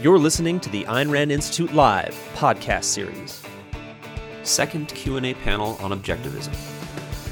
You're 0.00 0.20
listening 0.20 0.60
to 0.60 0.70
the 0.70 0.84
Ayn 0.84 1.10
Rand 1.10 1.32
Institute 1.32 1.74
Live 1.74 2.14
podcast 2.34 2.84
series. 2.84 3.42
Second 4.44 4.86
Q&A 4.86 5.34
panel 5.34 5.76
on 5.80 5.90
objectivism 5.90 6.52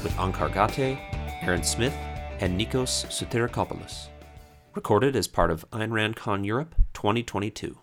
with 0.03 0.11
Onkar 0.17 0.51
Ghate, 0.51 0.99
Aaron 1.43 1.63
Smith, 1.63 1.93
and 2.41 2.59
Nikos 2.59 3.05
Sotirakopoulos. 3.07 4.07
Recorded 4.75 5.15
as 5.15 5.29
part 5.29 5.49
of 5.49 5.65
Ayn 5.71 5.93
Rand 5.93 6.17
Con 6.17 6.43
Europe 6.43 6.75
2022. 6.93 7.77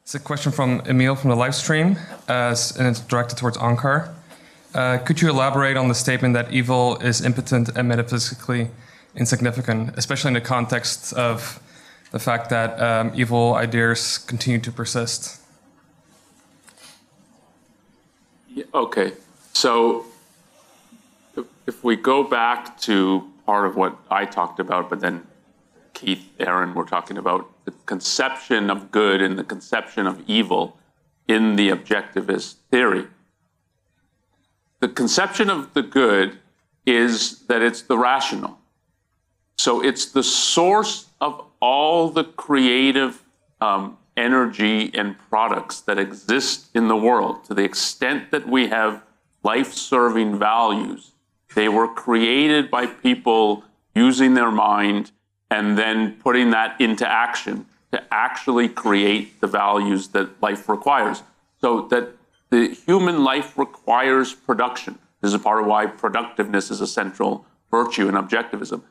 It's 0.00 0.14
a 0.14 0.18
question 0.18 0.52
from 0.52 0.80
Emil 0.86 1.16
from 1.16 1.28
the 1.28 1.36
live 1.36 1.54
stream, 1.54 1.98
uh, 2.26 2.56
and 2.78 2.86
it's 2.86 3.00
directed 3.00 3.36
towards 3.36 3.58
Onkar. 3.58 4.10
Uh, 4.74 4.96
could 5.04 5.20
you 5.20 5.28
elaborate 5.28 5.76
on 5.76 5.88
the 5.88 5.94
statement 5.94 6.32
that 6.32 6.50
evil 6.50 6.96
is 7.00 7.22
impotent 7.22 7.68
and 7.76 7.86
metaphysically 7.86 8.70
insignificant, 9.14 9.98
especially 9.98 10.28
in 10.28 10.34
the 10.34 10.40
context 10.40 11.12
of 11.12 11.60
the 12.10 12.18
fact 12.18 12.50
that 12.50 12.80
um, 12.80 13.12
evil 13.14 13.54
ideas 13.54 14.18
continue 14.18 14.60
to 14.60 14.72
persist? 14.72 15.40
Okay, 18.74 19.12
so 19.52 20.04
if, 21.36 21.46
if 21.66 21.84
we 21.84 21.96
go 21.96 22.24
back 22.24 22.78
to 22.80 23.30
part 23.46 23.66
of 23.66 23.76
what 23.76 23.96
I 24.10 24.24
talked 24.24 24.60
about, 24.60 24.90
but 24.90 25.00
then 25.00 25.26
Keith, 25.94 26.24
Aaron 26.38 26.74
were 26.74 26.84
talking 26.84 27.16
about 27.16 27.48
the 27.64 27.72
conception 27.86 28.70
of 28.70 28.90
good 28.90 29.22
and 29.22 29.38
the 29.38 29.44
conception 29.44 30.06
of 30.06 30.22
evil 30.26 30.76
in 31.28 31.56
the 31.56 31.70
objectivist 31.70 32.54
theory. 32.70 33.06
The 34.80 34.88
conception 34.88 35.50
of 35.50 35.74
the 35.74 35.82
good 35.82 36.38
is 36.86 37.40
that 37.46 37.62
it's 37.62 37.82
the 37.82 37.98
rational. 37.98 38.58
So 39.58 39.82
it's 39.82 40.06
the 40.06 40.22
source 40.22 41.06
of 41.20 41.44
all 41.60 42.10
the 42.10 42.24
creative 42.24 43.22
um, 43.60 43.98
energy 44.16 44.90
and 44.94 45.16
products 45.18 45.80
that 45.82 45.98
exist 45.98 46.68
in 46.74 46.88
the 46.88 46.96
world. 46.96 47.44
To 47.44 47.54
the 47.54 47.64
extent 47.64 48.30
that 48.30 48.48
we 48.48 48.68
have 48.68 49.02
life 49.42 49.72
serving 49.72 50.38
values, 50.38 51.12
they 51.54 51.68
were 51.68 51.88
created 51.88 52.70
by 52.70 52.86
people 52.86 53.64
using 53.94 54.34
their 54.34 54.50
mind 54.50 55.12
and 55.50 55.76
then 55.76 56.14
putting 56.20 56.50
that 56.50 56.80
into 56.80 57.06
action 57.08 57.66
to 57.92 58.02
actually 58.12 58.68
create 58.68 59.40
the 59.40 59.46
values 59.46 60.08
that 60.08 60.40
life 60.40 60.68
requires. 60.68 61.22
So 61.60 61.88
that 61.88 62.16
the 62.50 62.68
human 62.68 63.24
life 63.24 63.58
requires 63.58 64.32
production. 64.32 64.98
This 65.20 65.34
is 65.34 65.40
part 65.40 65.60
of 65.60 65.66
why 65.66 65.86
productiveness 65.86 66.70
is 66.70 66.80
a 66.80 66.86
central 66.86 67.44
virtue 67.70 68.08
in 68.08 68.14
objectivism. 68.14 68.82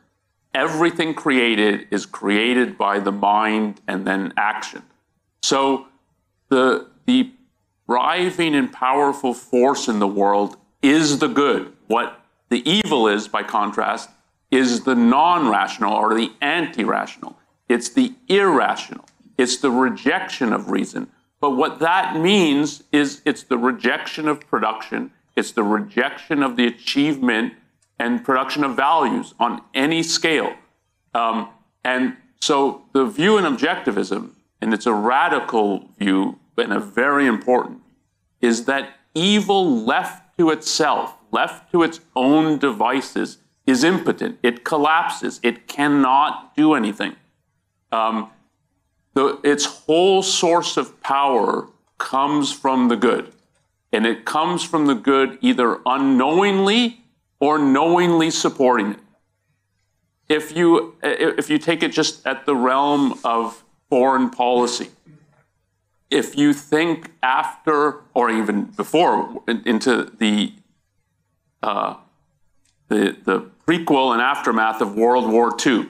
Everything 0.54 1.14
created 1.14 1.86
is 1.90 2.06
created 2.06 2.76
by 2.76 2.98
the 2.98 3.12
mind 3.12 3.80
and 3.86 4.06
then 4.06 4.32
action. 4.36 4.82
So 5.42 5.86
the, 6.48 6.88
the 7.06 7.30
driving 7.88 8.54
and 8.54 8.72
powerful 8.72 9.34
force 9.34 9.88
in 9.88 9.98
the 9.98 10.08
world 10.08 10.56
is 10.82 11.18
the 11.18 11.28
good. 11.28 11.72
What 11.86 12.20
the 12.48 12.68
evil 12.68 13.06
is, 13.08 13.28
by 13.28 13.42
contrast, 13.42 14.10
is 14.50 14.82
the 14.82 14.94
non 14.94 15.48
rational 15.48 15.94
or 15.94 16.14
the 16.14 16.32
anti 16.40 16.84
rational. 16.84 17.38
It's 17.68 17.88
the 17.88 18.14
irrational. 18.28 19.04
It's 19.38 19.58
the 19.58 19.70
rejection 19.70 20.52
of 20.52 20.70
reason. 20.70 21.08
But 21.40 21.52
what 21.52 21.78
that 21.78 22.20
means 22.20 22.82
is 22.92 23.22
it's 23.24 23.44
the 23.44 23.56
rejection 23.56 24.28
of 24.28 24.46
production, 24.48 25.12
it's 25.36 25.52
the 25.52 25.62
rejection 25.62 26.42
of 26.42 26.56
the 26.56 26.66
achievement 26.66 27.54
and 28.00 28.24
production 28.24 28.64
of 28.64 28.74
values 28.74 29.34
on 29.38 29.60
any 29.74 30.02
scale. 30.02 30.54
Um, 31.12 31.50
and 31.84 32.16
so 32.40 32.82
the 32.94 33.04
view 33.04 33.36
in 33.36 33.44
objectivism, 33.44 34.30
and 34.62 34.72
it's 34.72 34.86
a 34.86 34.94
radical 34.94 35.90
view 35.98 36.38
and 36.56 36.72
a 36.72 36.80
very 36.80 37.26
important, 37.26 37.80
is 38.40 38.64
that 38.64 38.94
evil 39.14 39.84
left 39.84 40.38
to 40.38 40.48
itself, 40.48 41.14
left 41.30 41.70
to 41.72 41.82
its 41.82 42.00
own 42.16 42.58
devices, 42.58 43.36
is 43.66 43.84
impotent. 43.84 44.38
It 44.42 44.64
collapses. 44.64 45.38
It 45.42 45.68
cannot 45.68 46.56
do 46.56 46.72
anything. 46.72 47.16
Um, 47.92 48.30
the, 49.12 49.38
its 49.44 49.66
whole 49.66 50.22
source 50.22 50.78
of 50.78 51.00
power 51.02 51.68
comes 51.98 52.50
from 52.50 52.88
the 52.88 52.96
good. 52.96 53.32
And 53.92 54.06
it 54.06 54.24
comes 54.24 54.62
from 54.62 54.86
the 54.86 54.94
good 54.94 55.36
either 55.42 55.80
unknowingly 55.84 56.99
or 57.40 57.58
knowingly 57.58 58.30
supporting 58.30 58.92
it. 58.92 59.00
If 60.28 60.56
you, 60.56 60.94
if 61.02 61.50
you 61.50 61.58
take 61.58 61.82
it 61.82 61.90
just 61.90 62.24
at 62.24 62.46
the 62.46 62.54
realm 62.54 63.18
of 63.24 63.64
foreign 63.88 64.30
policy, 64.30 64.90
if 66.10 66.36
you 66.36 66.52
think 66.52 67.10
after 67.22 68.02
or 68.14 68.30
even 68.30 68.66
before 68.66 69.42
into 69.48 70.04
the, 70.18 70.52
uh, 71.62 71.94
the, 72.88 73.16
the 73.24 73.50
prequel 73.66 74.12
and 74.12 74.20
aftermath 74.20 74.80
of 74.80 74.94
World 74.94 75.28
War 75.28 75.56
II, 75.64 75.88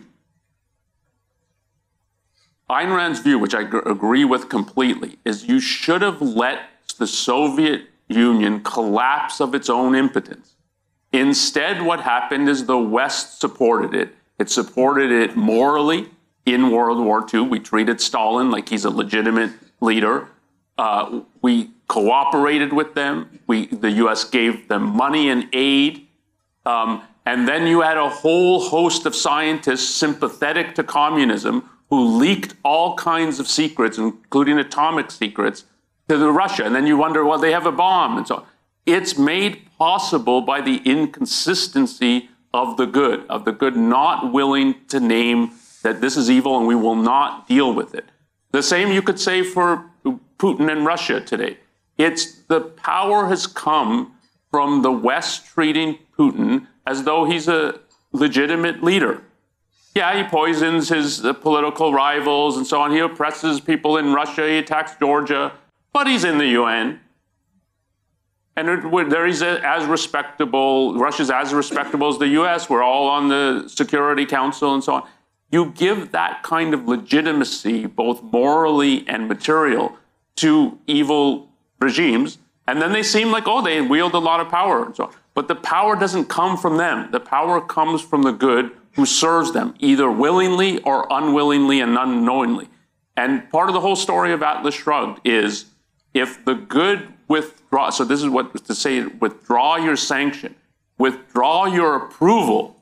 Ayn 2.70 2.94
Rand's 2.94 3.18
view, 3.18 3.38
which 3.38 3.54
I 3.54 3.62
agree 3.62 4.24
with 4.24 4.48
completely, 4.48 5.18
is 5.24 5.48
you 5.48 5.58
should 5.58 6.02
have 6.02 6.22
let 6.22 6.60
the 6.98 7.06
Soviet 7.06 7.86
Union 8.08 8.62
collapse 8.62 9.40
of 9.40 9.54
its 9.54 9.68
own 9.68 9.96
impotence. 9.96 10.54
Instead, 11.12 11.82
what 11.82 12.00
happened 12.00 12.48
is 12.48 12.66
the 12.66 12.78
West 12.78 13.40
supported 13.40 13.94
it. 13.94 14.14
It 14.38 14.50
supported 14.50 15.10
it 15.10 15.36
morally 15.36 16.08
in 16.46 16.70
World 16.70 17.04
War 17.04 17.26
II. 17.32 17.40
We 17.42 17.58
treated 17.60 18.00
Stalin 18.00 18.50
like 18.50 18.68
he's 18.68 18.84
a 18.84 18.90
legitimate 18.90 19.52
leader. 19.80 20.28
Uh, 20.78 21.20
we 21.42 21.70
cooperated 21.88 22.72
with 22.72 22.94
them. 22.94 23.40
We, 23.46 23.66
the 23.66 23.90
U.S. 23.92 24.24
gave 24.24 24.68
them 24.68 24.82
money 24.82 25.28
and 25.28 25.48
aid. 25.52 26.06
Um, 26.64 27.02
and 27.26 27.46
then 27.46 27.66
you 27.66 27.80
had 27.82 27.96
a 27.96 28.08
whole 28.08 28.60
host 28.60 29.04
of 29.06 29.14
scientists 29.14 29.94
sympathetic 29.94 30.74
to 30.76 30.84
communism 30.84 31.68
who 31.90 32.16
leaked 32.16 32.54
all 32.64 32.96
kinds 32.96 33.40
of 33.40 33.48
secrets, 33.48 33.98
including 33.98 34.58
atomic 34.58 35.10
secrets, 35.10 35.64
to 36.08 36.30
Russia. 36.30 36.64
And 36.64 36.74
then 36.74 36.86
you 36.86 36.96
wonder, 36.96 37.24
well, 37.24 37.38
they 37.38 37.52
have 37.52 37.66
a 37.66 37.72
bomb 37.72 38.16
and 38.16 38.26
so 38.26 38.36
on. 38.36 38.46
It's 38.86 39.18
made 39.18 39.62
possible 39.80 40.42
by 40.42 40.60
the 40.60 40.76
inconsistency 40.84 42.28
of 42.52 42.76
the 42.76 42.84
good, 42.84 43.26
of 43.30 43.46
the 43.46 43.52
good 43.52 43.76
not 43.76 44.30
willing 44.30 44.74
to 44.88 45.00
name 45.00 45.52
that 45.82 46.02
this 46.02 46.18
is 46.18 46.30
evil 46.30 46.58
and 46.58 46.66
we 46.66 46.74
will 46.74 46.94
not 46.94 47.48
deal 47.48 47.72
with 47.72 47.94
it. 47.94 48.04
The 48.52 48.62
same 48.62 48.92
you 48.92 49.00
could 49.00 49.18
say 49.18 49.42
for 49.42 49.86
Putin 50.38 50.70
and 50.70 50.84
Russia 50.84 51.22
today. 51.22 51.56
It's 51.96 52.42
the 52.42 52.60
power 52.60 53.26
has 53.28 53.46
come 53.46 54.12
from 54.50 54.82
the 54.82 54.92
West 54.92 55.46
treating 55.46 55.98
Putin 56.18 56.66
as 56.86 57.04
though 57.04 57.24
he's 57.24 57.48
a 57.48 57.80
legitimate 58.12 58.84
leader. 58.84 59.22
Yeah, 59.94 60.22
he 60.22 60.28
poisons 60.28 60.90
his 60.90 61.24
uh, 61.24 61.32
political 61.32 61.94
rivals 61.94 62.58
and 62.58 62.66
so 62.66 62.82
on. 62.82 62.92
He 62.92 62.98
oppresses 62.98 63.60
people 63.60 63.96
in 63.96 64.12
Russia. 64.12 64.46
He 64.46 64.58
attacks 64.58 64.94
Georgia, 64.96 65.52
but 65.94 66.06
he's 66.06 66.24
in 66.24 66.36
the 66.36 66.48
UN. 66.48 67.00
And 68.56 68.68
there 69.10 69.26
he's 69.26 69.42
as 69.42 69.86
respectable, 69.86 70.94
Russia's 70.98 71.30
as 71.30 71.54
respectable 71.54 72.08
as 72.08 72.18
the 72.18 72.28
US. 72.28 72.68
We're 72.68 72.82
all 72.82 73.08
on 73.08 73.28
the 73.28 73.68
Security 73.68 74.26
Council 74.26 74.74
and 74.74 74.82
so 74.84 74.94
on. 74.94 75.08
You 75.50 75.72
give 75.76 76.12
that 76.12 76.42
kind 76.42 76.74
of 76.74 76.86
legitimacy, 76.86 77.86
both 77.86 78.22
morally 78.22 79.06
and 79.08 79.28
material, 79.28 79.96
to 80.36 80.78
evil 80.86 81.48
regimes, 81.80 82.38
and 82.66 82.80
then 82.80 82.92
they 82.92 83.02
seem 83.02 83.30
like, 83.32 83.48
oh, 83.48 83.62
they 83.62 83.80
wield 83.80 84.14
a 84.14 84.18
lot 84.18 84.40
of 84.40 84.48
power 84.48 84.84
and 84.84 84.94
so 84.94 85.04
on. 85.04 85.12
But 85.34 85.48
the 85.48 85.54
power 85.56 85.96
doesn't 85.96 86.26
come 86.26 86.56
from 86.56 86.76
them. 86.76 87.10
The 87.10 87.20
power 87.20 87.60
comes 87.60 88.00
from 88.02 88.22
the 88.22 88.32
good 88.32 88.70
who 88.92 89.06
serves 89.06 89.52
them, 89.52 89.74
either 89.78 90.10
willingly 90.10 90.78
or 90.82 91.06
unwillingly 91.10 91.80
and 91.80 91.96
unknowingly. 91.96 92.68
And 93.16 93.48
part 93.50 93.68
of 93.68 93.74
the 93.74 93.80
whole 93.80 93.96
story 93.96 94.32
of 94.32 94.42
Atlas 94.42 94.74
Shrugged 94.74 95.20
is 95.26 95.66
if 96.14 96.44
the 96.44 96.54
good 96.54 97.12
withdraw, 97.30 97.88
so 97.88 98.04
this 98.04 98.22
is 98.22 98.28
what 98.28 98.52
to 98.66 98.74
say 98.74 99.06
withdraw 99.06 99.76
your 99.76 99.96
sanction, 99.96 100.54
withdraw 100.98 101.64
your 101.64 101.96
approval 101.96 102.76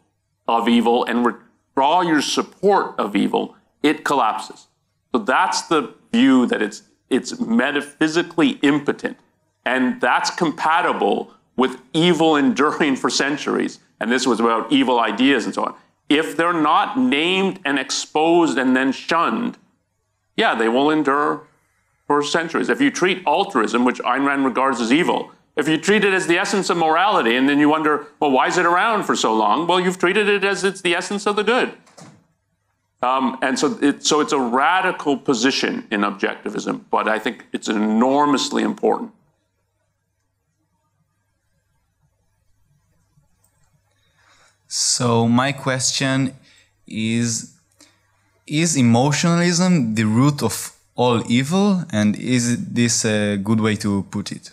of 0.49 0.69
evil, 0.69 1.05
and 1.05 1.25
withdraw 1.25 2.01
your 2.01 2.21
support 2.23 2.99
of 2.99 3.15
evil, 3.15 3.55
it 3.83 4.05
collapses. 4.05 4.67
So 5.13 5.21
that's 5.21 5.69
the 5.69 5.95
view 6.13 6.47
that 6.47 6.61
it's, 6.61 6.83
it's 7.11 7.39
metaphysically 7.39 8.59
impotent. 8.63 9.19
And 9.65 10.01
that's 10.01 10.31
compatible 10.31 11.33
with 11.57 11.81
evil 11.93 12.35
enduring 12.35 12.97
for 12.97 13.11
centuries. 13.11 13.79
And 14.01 14.11
this 14.11 14.27
was 14.27 14.41
about 14.41 14.73
evil 14.73 14.99
ideas 14.99 15.45
and 15.45 15.55
so 15.55 15.65
on 15.65 15.75
if 16.09 16.37
they're 16.37 16.53
not 16.53 16.99
named 16.99 17.61
and 17.65 17.79
exposed 17.79 18.59
and 18.59 18.75
then 18.75 18.93
shunned, 18.93 19.59
yeah, 20.37 20.55
they 20.55 20.69
will 20.69 20.91
endure 20.91 21.47
for 22.09 22.23
centuries. 22.23 22.69
If 22.69 22.81
you 22.81 22.91
treat 22.91 23.23
altruism, 23.27 23.85
which 23.85 24.01
Ayn 24.01 24.27
Rand 24.27 24.45
regards 24.45 24.81
as 24.81 24.91
evil, 24.91 25.31
if 25.57 25.69
you 25.69 25.77
treat 25.79 26.05
it 26.05 26.15
as 26.15 26.27
the 26.27 26.39
essence 26.39 26.71
of 26.71 26.77
morality 26.77 27.37
and 27.37 27.49
then 27.49 27.59
you 27.61 27.69
wonder, 27.69 28.07
well, 28.19 28.31
why 28.31 28.47
is 28.49 28.57
it 28.59 28.67
around 28.67 29.05
for 29.05 29.15
so 29.15 29.35
long? 29.35 29.67
Well, 29.67 29.79
you've 29.79 29.99
treated 29.99 30.29
it 30.29 30.43
as 30.43 30.65
it's 30.65 30.81
the 30.81 30.95
essence 30.95 31.27
of 31.27 31.37
the 31.37 31.45
good. 31.45 31.75
Um, 33.03 33.39
and 33.43 33.59
so, 33.59 33.79
it, 33.81 34.05
so 34.05 34.21
it's 34.21 34.33
a 34.33 34.41
radical 34.41 35.17
position 35.17 35.87
in 35.91 36.01
objectivism, 36.01 36.81
but 36.91 37.07
I 37.07 37.19
think 37.19 37.47
it's 37.53 37.69
enormously 37.69 38.63
important. 38.63 39.13
So 44.67 45.29
my 45.29 45.53
question 45.53 46.35
is 46.87 47.55
is 48.47 48.77
emotionalism 48.77 49.95
the 49.95 50.05
root 50.05 50.43
of 50.43 50.73
all 50.99 51.23
evil 51.31 51.85
and 51.91 52.17
is 52.17 52.45
this 52.67 53.05
a 53.05 53.37
good 53.37 53.61
way 53.61 53.77
to 53.77 54.03
put 54.11 54.33
it? 54.33 54.51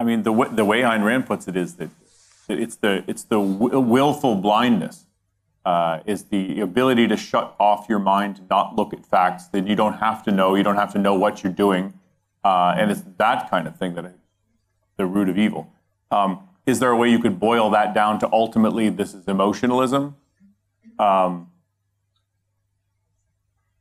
I 0.00 0.04
mean, 0.04 0.22
the, 0.22 0.32
the 0.50 0.64
way 0.64 0.80
Ayn 0.80 1.04
Rand 1.04 1.26
puts 1.26 1.46
it 1.46 1.56
is 1.56 1.74
that 1.74 1.90
it's 2.48 2.76
the, 2.76 3.04
it's 3.06 3.24
the 3.24 3.38
willful 3.38 4.34
blindness, 4.36 5.04
uh, 5.64 6.00
is 6.06 6.24
the 6.24 6.60
ability 6.60 7.06
to 7.06 7.16
shut 7.16 7.54
off 7.60 7.86
your 7.88 8.00
mind, 8.00 8.40
not 8.50 8.74
look 8.74 8.92
at 8.92 9.04
facts, 9.06 9.46
that 9.48 9.68
you 9.68 9.76
don't 9.76 9.98
have 10.06 10.24
to 10.24 10.32
know, 10.32 10.54
you 10.54 10.64
don't 10.64 10.76
have 10.76 10.92
to 10.94 10.98
know 10.98 11.14
what 11.14 11.44
you're 11.44 11.52
doing. 11.52 11.92
Uh, 12.42 12.74
and 12.76 12.90
it's 12.90 13.02
that 13.18 13.48
kind 13.48 13.68
of 13.68 13.76
thing 13.76 13.94
that 13.94 14.06
is 14.06 14.12
the 14.96 15.06
root 15.06 15.28
of 15.28 15.38
evil. 15.38 15.70
Um, 16.10 16.48
is 16.66 16.78
there 16.78 16.90
a 16.90 16.96
way 16.96 17.10
you 17.10 17.18
could 17.18 17.40
boil 17.40 17.70
that 17.70 17.94
down 17.94 18.18
to 18.20 18.28
ultimately 18.32 18.88
this 18.88 19.14
is 19.14 19.26
emotionalism? 19.26 20.16
Um, 20.98 21.50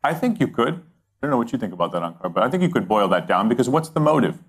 I 0.04 0.14
think 0.14 0.40
you 0.40 0.48
could. 0.48 0.74
I 0.74 1.28
don't 1.28 1.32
know 1.32 1.38
what 1.38 1.52
you 1.52 1.60
think 1.60 1.74
about 1.74 1.92
that, 1.92 2.02
Onkar, 2.02 2.34
but 2.34 2.44
I 2.44 2.50
think 2.50 2.64
you 2.64 2.70
could 2.70 2.88
boil 2.88 3.08
that 3.10 3.28
down 3.28 3.48
because 3.48 3.70
what's 3.70 3.90
the 3.90 4.00
motive 4.00 4.40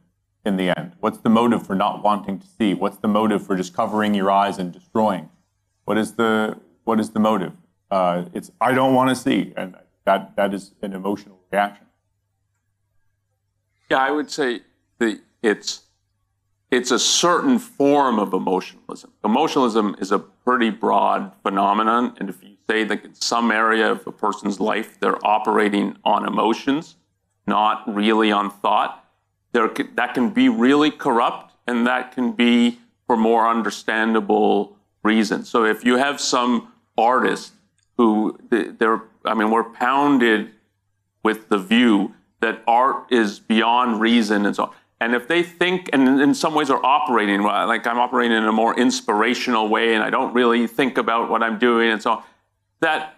in 0.46 0.56
the 0.56 0.76
end? 0.76 0.92
What's 1.00 1.18
the 1.18 1.28
motive 1.28 1.66
for 1.66 1.74
not 1.74 2.02
wanting 2.02 2.38
to 2.38 2.46
see? 2.46 2.72
What's 2.72 2.96
the 2.96 3.08
motive 3.08 3.46
for 3.46 3.56
just 3.56 3.74
covering 3.74 4.14
your 4.14 4.30
eyes 4.30 4.58
and 4.58 4.72
destroying? 4.72 5.28
What 5.84 5.98
is 5.98 6.14
the 6.14 6.58
what 6.84 6.98
is 6.98 7.10
the 7.10 7.20
motive? 7.20 7.52
Uh, 7.90 8.24
it's 8.32 8.50
I 8.60 8.72
don't 8.72 8.94
want 8.94 9.10
to 9.10 9.16
see, 9.16 9.52
and 9.56 9.76
that 10.04 10.34
that 10.36 10.54
is 10.54 10.72
an 10.80 10.94
emotional 10.94 11.38
reaction. 11.50 11.86
Yeah, 13.90 13.98
I 13.98 14.10
would 14.10 14.30
say 14.30 14.62
the 14.98 15.20
it's 15.42 15.82
it's 16.72 16.90
a 16.90 16.98
certain 16.98 17.58
form 17.58 18.18
of 18.18 18.32
emotionalism. 18.32 19.12
Emotionalism 19.22 19.94
is 20.00 20.10
a 20.10 20.18
pretty 20.18 20.70
broad 20.70 21.30
phenomenon, 21.42 22.14
and 22.18 22.30
if 22.30 22.42
you 22.42 22.56
say 22.68 22.82
that 22.82 23.04
in 23.04 23.14
some 23.14 23.52
area 23.52 23.92
of 23.92 24.06
a 24.06 24.12
person's 24.12 24.58
life 24.58 24.98
they're 24.98 25.24
operating 25.24 25.96
on 26.02 26.26
emotions, 26.26 26.96
not 27.46 27.82
really 27.86 28.32
on 28.32 28.50
thought, 28.50 29.04
there 29.52 29.70
that 29.94 30.14
can 30.14 30.30
be 30.30 30.48
really 30.48 30.90
corrupt, 30.90 31.52
and 31.66 31.86
that 31.86 32.12
can 32.12 32.32
be 32.32 32.78
for 33.06 33.18
more 33.18 33.46
understandable 33.46 34.74
reasons. 35.02 35.50
So 35.50 35.64
if 35.66 35.84
you 35.84 35.98
have 35.98 36.20
some 36.20 36.72
artist 36.96 37.52
who 37.98 38.38
they're, 38.48 39.02
I 39.26 39.34
mean, 39.34 39.50
we're 39.50 39.64
pounded 39.64 40.52
with 41.22 41.50
the 41.50 41.58
view 41.58 42.14
that 42.40 42.62
art 42.66 43.12
is 43.12 43.38
beyond 43.38 44.00
reason 44.00 44.46
and 44.46 44.56
so 44.56 44.64
on. 44.64 44.70
And 45.02 45.16
if 45.16 45.26
they 45.26 45.42
think, 45.42 45.90
and 45.92 46.20
in 46.20 46.32
some 46.32 46.54
ways 46.54 46.70
are 46.70 46.80
operating, 46.86 47.42
like 47.42 47.88
I'm 47.88 47.98
operating 47.98 48.36
in 48.36 48.44
a 48.44 48.52
more 48.52 48.78
inspirational 48.78 49.68
way 49.68 49.94
and 49.94 50.04
I 50.04 50.10
don't 50.10 50.32
really 50.32 50.68
think 50.68 50.96
about 50.96 51.28
what 51.28 51.42
I'm 51.42 51.58
doing 51.58 51.90
and 51.90 52.00
so 52.00 52.12
on, 52.12 52.22
that 52.78 53.16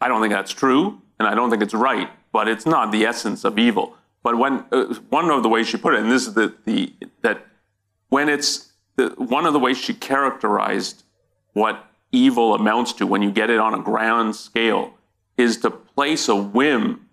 I 0.00 0.06
don't 0.06 0.20
think 0.20 0.32
that's 0.32 0.52
true 0.52 1.02
and 1.18 1.26
I 1.26 1.34
don't 1.34 1.50
think 1.50 1.64
it's 1.64 1.74
right, 1.74 2.08
but 2.30 2.46
it's 2.46 2.64
not 2.64 2.92
the 2.92 3.04
essence 3.04 3.42
of 3.44 3.58
evil. 3.58 3.96
But 4.22 4.38
when 4.38 4.64
uh, 4.70 4.94
one 5.10 5.28
of 5.30 5.42
the 5.42 5.48
ways 5.48 5.66
she 5.66 5.78
put 5.78 5.94
it, 5.94 6.00
and 6.00 6.12
this 6.12 6.28
is 6.28 6.34
the, 6.34 6.54
the 6.64 6.92
that 7.22 7.44
when 8.08 8.28
it's 8.28 8.70
the, 8.94 9.08
one 9.16 9.46
of 9.46 9.52
the 9.52 9.58
ways 9.58 9.78
she 9.78 9.94
characterized 9.94 11.02
what 11.54 11.86
evil 12.12 12.54
amounts 12.54 12.92
to 12.94 13.06
when 13.06 13.22
you 13.22 13.32
get 13.32 13.50
it 13.50 13.58
on 13.58 13.74
a 13.74 13.82
grand 13.82 14.36
scale 14.36 14.94
is 15.36 15.56
to 15.58 15.70
place 15.70 16.28
a 16.28 16.36
whim 16.36 17.08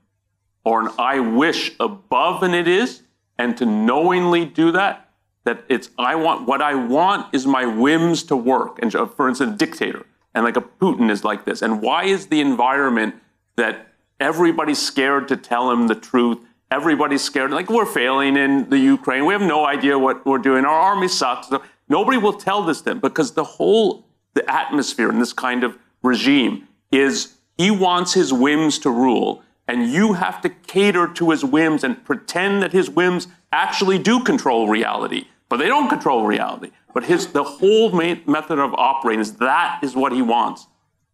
or 0.63 0.81
an 0.81 0.93
I 0.99 1.19
wish 1.19 1.71
above 1.79 2.43
an 2.43 2.53
it 2.53 2.67
is, 2.67 3.02
and 3.37 3.57
to 3.57 3.65
knowingly 3.65 4.45
do 4.45 4.71
that, 4.71 5.09
that 5.43 5.63
it's 5.69 5.89
I 5.97 6.15
want 6.15 6.47
what 6.47 6.61
I 6.61 6.75
want 6.75 7.33
is 7.33 7.45
my 7.45 7.65
whims 7.65 8.23
to 8.23 8.35
work. 8.35 8.79
And 8.81 8.93
uh, 8.95 9.05
for 9.05 9.27
instance, 9.27 9.53
a 9.53 9.57
dictator 9.57 10.05
and 10.33 10.43
like 10.43 10.57
a 10.57 10.61
Putin 10.61 11.09
is 11.09 11.23
like 11.23 11.45
this. 11.45 11.61
And 11.61 11.81
why 11.81 12.05
is 12.05 12.27
the 12.27 12.41
environment 12.41 13.15
that 13.55 13.87
everybody's 14.19 14.79
scared 14.79 15.27
to 15.29 15.37
tell 15.37 15.71
him 15.71 15.87
the 15.87 15.95
truth? 15.95 16.39
Everybody's 16.71 17.21
scared. 17.21 17.51
Like 17.51 17.69
we're 17.69 17.85
failing 17.85 18.35
in 18.35 18.69
the 18.69 18.79
Ukraine. 18.79 19.25
We 19.25 19.33
have 19.33 19.41
no 19.41 19.65
idea 19.65 19.99
what 19.99 20.25
we're 20.25 20.39
doing. 20.39 20.65
Our 20.65 20.79
army 20.79 21.07
sucks. 21.07 21.49
Nobody 21.87 22.17
will 22.17 22.33
tell 22.33 22.63
this 22.63 22.81
him 22.81 22.99
because 22.99 23.33
the 23.33 23.43
whole 23.43 24.07
the 24.33 24.49
atmosphere 24.51 25.09
in 25.09 25.19
this 25.19 25.33
kind 25.33 25.63
of 25.63 25.77
regime 26.01 26.67
is 26.91 27.35
he 27.57 27.69
wants 27.69 28.13
his 28.13 28.33
whims 28.33 28.79
to 28.79 28.89
rule, 28.89 29.43
and 29.67 29.91
you 29.91 30.13
have 30.13 30.41
to 30.41 30.49
cater 30.49 31.07
to 31.07 31.31
his 31.31 31.43
whims 31.43 31.83
and 31.83 32.03
pretend 32.03 32.61
that 32.61 32.73
his 32.73 32.89
whims 32.89 33.27
actually 33.51 33.97
do 33.97 34.23
control 34.23 34.67
reality, 34.67 35.27
but 35.49 35.57
they 35.57 35.67
don't 35.67 35.89
control 35.89 36.25
reality. 36.25 36.71
But 36.93 37.05
his 37.05 37.27
the 37.27 37.43
whole 37.43 37.91
method 37.91 38.59
of 38.59 38.73
operating 38.75 39.21
is 39.21 39.33
that 39.37 39.79
is 39.81 39.95
what 39.95 40.11
he 40.11 40.21
wants, 40.21 40.67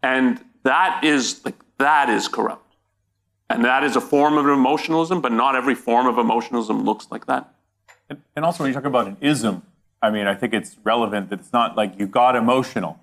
and 0.03 0.43
that 0.63 1.03
is 1.03 1.43
like 1.45 1.55
that 1.77 2.09
is 2.09 2.27
corrupt. 2.27 2.75
And 3.49 3.65
that 3.65 3.83
is 3.83 3.95
a 3.95 4.01
form 4.01 4.37
of 4.37 4.45
emotionalism, 4.45 5.21
but 5.21 5.31
not 5.31 5.55
every 5.55 5.73
form 5.73 6.05
of 6.05 6.19
emotionalism 6.19 6.83
looks 6.83 7.07
like 7.09 7.25
that. 7.25 7.51
And, 8.07 8.21
and 8.35 8.45
also, 8.45 8.63
when 8.63 8.69
you 8.69 8.75
talk 8.75 8.85
about 8.85 9.07
an 9.07 9.17
ism, 9.21 9.63
I 10.01 10.11
mean, 10.11 10.27
I 10.27 10.35
think 10.35 10.53
it's 10.53 10.77
relevant 10.83 11.29
that 11.29 11.39
it's 11.39 11.53
not 11.53 11.75
like 11.75 11.99
you 11.99 12.05
got 12.05 12.35
emotional. 12.35 12.99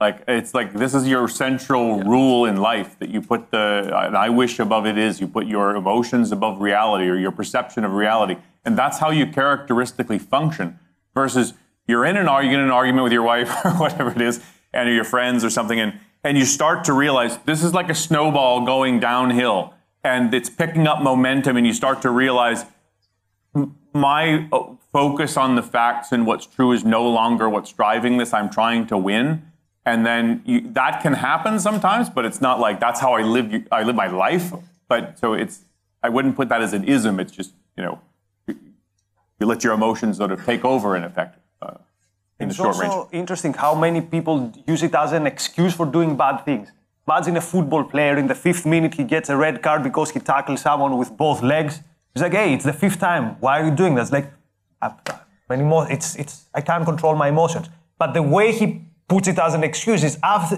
Like 0.00 0.22
it's 0.26 0.54
like 0.54 0.72
this 0.72 0.94
is 0.94 1.06
your 1.06 1.28
central 1.28 1.98
yeah. 1.98 2.08
rule 2.08 2.46
in 2.46 2.56
life 2.56 2.98
that 3.00 3.10
you 3.10 3.20
put 3.20 3.50
the 3.50 3.90
and 4.06 4.16
I 4.16 4.30
wish 4.30 4.58
above 4.58 4.86
it 4.86 4.96
is 4.96 5.20
you 5.20 5.28
put 5.28 5.46
your 5.46 5.76
emotions 5.76 6.32
above 6.32 6.60
reality 6.60 7.08
or 7.08 7.16
your 7.16 7.32
perception 7.32 7.84
of 7.84 7.92
reality, 7.92 8.36
and 8.64 8.78
that's 8.78 8.98
how 8.98 9.10
you 9.10 9.26
characteristically 9.26 10.18
function. 10.18 10.78
Versus 11.14 11.54
you're 11.86 12.06
in 12.06 12.16
an 12.16 12.28
argument, 12.28 12.64
an 12.64 12.70
argument 12.70 13.04
with 13.04 13.12
your 13.12 13.22
wife 13.22 13.52
or 13.64 13.72
whatever 13.72 14.10
it 14.10 14.22
is, 14.22 14.42
and 14.72 14.88
your 14.88 15.04
friends 15.04 15.44
or 15.44 15.50
something, 15.50 15.78
and 15.78 16.00
and 16.24 16.36
you 16.36 16.44
start 16.44 16.84
to 16.84 16.92
realize 16.92 17.38
this 17.38 17.62
is 17.62 17.74
like 17.74 17.90
a 17.90 17.94
snowball 17.94 18.64
going 18.64 19.00
downhill 19.00 19.74
and 20.02 20.32
it's 20.32 20.50
picking 20.50 20.86
up 20.86 21.02
momentum 21.02 21.56
and 21.56 21.66
you 21.66 21.72
start 21.72 22.02
to 22.02 22.10
realize 22.10 22.64
my 23.92 24.48
uh, 24.52 24.74
focus 24.92 25.36
on 25.36 25.56
the 25.56 25.62
facts 25.62 26.12
and 26.12 26.26
what's 26.26 26.46
true 26.46 26.72
is 26.72 26.84
no 26.84 27.08
longer 27.08 27.48
what's 27.48 27.72
driving 27.72 28.18
this 28.18 28.32
i'm 28.32 28.50
trying 28.50 28.86
to 28.86 28.96
win 28.96 29.42
and 29.90 30.06
then 30.08 30.42
you, 30.50 30.58
that 30.80 30.94
can 31.04 31.14
happen 31.28 31.58
sometimes 31.68 32.08
but 32.16 32.24
it's 32.28 32.40
not 32.40 32.56
like 32.66 32.76
that's 32.84 33.00
how 33.04 33.12
i 33.20 33.22
live 33.22 33.46
i 33.78 33.82
live 33.82 33.96
my 34.04 34.10
life 34.24 34.46
but 34.92 35.18
so 35.18 35.26
it's 35.42 35.56
i 36.02 36.08
wouldn't 36.08 36.36
put 36.40 36.48
that 36.52 36.62
as 36.66 36.72
an 36.72 36.84
ism 36.96 37.20
it's 37.22 37.34
just 37.40 37.52
you 37.76 37.82
know 37.86 37.94
you 39.38 39.46
let 39.52 39.64
your 39.64 39.74
emotions 39.80 40.18
sort 40.18 40.32
of 40.32 40.44
take 40.50 40.64
over 40.64 40.88
in 40.98 41.02
effect 41.10 41.38
uh, 41.62 41.74
in 42.40 42.48
it's 42.48 42.56
the 42.56 42.62
short 42.62 42.76
also 42.76 43.08
interesting 43.22 43.52
how 43.66 43.74
many 43.86 44.00
people 44.14 44.36
use 44.72 44.82
it 44.88 44.94
as 44.94 45.12
an 45.12 45.26
excuse 45.26 45.74
for 45.74 45.86
doing 45.86 46.16
bad 46.16 46.44
things 46.48 46.68
Imagine 47.10 47.36
a 47.38 47.40
football 47.40 47.82
player 47.82 48.16
in 48.18 48.28
the 48.28 48.36
fifth 48.36 48.64
minute, 48.64 48.94
he 48.94 49.02
gets 49.02 49.28
a 49.30 49.36
red 49.36 49.62
card 49.62 49.82
because 49.82 50.10
he 50.12 50.20
tackles 50.20 50.60
someone 50.60 50.96
with 50.96 51.16
both 51.16 51.42
legs. 51.42 51.80
He's 52.14 52.22
like, 52.22 52.32
hey, 52.32 52.54
it's 52.54 52.64
the 52.64 52.72
fifth 52.72 53.00
time. 53.00 53.36
Why 53.40 53.60
are 53.60 53.64
you 53.64 53.74
doing 53.74 53.96
that? 53.96 54.02
It's 54.02 54.12
like, 54.12 54.30
emo- 55.50 55.88
it's, 55.90 56.14
it's, 56.14 56.46
I 56.54 56.60
can't 56.60 56.84
control 56.84 57.16
my 57.16 57.28
emotions. 57.28 57.68
But 57.98 58.14
the 58.14 58.22
way 58.22 58.52
he 58.52 58.82
puts 59.10 59.26
it 59.28 59.38
as 59.38 59.54
an 59.54 59.64
excuse 59.64 60.04
is 60.04 60.18
as, 60.22 60.54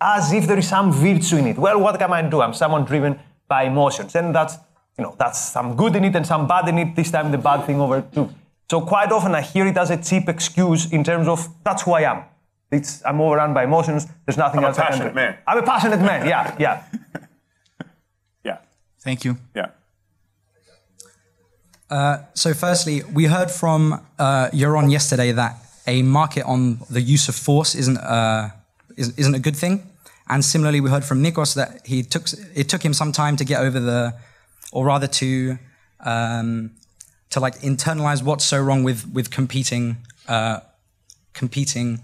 as 0.00 0.32
if 0.32 0.46
there 0.46 0.58
is 0.58 0.68
some 0.68 0.92
virtue 0.92 1.36
in 1.36 1.46
it. 1.48 1.58
Well, 1.58 1.80
what 1.80 1.98
can 1.98 2.12
I 2.12 2.22
do? 2.22 2.40
I'm 2.40 2.54
someone 2.54 2.84
driven 2.84 3.18
by 3.48 3.64
emotions. 3.64 4.14
And 4.14 4.32
that's, 4.32 4.54
you 4.96 5.02
know, 5.04 5.16
that's 5.18 5.40
some 5.56 5.74
good 5.76 5.96
in 5.96 6.04
it 6.04 6.14
and 6.14 6.24
some 6.24 6.46
bad 6.46 6.68
in 6.68 6.78
it. 6.78 6.94
This 6.94 7.10
time 7.10 7.32
the 7.32 7.38
bad 7.38 7.66
thing 7.66 7.80
overtook. 7.80 8.30
So 8.70 8.80
quite 8.80 9.10
often 9.10 9.34
I 9.34 9.42
hear 9.42 9.66
it 9.66 9.76
as 9.76 9.90
a 9.90 9.96
cheap 9.96 10.28
excuse 10.28 10.90
in 10.92 11.02
terms 11.02 11.26
of 11.26 11.48
that's 11.64 11.82
who 11.82 11.92
I 11.92 12.02
am. 12.12 12.22
It's, 12.70 13.04
I'm 13.04 13.20
overrun 13.20 13.52
by 13.54 13.64
emotions. 13.64 14.06
There's 14.24 14.38
nothing 14.38 14.60
I'm 14.60 14.66
else 14.66 14.78
a 14.78 14.82
I 14.82 14.84
can 14.84 14.92
passionate 14.92 15.08
do. 15.10 15.14
man. 15.14 15.38
I'm 15.46 15.58
a 15.58 15.62
passionate 15.62 16.00
man. 16.00 16.26
Yeah, 16.28 16.56
yeah. 16.58 16.82
yeah. 18.44 18.58
Thank 19.00 19.24
you. 19.24 19.36
Yeah. 19.54 19.70
Uh, 21.88 22.18
so, 22.34 22.52
firstly, 22.54 23.02
we 23.12 23.26
heard 23.26 23.50
from 23.50 23.92
uh, 24.18 24.48
Yaron 24.52 24.90
yesterday 24.90 25.30
that 25.32 25.65
a 25.86 26.02
market 26.02 26.44
on 26.44 26.80
the 26.90 27.00
use 27.00 27.28
of 27.28 27.34
force 27.34 27.74
isn't 27.74 27.98
uh, 27.98 28.50
isn't 28.96 29.34
a 29.34 29.38
good 29.38 29.56
thing, 29.56 29.82
and 30.28 30.44
similarly, 30.44 30.80
we 30.80 30.90
heard 30.90 31.04
from 31.04 31.22
Nikos 31.22 31.54
that 31.54 31.86
he 31.86 32.02
took 32.02 32.26
it 32.54 32.68
took 32.68 32.84
him 32.84 32.92
some 32.92 33.12
time 33.12 33.36
to 33.36 33.44
get 33.44 33.60
over 33.60 33.78
the, 33.78 34.14
or 34.72 34.86
rather 34.86 35.06
to, 35.06 35.58
um, 36.00 36.72
to 37.30 37.38
like 37.40 37.60
internalize 37.60 38.22
what's 38.22 38.44
so 38.44 38.60
wrong 38.60 38.82
with 38.82 39.08
with 39.12 39.30
competing, 39.30 39.98
uh, 40.26 40.60
competing 41.32 42.00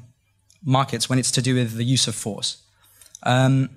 markets 0.64 1.08
when 1.08 1.18
it's 1.18 1.32
to 1.32 1.42
do 1.42 1.56
with 1.56 1.74
the 1.74 1.84
use 1.84 2.06
of 2.06 2.14
force. 2.14 2.62
Um, 3.24 3.70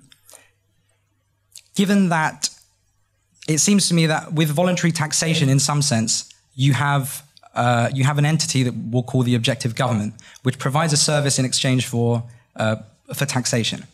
given 1.74 2.08
that 2.10 2.50
it 3.48 3.58
seems 3.58 3.88
to 3.88 3.94
me 3.94 4.06
that 4.06 4.32
with 4.32 4.48
voluntary 4.50 4.92
taxation, 4.92 5.48
in 5.48 5.58
some 5.58 5.82
sense, 5.82 6.32
you 6.54 6.72
have 6.72 7.25
uh, 7.56 7.90
you 7.92 8.04
have 8.04 8.18
an 8.18 8.26
entity 8.26 8.62
that 8.62 8.74
we'll 8.74 9.02
call 9.02 9.22
the 9.22 9.34
objective 9.34 9.74
government, 9.74 10.14
which 10.42 10.58
provides 10.58 10.92
a 10.92 10.96
service 10.96 11.38
in 11.38 11.44
exchange 11.44 11.86
for 11.86 12.22
uh, 12.56 12.76
for 13.14 13.24
taxation. 13.24 13.84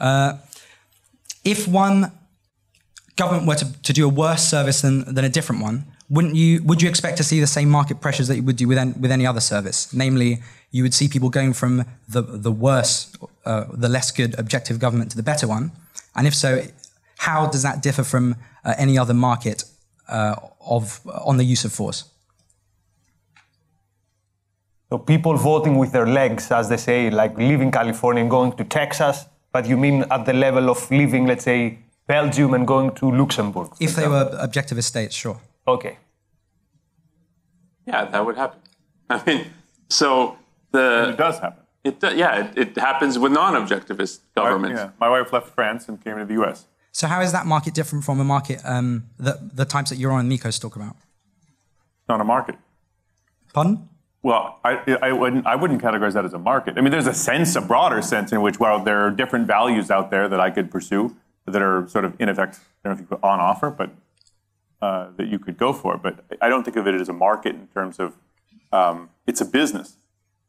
Uh, 0.00 0.34
if 1.44 1.68
one 1.68 2.10
government 3.16 3.46
were 3.46 3.54
to, 3.54 3.82
to 3.82 3.92
do 3.92 4.04
a 4.04 4.08
worse 4.08 4.46
service 4.46 4.80
than, 4.80 5.14
than 5.14 5.24
a 5.24 5.28
different 5.28 5.62
one, 5.62 5.84
wouldn't 6.10 6.34
you 6.34 6.62
would 6.64 6.82
you 6.82 6.88
expect 6.88 7.16
to 7.18 7.24
see 7.24 7.40
the 7.40 7.46
same 7.46 7.70
market 7.70 8.00
pressures 8.00 8.26
that 8.28 8.36
you 8.36 8.42
would 8.42 8.56
do 8.56 8.66
with, 8.66 8.78
any, 8.78 8.92
with 8.92 9.12
any 9.12 9.26
other 9.26 9.40
service? 9.40 9.94
Namely, 9.94 10.42
you 10.72 10.82
would 10.82 10.94
see 10.94 11.08
people 11.08 11.30
going 11.30 11.52
from 11.52 11.84
the 12.08 12.22
the 12.22 12.52
worse, 12.52 13.16
uh, 13.46 13.64
the 13.72 13.88
less 13.88 14.10
good 14.10 14.38
objective 14.38 14.78
government 14.80 15.12
to 15.12 15.16
the 15.16 15.22
better 15.22 15.46
one, 15.46 15.70
and 16.16 16.26
if 16.26 16.34
so, 16.34 16.62
how 17.18 17.46
does 17.46 17.62
that 17.62 17.80
differ 17.80 18.02
from 18.02 18.36
uh, 18.64 18.74
any 18.76 18.98
other 18.98 19.14
market 19.14 19.64
of 20.08 21.00
on 21.06 21.36
the 21.36 21.44
use 21.44 21.64
of 21.64 21.72
force? 21.72 22.04
So 24.94 24.98
people 24.98 25.34
voting 25.36 25.76
with 25.76 25.90
their 25.90 26.06
legs, 26.06 26.52
as 26.52 26.68
they 26.68 26.76
say, 26.76 27.10
like 27.10 27.36
leaving 27.36 27.72
California 27.72 28.20
and 28.20 28.30
going 28.30 28.52
to 28.52 28.62
Texas, 28.62 29.26
but 29.50 29.66
you 29.66 29.76
mean 29.76 30.04
at 30.08 30.24
the 30.24 30.32
level 30.32 30.70
of 30.70 30.88
leaving, 30.88 31.26
let's 31.26 31.42
say, 31.42 31.80
Belgium 32.06 32.54
and 32.54 32.64
going 32.64 32.92
to 33.00 33.10
Luxembourg? 33.10 33.70
for 33.70 33.74
If 33.80 33.96
they 33.96 34.04
example? 34.04 34.38
were 34.38 34.46
objectivist 34.46 34.84
states, 34.84 35.16
sure. 35.16 35.40
Okay. 35.66 35.98
Yeah, 37.84 38.04
that 38.04 38.24
would 38.24 38.36
happen. 38.36 38.60
I 39.10 39.20
mean, 39.26 39.46
so 39.88 40.36
the 40.70 41.08
It 41.08 41.16
does 41.16 41.40
happen. 41.40 41.64
It, 41.82 41.98
do- 41.98 42.14
yeah, 42.16 42.44
it, 42.44 42.56
it 42.56 42.78
happens 42.78 43.18
with 43.18 43.32
non-objectivist 43.32 44.20
governments. 44.36 44.78
Yeah. 44.80 44.90
My 45.00 45.08
wife 45.08 45.32
left 45.32 45.48
France 45.56 45.88
and 45.88 46.00
came 46.04 46.18
to 46.18 46.24
the 46.24 46.34
U.S. 46.34 46.66
So 46.92 47.08
how 47.08 47.20
is 47.20 47.32
that 47.32 47.46
market 47.46 47.74
different 47.74 48.04
from 48.04 48.20
a 48.20 48.24
market 48.24 48.60
um, 48.64 49.06
that 49.18 49.56
the 49.56 49.64
types 49.64 49.90
that 49.90 49.98
Yaron 49.98 50.20
and 50.20 50.30
Nikos 50.30 50.60
talk 50.60 50.76
about? 50.76 50.94
It's 51.98 52.08
not 52.08 52.20
a 52.20 52.24
market. 52.24 52.54
Pardon? 53.52 53.88
Well, 54.24 54.58
I, 54.64 55.12
wouldn't, 55.12 55.46
I 55.46 55.54
wouldn't 55.54 55.82
categorize 55.82 56.14
that 56.14 56.24
as 56.24 56.32
a 56.32 56.38
market. 56.38 56.78
I 56.78 56.80
mean, 56.80 56.90
there's 56.90 57.06
a 57.06 57.12
sense, 57.12 57.56
a 57.56 57.60
broader 57.60 58.00
sense 58.00 58.32
in 58.32 58.40
which, 58.40 58.58
well, 58.58 58.82
there 58.82 59.06
are 59.06 59.10
different 59.10 59.46
values 59.46 59.90
out 59.90 60.10
there 60.10 60.30
that 60.30 60.40
I 60.40 60.50
could 60.50 60.70
pursue 60.70 61.14
that 61.44 61.60
are 61.60 61.86
sort 61.88 62.06
of 62.06 62.18
in 62.18 62.30
effect, 62.30 62.58
I 62.82 62.88
don't 62.88 62.98
know 62.98 63.04
if 63.04 63.10
you 63.10 63.18
on 63.22 63.38
offer, 63.38 63.68
but 63.68 63.90
uh, 64.80 65.08
that 65.18 65.28
you 65.28 65.38
could 65.38 65.58
go 65.58 65.74
for. 65.74 65.98
But 65.98 66.24
I 66.40 66.48
don't 66.48 66.64
think 66.64 66.78
of 66.78 66.86
it 66.86 66.94
as 66.94 67.10
a 67.10 67.12
market 67.12 67.54
in 67.54 67.66
terms 67.66 68.00
of 68.00 68.14
um, 68.72 69.10
it's 69.26 69.42
a 69.42 69.44
business. 69.44 69.98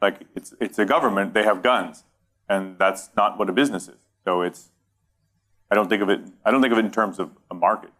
Like 0.02 0.22
it's 0.36 0.54
it's 0.62 0.80
a 0.80 0.86
government. 0.86 1.34
They 1.34 1.44
have 1.44 1.62
guns, 1.62 2.06
and 2.48 2.80
that's 2.80 3.10
not 3.18 3.38
what 3.38 3.50
a 3.50 3.54
business 3.54 3.90
is. 3.90 4.00
So 4.24 4.42
it's 4.42 4.70
I 5.70 5.76
don't 5.76 5.90
think 5.90 6.02
of 6.02 6.10
it. 6.10 6.22
I 6.46 6.52
don't 6.52 6.62
think 6.62 6.72
of 6.72 6.80
it 6.80 6.86
in 6.86 6.92
terms 6.92 7.20
of 7.20 7.32
a 7.52 7.54
market. 7.54 7.92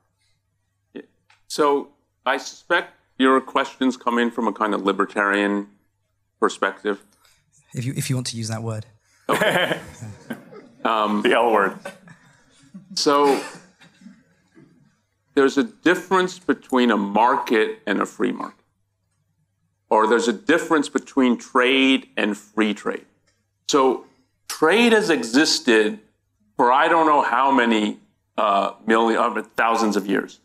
So 1.48 1.90
I 2.26 2.38
suspect 2.38 2.94
your 3.18 3.40
questions 3.42 3.98
come 3.98 4.20
in 4.20 4.32
from 4.32 4.48
a 4.48 4.54
kind 4.54 4.74
of 4.74 4.84
libertarian 4.84 5.68
perspective. 6.40 7.04
If 7.74 7.86
you 7.86 7.94
if 7.96 8.10
you 8.10 8.16
want 8.16 8.28
to 8.28 8.38
use 8.38 8.48
that 8.48 8.64
word. 8.64 8.86
The 11.24 11.34
L 11.34 11.52
word. 11.52 11.78
So 12.94 13.42
there's 15.34 15.58
a 15.58 15.64
difference 15.64 16.40
between 16.40 16.92
a 16.92 16.98
market 16.98 17.80
and 17.86 18.02
a 18.02 18.06
free 18.06 18.32
market. 18.32 18.64
Or 19.90 20.08
there's 20.08 20.28
a 20.28 20.34
difference 20.34 20.90
between 20.90 21.38
trade 21.38 22.08
and 22.16 22.38
free 22.38 22.74
trade. 22.74 23.06
So 23.68 24.06
trade 24.48 24.94
has 24.94 25.10
existed 25.10 26.00
for 26.56 26.72
I 26.72 26.88
don't 26.88 27.06
know 27.06 27.22
how 27.22 27.52
many 27.52 28.00
uh, 28.38 28.74
million, 28.86 29.20
uh, 29.20 29.44
thousands 29.56 29.96
of 29.96 30.08
years. 30.08 30.40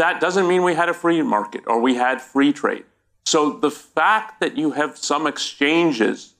That 0.00 0.18
doesn't 0.18 0.48
mean 0.48 0.62
we 0.62 0.72
had 0.72 0.88
a 0.88 0.94
free 0.94 1.20
market 1.20 1.64
or 1.66 1.78
we 1.78 1.96
had 1.96 2.22
free 2.22 2.54
trade. 2.54 2.84
So 3.26 3.52
the 3.52 3.70
fact 3.70 4.40
that 4.40 4.56
you 4.56 4.70
have 4.70 4.96
some 4.96 5.26
exchanges, 5.26 6.36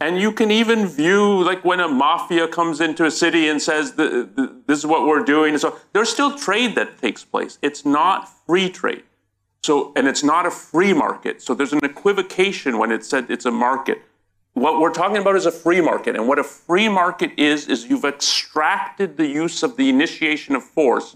and 0.00 0.20
you 0.20 0.32
can 0.32 0.50
even 0.50 0.84
view 0.84 1.44
like 1.44 1.64
when 1.64 1.78
a 1.78 1.86
mafia 1.86 2.48
comes 2.48 2.80
into 2.80 3.04
a 3.04 3.10
city 3.12 3.46
and 3.48 3.62
says 3.62 3.92
this 3.92 4.78
is 4.80 4.84
what 4.84 5.06
we're 5.06 5.22
doing. 5.22 5.56
So 5.58 5.78
there's 5.92 6.08
still 6.08 6.36
trade 6.36 6.74
that 6.74 6.98
takes 6.98 7.24
place. 7.24 7.56
It's 7.62 7.84
not 7.84 8.28
free 8.46 8.68
trade. 8.68 9.04
So 9.62 9.92
and 9.94 10.08
it's 10.08 10.24
not 10.24 10.44
a 10.44 10.50
free 10.50 10.92
market. 10.92 11.40
So 11.40 11.54
there's 11.54 11.72
an 11.72 11.84
equivocation 11.84 12.78
when 12.78 12.90
it 12.90 13.04
said 13.04 13.30
it's 13.30 13.44
a 13.44 13.52
market. 13.52 14.02
What 14.54 14.80
we're 14.80 14.92
talking 14.92 15.18
about 15.18 15.36
is 15.36 15.46
a 15.46 15.52
free 15.52 15.80
market, 15.80 16.16
and 16.16 16.26
what 16.26 16.40
a 16.40 16.44
free 16.44 16.88
market 16.88 17.30
is 17.38 17.68
is 17.68 17.86
you've 17.88 18.04
extracted 18.04 19.16
the 19.16 19.28
use 19.28 19.62
of 19.62 19.76
the 19.76 19.88
initiation 19.88 20.56
of 20.56 20.64
force 20.64 21.14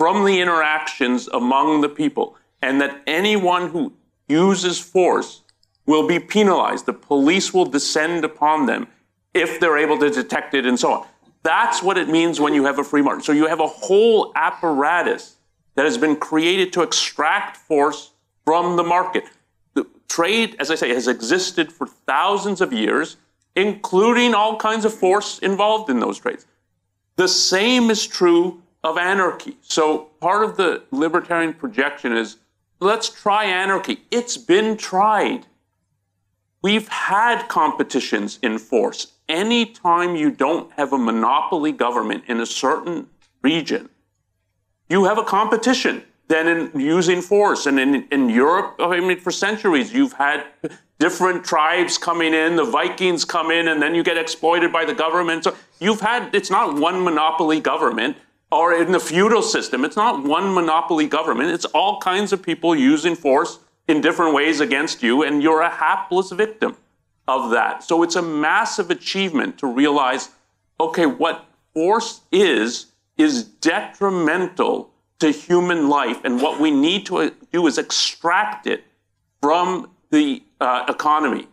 from 0.00 0.24
the 0.24 0.40
interactions 0.40 1.28
among 1.28 1.82
the 1.82 1.88
people, 1.90 2.34
and 2.62 2.80
that 2.80 3.02
anyone 3.06 3.68
who 3.68 3.92
uses 4.28 4.78
force 4.78 5.42
will 5.84 6.08
be 6.08 6.18
penalized. 6.18 6.86
The 6.86 6.94
police 6.94 7.52
will 7.52 7.66
descend 7.66 8.24
upon 8.24 8.64
them 8.64 8.86
if 9.34 9.60
they're 9.60 9.76
able 9.76 9.98
to 9.98 10.08
detect 10.08 10.54
it 10.54 10.64
and 10.64 10.80
so 10.80 10.90
on. 10.90 11.06
That's 11.42 11.82
what 11.82 11.98
it 11.98 12.08
means 12.08 12.40
when 12.40 12.54
you 12.54 12.64
have 12.64 12.78
a 12.78 12.82
free 12.82 13.02
market. 13.02 13.26
So 13.26 13.32
you 13.32 13.46
have 13.46 13.60
a 13.60 13.66
whole 13.66 14.32
apparatus 14.36 15.36
that 15.74 15.84
has 15.84 15.98
been 15.98 16.16
created 16.16 16.72
to 16.72 16.80
extract 16.80 17.58
force 17.58 18.12
from 18.46 18.76
the 18.76 18.82
market. 18.82 19.24
The 19.74 19.86
trade, 20.08 20.56
as 20.58 20.70
I 20.70 20.76
say, 20.76 20.88
has 20.94 21.08
existed 21.08 21.70
for 21.70 21.86
thousands 21.86 22.62
of 22.62 22.72
years, 22.72 23.18
including 23.54 24.32
all 24.32 24.56
kinds 24.56 24.86
of 24.86 24.94
force 24.94 25.40
involved 25.40 25.90
in 25.90 26.00
those 26.00 26.18
trades. 26.18 26.46
The 27.16 27.28
same 27.28 27.90
is 27.90 28.06
true 28.06 28.62
of 28.82 28.96
anarchy. 28.96 29.56
So 29.62 30.10
part 30.20 30.44
of 30.44 30.56
the 30.56 30.82
libertarian 30.90 31.54
projection 31.54 32.16
is 32.16 32.36
let's 32.80 33.08
try 33.08 33.44
anarchy. 33.44 34.00
It's 34.10 34.36
been 34.36 34.76
tried. 34.76 35.46
We've 36.62 36.88
had 36.88 37.48
competitions 37.48 38.38
in 38.42 38.58
force. 38.58 39.12
Anytime 39.28 40.16
you 40.16 40.30
don't 40.30 40.72
have 40.72 40.92
a 40.92 40.98
monopoly 40.98 41.72
government 41.72 42.24
in 42.26 42.40
a 42.40 42.46
certain 42.46 43.08
region, 43.42 43.88
you 44.88 45.04
have 45.04 45.18
a 45.18 45.24
competition 45.24 46.02
then 46.28 46.46
in 46.46 46.80
using 46.80 47.20
force. 47.20 47.66
And 47.66 47.78
in, 47.78 48.06
in 48.10 48.28
Europe, 48.28 48.76
I 48.78 49.00
mean, 49.00 49.18
for 49.18 49.30
centuries, 49.30 49.92
you've 49.92 50.12
had 50.12 50.46
different 50.98 51.44
tribes 51.44 51.98
coming 51.98 52.34
in, 52.34 52.56
the 52.56 52.64
Vikings 52.64 53.24
come 53.24 53.50
in, 53.50 53.68
and 53.68 53.82
then 53.82 53.94
you 53.94 54.02
get 54.02 54.16
exploited 54.16 54.72
by 54.72 54.84
the 54.84 54.94
government. 54.94 55.44
So 55.44 55.56
you've 55.80 56.00
had, 56.00 56.34
it's 56.34 56.50
not 56.50 56.76
one 56.78 57.02
monopoly 57.02 57.60
government. 57.60 58.16
Or 58.50 58.74
in 58.74 58.92
the 58.92 59.00
feudal 59.00 59.42
system, 59.42 59.84
it's 59.84 59.96
not 59.96 60.24
one 60.24 60.52
monopoly 60.52 61.06
government. 61.06 61.50
It's 61.50 61.66
all 61.66 62.00
kinds 62.00 62.32
of 62.32 62.42
people 62.42 62.74
using 62.74 63.14
force 63.14 63.60
in 63.86 64.00
different 64.00 64.34
ways 64.34 64.60
against 64.60 65.02
you, 65.02 65.22
and 65.22 65.42
you're 65.42 65.60
a 65.60 65.70
hapless 65.70 66.32
victim 66.32 66.76
of 67.28 67.50
that. 67.50 67.84
So 67.84 68.02
it's 68.02 68.16
a 68.16 68.22
massive 68.22 68.90
achievement 68.90 69.58
to 69.58 69.66
realize 69.66 70.30
okay, 70.80 71.06
what 71.06 71.44
force 71.74 72.22
is, 72.32 72.86
is 73.18 73.44
detrimental 73.44 74.90
to 75.18 75.30
human 75.30 75.88
life, 75.88 76.18
and 76.24 76.40
what 76.40 76.58
we 76.58 76.70
need 76.70 77.04
to 77.06 77.18
uh, 77.18 77.30
do 77.52 77.66
is 77.66 77.76
extract 77.76 78.66
it 78.66 78.84
from 79.42 79.90
the 80.10 80.42
uh, 80.60 80.86
economy. 80.88 81.46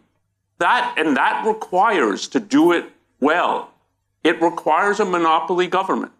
That 0.59 0.95
and 0.97 1.15
that 1.17 1.45
requires 1.45 2.27
to 2.29 2.39
do 2.39 2.71
it 2.71 2.85
well. 3.19 3.71
It 4.23 4.41
requires 4.41 4.99
a 4.99 5.05
monopoly 5.05 5.67
government, 5.67 6.13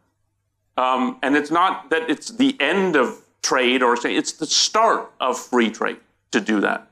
um, 0.78 1.18
and 1.24 1.36
it's 1.36 1.52
not 1.52 1.90
that 1.90 2.10
it's 2.10 2.30
the 2.30 2.56
end 2.60 2.96
of 2.96 3.22
trade 3.42 3.82
or 3.82 3.98
say 3.98 4.16
it's 4.16 4.34
the 4.34 4.46
start 4.46 5.12
of 5.20 5.38
free 5.38 5.70
trade 5.70 5.98
to 6.32 6.40
do 6.40 6.60
that. 6.62 6.88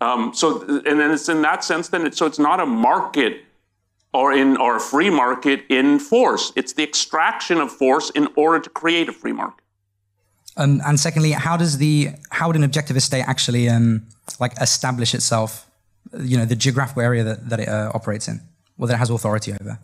Um, 0.00 0.34
so, 0.34 0.62
and 0.62 1.00
then 1.00 1.10
it's 1.10 1.28
in 1.28 1.42
that 1.42 1.64
sense. 1.64 1.88
Then 1.88 2.06
it's 2.06 2.18
so 2.18 2.26
it's 2.26 2.38
not 2.38 2.60
a 2.60 2.66
market 2.66 3.44
or 4.12 4.32
in 4.32 4.56
or 4.56 4.76
a 4.76 4.80
free 4.80 5.10
market 5.10 5.64
in 5.68 5.98
force. 5.98 6.52
It's 6.56 6.74
the 6.74 6.82
extraction 6.82 7.58
of 7.58 7.72
force 7.72 8.10
in 8.10 8.28
order 8.36 8.60
to 8.60 8.70
create 8.70 9.08
a 9.08 9.12
free 9.12 9.32
market. 9.32 9.64
Um, 10.56 10.80
and 10.86 11.00
secondly, 11.00 11.32
how 11.32 11.56
does 11.56 11.78
the 11.78 12.10
how 12.30 12.46
would 12.48 12.56
an 12.56 12.62
objectivist 12.62 13.02
state 13.02 13.24
actually 13.26 13.68
um, 13.68 14.06
like 14.38 14.52
establish 14.60 15.14
itself? 15.14 15.68
You 16.16 16.36
know, 16.36 16.44
the 16.44 16.54
geographical 16.54 17.02
area 17.02 17.24
that, 17.24 17.48
that 17.48 17.60
it 17.60 17.68
uh, 17.68 17.90
operates 17.94 18.28
in, 18.28 18.40
or 18.78 18.86
that 18.86 18.94
it 18.94 18.98
has 18.98 19.10
authority 19.10 19.52
over. 19.52 19.78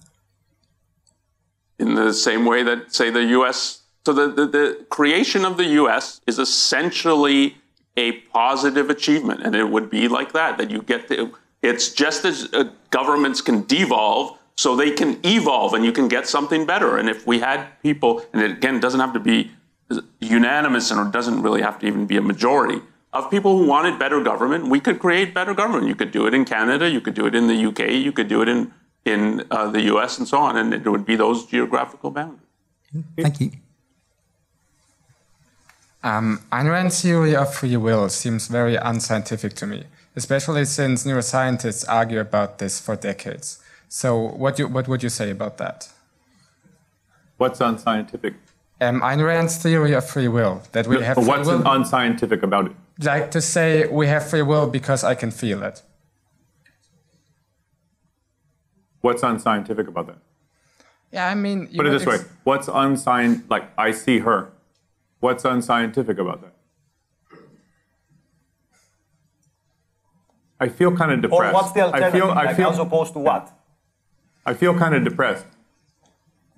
In 1.81 1.95
the 1.95 2.13
same 2.13 2.45
way 2.45 2.63
that, 2.63 2.95
say, 2.95 3.11
the 3.11 3.25
U.S. 3.39 3.83
So 4.05 4.13
the, 4.13 4.29
the, 4.29 4.47
the 4.47 4.87
creation 4.91 5.45
of 5.45 5.57
the 5.57 5.65
U.S. 5.83 6.21
is 6.27 6.39
essentially 6.39 7.57
a 7.97 8.13
positive 8.33 8.91
achievement, 8.91 9.43
and 9.43 9.57
it 9.57 9.65
would 9.65 9.91
be 9.91 10.07
like 10.07 10.33
that. 10.33 10.59
That 10.59 10.71
you 10.71 10.83
get 10.83 11.09
the, 11.09 11.33
it's 11.63 11.93
just 11.93 12.25
as 12.25 12.49
uh, 12.53 12.71
governments 12.91 13.41
can 13.41 13.65
devolve, 13.65 14.39
so 14.57 14.77
they 14.77 14.91
can 14.91 15.19
evolve, 15.25 15.75
and 15.75 15.85
you 15.85 15.93
can 15.93 16.07
get 16.07 16.29
something 16.29 16.67
better. 16.67 16.99
And 16.99 17.09
if 17.09 17.27
we 17.27 17.41
had 17.41 17.67
people, 17.83 18.23
and 18.33 18.43
it 18.43 18.51
again 18.53 18.79
doesn't 18.79 19.01
have 19.01 19.15
to 19.15 19.21
be 19.21 19.51
unanimous, 20.21 20.91
and 20.91 21.07
it 21.07 21.13
doesn't 21.13 21.43
really 21.43 21.63
have 21.63 21.79
to 21.81 21.87
even 21.87 22.07
be 22.07 22.17
a 22.17 22.23
majority 22.23 22.81
of 23.13 23.31
people 23.31 23.59
who 23.59 23.67
wanted 23.67 23.99
better 23.99 24.21
government, 24.21 24.69
we 24.69 24.79
could 24.81 25.01
create 25.01 25.35
better 25.35 25.53
government. 25.55 25.89
You 25.89 25.97
could 25.97 26.13
do 26.13 26.27
it 26.27 26.35
in 26.35 26.45
Canada, 26.45 26.89
you 26.89 27.01
could 27.01 27.15
do 27.15 27.27
it 27.27 27.35
in 27.35 27.49
the 27.49 27.67
UK, 27.67 27.91
you 27.91 28.13
could 28.13 28.29
do 28.29 28.41
it 28.43 28.49
in 28.49 28.73
in 29.05 29.45
uh, 29.51 29.71
the 29.71 29.83
U.S. 29.83 30.19
and 30.19 30.27
so 30.29 30.39
on, 30.39 30.57
and 30.57 30.75
it 30.75 30.87
would 30.87 31.05
be 31.07 31.17
those 31.17 31.47
geographical 31.47 32.11
boundaries. 32.11 32.47
Thank 33.17 33.41
you. 33.41 33.51
Um, 36.03 36.41
Ayn 36.51 36.71
Rand's 36.71 37.01
theory 37.03 37.37
of 37.37 37.53
free 37.55 37.77
will 37.77 38.09
seems 38.09 38.49
very 38.49 38.77
unscientific 38.77 39.55
to 39.55 39.67
me, 39.67 39.85
especially 40.17 40.65
since 40.65 41.05
neuroscientists 41.05 41.85
argue 41.89 42.21
about 42.21 42.59
this 42.59 42.81
for 42.81 42.97
decades. 42.97 43.59
So, 43.89 44.17
what, 44.19 44.59
you, 44.59 44.69
what 44.69 44.89
would 44.89 45.03
you 45.03 45.09
say 45.11 45.31
about 45.31 45.59
that? 45.59 45.89
What's 47.37 47.61
unscientific? 47.61 48.35
Um, 48.81 49.03
Ayn 49.03 49.25
Rand's 49.25 49.59
theory 49.59 49.93
of 49.93 50.09
free 50.09 50.29
will, 50.29 50.63
that 50.73 50.87
we 50.87 51.03
have 51.03 51.17
But 51.17 51.23
free 51.25 51.29
what's 51.31 51.49
will, 51.49 51.67
unscientific 51.67 52.43
about 52.43 52.67
it? 52.67 52.73
like 53.03 53.31
to 53.33 53.41
say 53.41 53.87
we 53.89 54.07
have 54.07 54.29
free 54.29 54.43
will 54.43 54.67
because 54.69 55.05
I 55.05 55.15
can 55.15 55.31
feel 55.31 55.63
it. 55.63 55.83
What's 59.01 59.23
unscientific 59.23 59.89
about 59.89 60.07
that? 60.09 60.19
Yeah, 61.13 61.27
I 61.27 61.35
mean, 61.35 61.69
you 61.71 61.79
Put 61.79 61.87
it 61.87 61.91
know, 61.91 61.99
this 61.99 62.07
way: 62.07 62.19
What's 62.45 62.69
unscientific? 62.69 63.51
Like 63.51 63.71
I 63.79 63.91
see 63.93 64.19
her. 64.21 64.53
What's 65.21 65.45
unscientific 65.45 66.19
about 66.19 66.41
that? 66.43 66.55
I 70.59 70.69
feel 70.69 70.95
kind 70.95 71.11
of 71.13 71.23
depressed. 71.23 71.41
Or 71.41 71.45
depressed. 71.47 71.55
what's 71.55 71.73
the 71.73 71.81
I 71.81 71.85
alternative? 71.85 72.13
feel. 72.13 72.31
I 72.31 72.45
like, 72.45 72.57
feel. 72.57 72.71
as 72.71 72.79
opposed 72.79 73.13
to 73.15 73.19
what? 73.19 73.51
I 74.45 74.55
feel 74.55 74.75
kind 74.79 74.95
of 74.95 75.05
depressed. 75.05 75.47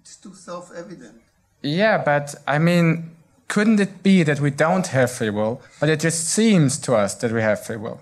It's 0.00 0.16
too 0.16 0.34
self-evident. 0.34 1.20
Yeah, 1.62 2.02
but 2.02 2.34
I 2.46 2.58
mean, 2.58 3.12
couldn't 3.48 3.78
it 3.80 4.02
be 4.02 4.22
that 4.24 4.40
we 4.40 4.50
don't 4.50 4.86
have 4.88 5.10
free 5.12 5.30
will, 5.30 5.62
but 5.78 5.88
it 5.88 6.00
just 6.00 6.28
seems 6.28 6.78
to 6.78 6.94
us 6.96 7.14
that 7.16 7.30
we 7.32 7.40
have 7.40 7.64
free 7.64 7.76
will? 7.76 8.00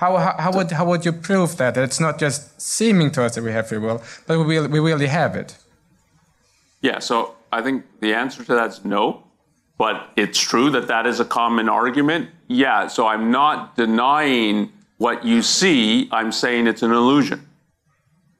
How, 0.00 0.16
how, 0.16 0.34
how, 0.38 0.52
would, 0.52 0.70
how 0.70 0.86
would 0.86 1.04
you 1.04 1.12
prove 1.12 1.58
that? 1.58 1.74
That 1.74 1.84
it's 1.84 2.00
not 2.00 2.18
just 2.18 2.58
seeming 2.58 3.10
to 3.10 3.22
us 3.22 3.34
that 3.34 3.44
we 3.44 3.52
have 3.52 3.68
free 3.68 3.76
will, 3.76 4.02
but 4.26 4.38
we, 4.38 4.58
we 4.66 4.80
really 4.80 5.08
have 5.08 5.36
it? 5.36 5.58
Yeah, 6.80 7.00
so 7.00 7.34
I 7.52 7.60
think 7.60 7.84
the 8.00 8.14
answer 8.14 8.42
to 8.42 8.54
that 8.54 8.70
is 8.70 8.82
no. 8.82 9.24
But 9.76 10.08
it's 10.16 10.40
true 10.40 10.70
that 10.70 10.88
that 10.88 11.06
is 11.06 11.20
a 11.20 11.24
common 11.26 11.68
argument. 11.68 12.30
Yeah, 12.48 12.86
so 12.86 13.06
I'm 13.08 13.30
not 13.30 13.76
denying 13.76 14.72
what 14.96 15.22
you 15.22 15.42
see, 15.42 16.08
I'm 16.12 16.32
saying 16.32 16.66
it's 16.66 16.82
an 16.82 16.92
illusion. 16.92 17.46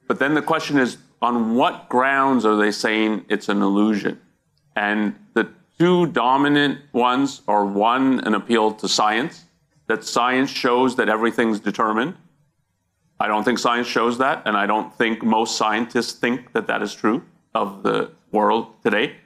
But 0.07 0.17
then 0.17 0.33
the 0.33 0.41
question 0.41 0.79
is 0.79 0.97
on 1.21 1.53
what 1.53 1.89
grounds 1.89 2.43
are 2.43 2.55
they 2.55 2.71
saying 2.71 3.25
it's 3.29 3.49
an 3.49 3.61
illusion? 3.61 4.19
And 4.75 5.15
the 5.35 5.47
two 5.77 6.07
dominant 6.07 6.79
ones 6.91 7.43
are 7.47 7.65
one, 7.65 8.19
an 8.21 8.33
appeal 8.33 8.73
to 8.73 8.87
science, 8.87 9.43
that 9.91 10.05
science 10.05 10.49
shows 10.49 10.95
that 10.95 11.09
everything's 11.09 11.59
determined. 11.59 12.15
I 13.19 13.27
don't 13.27 13.43
think 13.43 13.59
science 13.59 13.87
shows 13.87 14.17
that, 14.19 14.41
and 14.45 14.55
I 14.55 14.65
don't 14.65 14.91
think 14.97 15.21
most 15.21 15.57
scientists 15.57 16.13
think 16.13 16.53
that 16.53 16.65
that 16.67 16.81
is 16.81 16.93
true 16.93 17.23
of 17.53 17.83
the 17.83 18.11
world 18.31 18.67
today. 18.85 19.17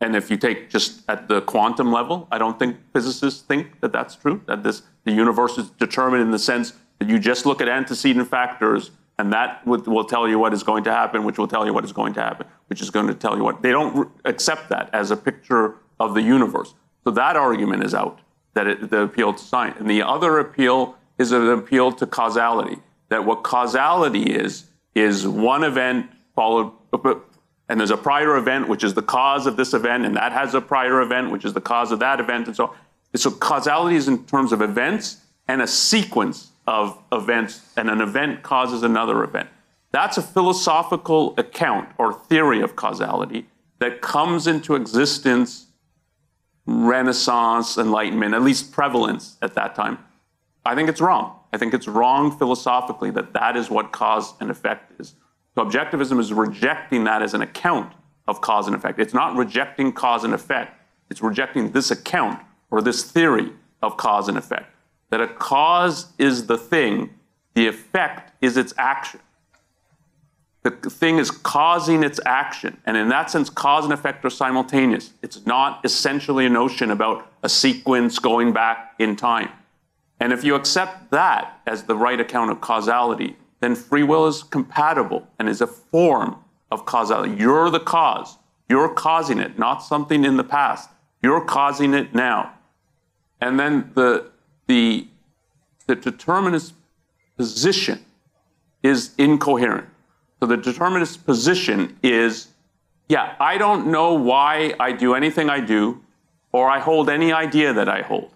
And 0.00 0.16
if 0.16 0.30
you 0.30 0.38
take 0.38 0.70
just 0.70 1.02
at 1.08 1.28
the 1.28 1.42
quantum 1.42 1.92
level, 1.92 2.26
I 2.32 2.38
don't 2.38 2.58
think 2.58 2.78
physicists 2.94 3.42
think 3.42 3.80
that 3.80 3.92
that's 3.92 4.16
true, 4.16 4.40
that 4.46 4.62
this, 4.62 4.82
the 5.04 5.12
universe 5.12 5.58
is 5.58 5.68
determined 5.70 6.22
in 6.22 6.30
the 6.30 6.38
sense 6.38 6.72
that 6.98 7.08
you 7.10 7.18
just 7.18 7.44
look 7.44 7.60
at 7.60 7.68
antecedent 7.68 8.26
factors 8.26 8.92
and 9.18 9.30
that 9.32 9.64
would, 9.66 9.86
will 9.86 10.04
tell 10.06 10.26
you 10.26 10.38
what 10.38 10.54
is 10.54 10.62
going 10.62 10.84
to 10.84 10.90
happen, 10.90 11.24
which 11.24 11.38
will 11.38 11.48
tell 11.48 11.66
you 11.66 11.74
what 11.74 11.84
is 11.84 11.92
going 11.92 12.14
to 12.14 12.22
happen, 12.22 12.46
which 12.68 12.80
is 12.80 12.88
going 12.88 13.08
to 13.08 13.14
tell 13.14 13.36
you 13.36 13.44
what. 13.44 13.60
They 13.60 13.72
don't 13.72 14.10
accept 14.24 14.70
that 14.70 14.88
as 14.94 15.10
a 15.10 15.16
picture 15.16 15.76
of 16.00 16.14
the 16.14 16.22
universe. 16.22 16.74
So 17.04 17.10
that 17.10 17.36
argument 17.36 17.84
is 17.84 17.94
out, 17.94 18.20
that 18.54 18.66
it, 18.66 18.90
the 18.90 19.02
appeal 19.02 19.32
to 19.32 19.38
science. 19.38 19.76
And 19.78 19.88
the 19.88 20.02
other 20.02 20.38
appeal 20.38 20.96
is 21.18 21.32
an 21.32 21.48
appeal 21.48 21.92
to 21.92 22.06
causality, 22.06 22.78
that 23.08 23.24
what 23.24 23.42
causality 23.42 24.22
is, 24.22 24.64
is 24.94 25.26
one 25.26 25.64
event 25.64 26.10
followed, 26.34 26.72
and 27.68 27.80
there's 27.80 27.90
a 27.90 27.96
prior 27.96 28.36
event, 28.36 28.68
which 28.68 28.84
is 28.84 28.94
the 28.94 29.02
cause 29.02 29.46
of 29.46 29.56
this 29.56 29.74
event, 29.74 30.04
and 30.04 30.16
that 30.16 30.32
has 30.32 30.54
a 30.54 30.60
prior 30.60 31.00
event, 31.00 31.30
which 31.30 31.44
is 31.44 31.52
the 31.52 31.60
cause 31.60 31.92
of 31.92 31.98
that 32.00 32.20
event, 32.20 32.46
and 32.46 32.56
so 32.56 32.66
on. 32.66 32.76
So 33.16 33.30
causality 33.30 33.96
is 33.96 34.08
in 34.08 34.24
terms 34.24 34.52
of 34.52 34.60
events 34.60 35.18
and 35.46 35.62
a 35.62 35.66
sequence 35.66 36.50
of 36.66 36.98
events, 37.12 37.60
and 37.76 37.88
an 37.90 38.00
event 38.00 38.42
causes 38.42 38.82
another 38.82 39.22
event. 39.22 39.48
That's 39.92 40.16
a 40.16 40.22
philosophical 40.22 41.34
account 41.38 41.88
or 41.98 42.12
theory 42.12 42.60
of 42.60 42.74
causality 42.74 43.46
that 43.78 44.00
comes 44.00 44.46
into 44.46 44.74
existence, 44.74 45.63
Renaissance, 46.66 47.76
Enlightenment, 47.76 48.34
at 48.34 48.42
least 48.42 48.72
prevalence 48.72 49.36
at 49.42 49.54
that 49.54 49.74
time. 49.74 49.98
I 50.64 50.74
think 50.74 50.88
it's 50.88 51.00
wrong. 51.00 51.38
I 51.52 51.58
think 51.58 51.74
it's 51.74 51.86
wrong 51.86 52.36
philosophically 52.36 53.10
that 53.12 53.32
that 53.34 53.56
is 53.56 53.70
what 53.70 53.92
cause 53.92 54.34
and 54.40 54.50
effect 54.50 54.98
is. 55.00 55.14
So 55.54 55.64
objectivism 55.64 56.18
is 56.18 56.32
rejecting 56.32 57.04
that 57.04 57.22
as 57.22 57.34
an 57.34 57.42
account 57.42 57.92
of 58.26 58.40
cause 58.40 58.66
and 58.66 58.74
effect. 58.74 58.98
It's 58.98 59.14
not 59.14 59.36
rejecting 59.36 59.92
cause 59.92 60.24
and 60.24 60.32
effect. 60.32 60.80
It's 61.10 61.22
rejecting 61.22 61.72
this 61.72 61.90
account 61.90 62.40
or 62.70 62.80
this 62.80 63.04
theory 63.10 63.52
of 63.82 63.96
cause 63.96 64.28
and 64.28 64.38
effect. 64.38 64.74
That 65.10 65.20
a 65.20 65.28
cause 65.28 66.12
is 66.18 66.46
the 66.46 66.56
thing, 66.56 67.10
the 67.52 67.68
effect 67.68 68.32
is 68.42 68.56
its 68.56 68.72
action. 68.78 69.20
The 70.64 70.70
thing 70.70 71.18
is 71.18 71.30
causing 71.30 72.02
its 72.02 72.18
action. 72.24 72.78
And 72.86 72.96
in 72.96 73.10
that 73.10 73.30
sense, 73.30 73.50
cause 73.50 73.84
and 73.84 73.92
effect 73.92 74.24
are 74.24 74.30
simultaneous. 74.30 75.12
It's 75.22 75.44
not 75.44 75.84
essentially 75.84 76.46
a 76.46 76.48
notion 76.48 76.90
about 76.90 77.30
a 77.42 77.50
sequence 77.50 78.18
going 78.18 78.54
back 78.54 78.94
in 78.98 79.14
time. 79.14 79.50
And 80.20 80.32
if 80.32 80.42
you 80.42 80.54
accept 80.54 81.10
that 81.10 81.60
as 81.66 81.82
the 81.82 81.94
right 81.94 82.18
account 82.18 82.50
of 82.50 82.62
causality, 82.62 83.36
then 83.60 83.74
free 83.74 84.02
will 84.02 84.26
is 84.26 84.42
compatible 84.42 85.28
and 85.38 85.50
is 85.50 85.60
a 85.60 85.66
form 85.66 86.36
of 86.70 86.86
causality. 86.86 87.34
You're 87.34 87.68
the 87.68 87.80
cause. 87.80 88.38
You're 88.66 88.88
causing 88.88 89.38
it, 89.40 89.58
not 89.58 89.82
something 89.82 90.24
in 90.24 90.38
the 90.38 90.44
past. 90.44 90.88
You're 91.22 91.44
causing 91.44 91.92
it 91.92 92.14
now. 92.14 92.54
And 93.38 93.60
then 93.60 93.90
the, 93.94 94.30
the, 94.66 95.06
the 95.86 95.94
determinist 95.94 96.72
position 97.36 98.02
is 98.82 99.14
incoherent. 99.18 99.88
So 100.44 100.48
the 100.48 100.58
determinist 100.58 101.24
position 101.24 101.96
is 102.02 102.48
yeah, 103.08 103.34
I 103.40 103.56
don't 103.56 103.86
know 103.86 104.12
why 104.12 104.74
I 104.78 104.92
do 104.92 105.14
anything 105.14 105.48
I 105.48 105.60
do 105.60 106.02
or 106.52 106.68
I 106.68 106.80
hold 106.80 107.08
any 107.08 107.32
idea 107.32 107.72
that 107.72 107.88
I 107.88 108.02
hold. 108.02 108.30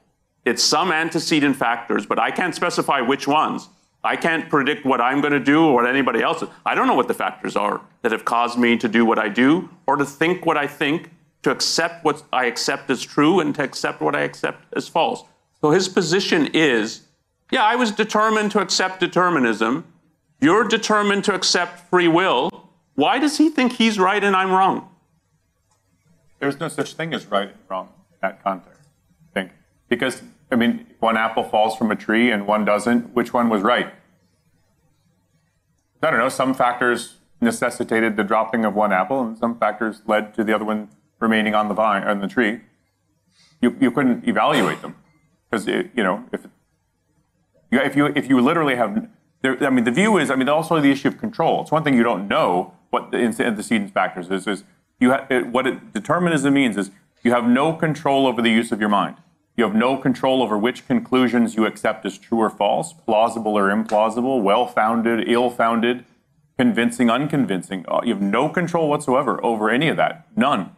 It's 0.47 0.63
some 0.65 0.91
antecedent 0.91 1.55
factors, 1.57 2.07
but 2.07 2.19
I 2.19 2.31
can't 2.31 2.55
specify 2.55 3.03
which 3.03 3.29
ones. 3.29 3.69
I 4.03 4.17
can't 4.17 4.49
predict 4.49 4.87
what 4.87 5.03
I'm 5.03 5.21
going 5.21 5.35
to 5.35 5.39
do 5.55 5.67
or 5.67 5.75
what 5.75 5.87
anybody 5.87 6.23
else. 6.23 6.41
Is. 6.41 6.49
I 6.65 6.75
don't 6.75 6.87
know 6.87 6.95
what 6.95 7.09
the 7.09 7.13
factors 7.13 7.57
are 7.57 7.83
that 8.01 8.13
have 8.13 8.25
caused 8.25 8.59
me 8.59 8.79
to 8.79 8.89
do 8.89 9.05
what 9.05 9.19
I 9.19 9.29
do 9.29 9.69
or 9.87 9.97
to 9.97 10.07
think 10.07 10.47
what 10.47 10.57
I 10.57 10.67
think, 10.67 11.11
to 11.43 11.51
accept 11.51 12.07
what 12.07 12.23
I 12.33 12.47
accept 12.47 12.89
as 12.89 13.03
true 13.03 13.39
and 13.39 13.55
to 13.57 13.63
accept 13.63 14.01
what 14.01 14.17
I 14.17 14.23
accept 14.23 14.65
as 14.75 14.89
false. 14.89 15.25
So 15.61 15.73
his 15.73 15.91
position 15.91 16.47
is 16.55 17.03
yeah, 17.51 17.65
I 17.65 17.77
was 17.77 17.93
determined 17.93 18.51
to 18.53 18.61
accept 18.61 18.99
determinism. 19.01 19.85
You're 20.41 20.65
determined 20.65 21.25
to 21.25 21.35
accept 21.35 21.89
free 21.91 22.09
will. 22.09 22.51
Why 22.95 23.19
does 23.19 23.39
he 23.39 23.49
think 23.49 23.73
he's 23.73 23.99
right 23.99 24.23
and 24.23 24.37
I'm 24.37 24.51
wrong? 24.51 24.89
There's 26.39 26.61
no 26.61 26.69
such 26.69 26.95
thing 26.95 27.13
as 27.15 27.27
right 27.27 27.49
and 27.49 27.59
wrong 27.69 27.89
in 28.11 28.19
that 28.23 28.43
context, 28.43 28.89
I 29.31 29.35
think. 29.35 29.53
Because, 29.89 30.23
I 30.51 30.57
mean, 30.57 30.87
one 31.01 31.17
apple 31.17 31.43
falls 31.43 31.77
from 31.77 31.91
a 31.91 31.97
tree 31.97 32.31
and 32.31 32.47
one 32.47 32.65
doesn't. 32.65 33.15
Which 33.15 33.33
one 33.33 33.49
was 33.49 33.63
right? 33.63 33.93
I 36.03 36.11
don't 36.11 36.21
know. 36.21 36.29
Some 36.29 36.55
factors 36.55 37.17
necessitated 37.41 38.17
the 38.17 38.25
dropping 38.25 38.65
of 38.65 38.75
one 38.75 38.93
apple, 38.93 39.21
and 39.21 39.37
some 39.37 39.59
factors 39.59 40.03
led 40.07 40.35
to 40.35 40.45
the 40.45 40.55
other 40.55 40.65
one 40.65 40.89
remaining 41.19 41.55
on 41.55 41.69
the 41.69 41.75
vine 41.75 42.05
on 42.05 42.21
the 42.21 42.29
tree. 42.29 42.61
You, 43.61 43.77
you 43.81 43.91
couldn't 43.91 44.27
evaluate 44.29 44.83
them 44.83 44.95
because 45.51 45.67
you 45.67 45.91
know 45.97 46.25
if 46.33 46.47
if 47.73 47.97
you 47.97 48.07
if 48.07 48.29
you 48.29 48.41
literally 48.41 48.77
have 48.77 49.09
there, 49.43 49.63
I 49.65 49.71
mean 49.71 49.85
the 49.85 49.91
view 49.91 50.19
is 50.19 50.31
I 50.31 50.37
mean 50.37 50.49
also 50.49 50.81
the 50.81 50.91
issue 50.91 51.09
of 51.09 51.19
control. 51.19 51.63
It's 51.63 51.71
one 51.71 51.85
thing 51.85 51.95
you 51.95 52.03
don't 52.03 52.29
know 52.29 52.75
what 52.91 53.11
the 53.11 53.19
antecedent 53.19 53.93
factors 53.93 54.31
is 54.31 54.47
is 54.47 54.65
you 55.01 55.11
ha- 55.11 55.27
it, 55.31 55.47
what 55.47 55.67
it, 55.67 55.93
determinism 55.93 56.55
means 56.55 56.77
is 56.77 56.91
you 57.23 57.33
have 57.33 57.45
no 57.45 57.73
control 57.73 58.27
over 58.27 58.43
the 58.43 58.51
use 58.51 58.73
of 58.73 58.81
your 58.81 58.89
mind. 58.89 59.17
You 59.57 59.65
have 59.65 59.75
no 59.75 59.97
control 59.97 60.41
over 60.43 60.57
which 60.57 60.87
conclusions 60.87 61.57
you 61.57 61.67
accept 61.67 62.07
as 62.07 62.17
true 62.17 62.39
or 62.39 62.49
false, 62.49 62.93
plausible 62.93 63.59
or 63.59 63.71
implausible, 63.71 64.41
well-founded, 64.41 65.29
ill-founded, 65.29 66.05
convincing, 66.57 67.11
unconvincing. 67.11 67.85
Uh, 67.89 68.01
You 68.05 68.15
have 68.15 68.23
no 68.23 68.49
control 68.49 68.89
whatsoever 68.89 69.45
over 69.45 69.69
any 69.69 69.89
of 69.89 69.97
that, 69.97 70.29
none. 70.37 70.71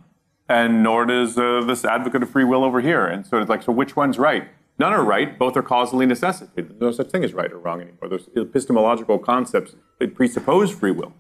And 0.49 0.83
nor 0.83 1.05
does 1.05 1.37
uh, 1.37 1.63
this 1.67 1.85
advocate 1.85 2.23
of 2.23 2.31
free 2.31 2.45
will 2.45 2.65
over 2.65 2.81
here. 2.81 3.07
And 3.07 3.27
so 3.27 3.39
it's 3.39 3.51
like, 3.51 3.63
so 3.63 3.71
which 3.73 3.97
one's 3.97 4.19
right? 4.19 4.49
None 4.81 4.93
are 4.99 5.05
right. 5.05 5.39
Both 5.39 5.55
are 5.59 5.63
causally 5.75 6.07
necessitated. 6.07 6.71
There's 6.71 6.81
no 6.81 6.91
such 7.01 7.11
thing 7.13 7.23
as 7.23 7.33
right 7.41 7.53
or 7.53 7.59
wrong 7.59 7.79
anymore. 7.83 8.09
Those 8.09 8.27
epistemological 8.35 9.19
concepts 9.19 9.71
that 9.99 10.15
presuppose 10.15 10.71
free 10.81 10.95
will, 11.01 11.13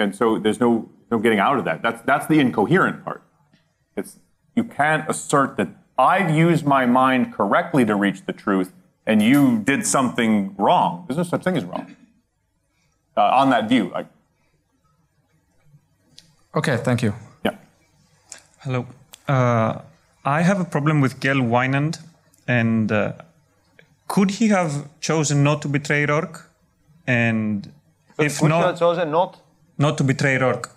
and 0.00 0.16
so 0.20 0.38
there's 0.38 0.60
no 0.66 0.70
no 1.10 1.18
getting 1.18 1.38
out 1.38 1.56
of 1.58 1.64
that. 1.68 1.82
That's 1.82 2.00
that's 2.10 2.26
the 2.32 2.38
incoherent 2.44 3.04
part. 3.04 3.22
It's 3.98 4.12
you 4.58 4.64
can't 4.64 5.04
assert 5.14 5.50
that 5.58 5.68
I've 5.98 6.30
used 6.46 6.64
my 6.76 6.84
mind 6.86 7.22
correctly 7.38 7.84
to 7.90 7.94
reach 7.94 8.20
the 8.24 8.32
truth, 8.44 8.72
and 9.10 9.20
you 9.30 9.58
did 9.70 9.86
something 9.86 10.54
wrong. 10.56 11.04
There's 11.06 11.18
no 11.18 11.24
such 11.34 11.44
thing 11.44 11.56
as 11.58 11.64
wrong. 11.70 11.86
Uh, 13.18 13.40
on 13.40 13.50
that 13.50 13.68
view, 13.68 13.84
like 13.98 14.06
Okay, 16.54 16.76
thank 16.78 17.02
you. 17.02 17.12
yeah. 17.44 17.56
Hello. 18.64 18.86
Uh, 19.28 19.72
I 20.24 20.40
have 20.40 20.58
a 20.58 20.64
problem 20.64 21.02
with 21.02 21.20
Gail 21.20 21.40
Wynand, 21.54 21.98
and 22.46 22.90
uh, 22.92 23.12
could 24.08 24.30
he 24.30 24.48
have 24.48 24.88
chosen 25.00 25.42
not 25.42 25.62
to 25.62 25.68
betray 25.68 26.06
Roark? 26.06 26.44
And 27.06 27.72
if 28.18 28.38
Could 28.38 28.48
you 28.48 28.54
have 28.54 28.64
not, 28.64 28.78
chosen 28.78 29.10
not? 29.10 29.40
not 29.78 29.98
to 29.98 30.04
betray 30.04 30.38
Roark. 30.38 30.70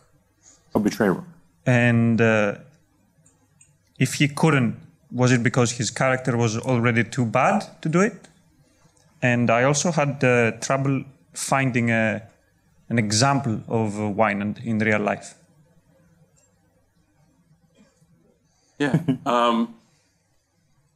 A 0.75 0.79
betrayer. 0.79 1.23
And 1.65 2.21
uh, 2.21 2.55
if 3.97 4.15
he 4.15 4.27
couldn't, 4.27 4.75
was 5.11 5.31
it 5.31 5.41
because 5.43 5.71
his 5.71 5.89
character 5.91 6.37
was 6.37 6.57
already 6.57 7.03
too 7.03 7.25
bad 7.25 7.65
to 7.81 7.89
do 7.89 8.01
it? 8.01 8.27
And 9.21 9.49
I 9.49 9.63
also 9.63 9.91
had 9.91 10.23
uh, 10.23 10.51
trouble 10.61 11.03
finding 11.33 11.91
a, 11.91 12.21
an 12.89 12.99
example 12.99 13.61
of 13.67 13.95
uh, 13.95 14.03
Wynand 14.03 14.63
in 14.63 14.79
real 14.79 14.99
life. 14.99 15.35
Yeah. 18.77 18.99
Um, 19.25 19.75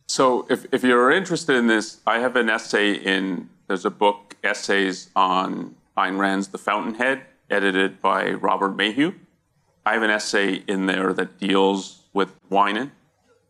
so 0.08 0.46
if, 0.50 0.66
if 0.72 0.84
you're 0.84 1.12
interested 1.12 1.56
in 1.56 1.68
this, 1.68 2.02
I 2.06 2.20
have 2.20 2.36
an 2.36 2.50
essay 2.50 2.94
in, 2.94 3.50
there's 3.68 3.86
a 3.86 3.90
book, 3.90 4.36
Essays 4.44 5.10
on 5.16 5.76
Ayn 5.98 6.18
Rand's 6.18 6.50
The 6.50 6.58
Fountainhead, 6.58 7.22
edited 7.50 8.02
by 8.02 8.32
Robert 8.32 8.76
Mayhew. 8.76 9.14
I 9.86 9.94
have 9.94 10.04
an 10.04 10.10
essay 10.10 10.64
in 10.68 10.86
there 10.86 11.14
that 11.14 11.40
deals 11.40 12.04
with 12.14 12.38
Wynand. 12.50 12.92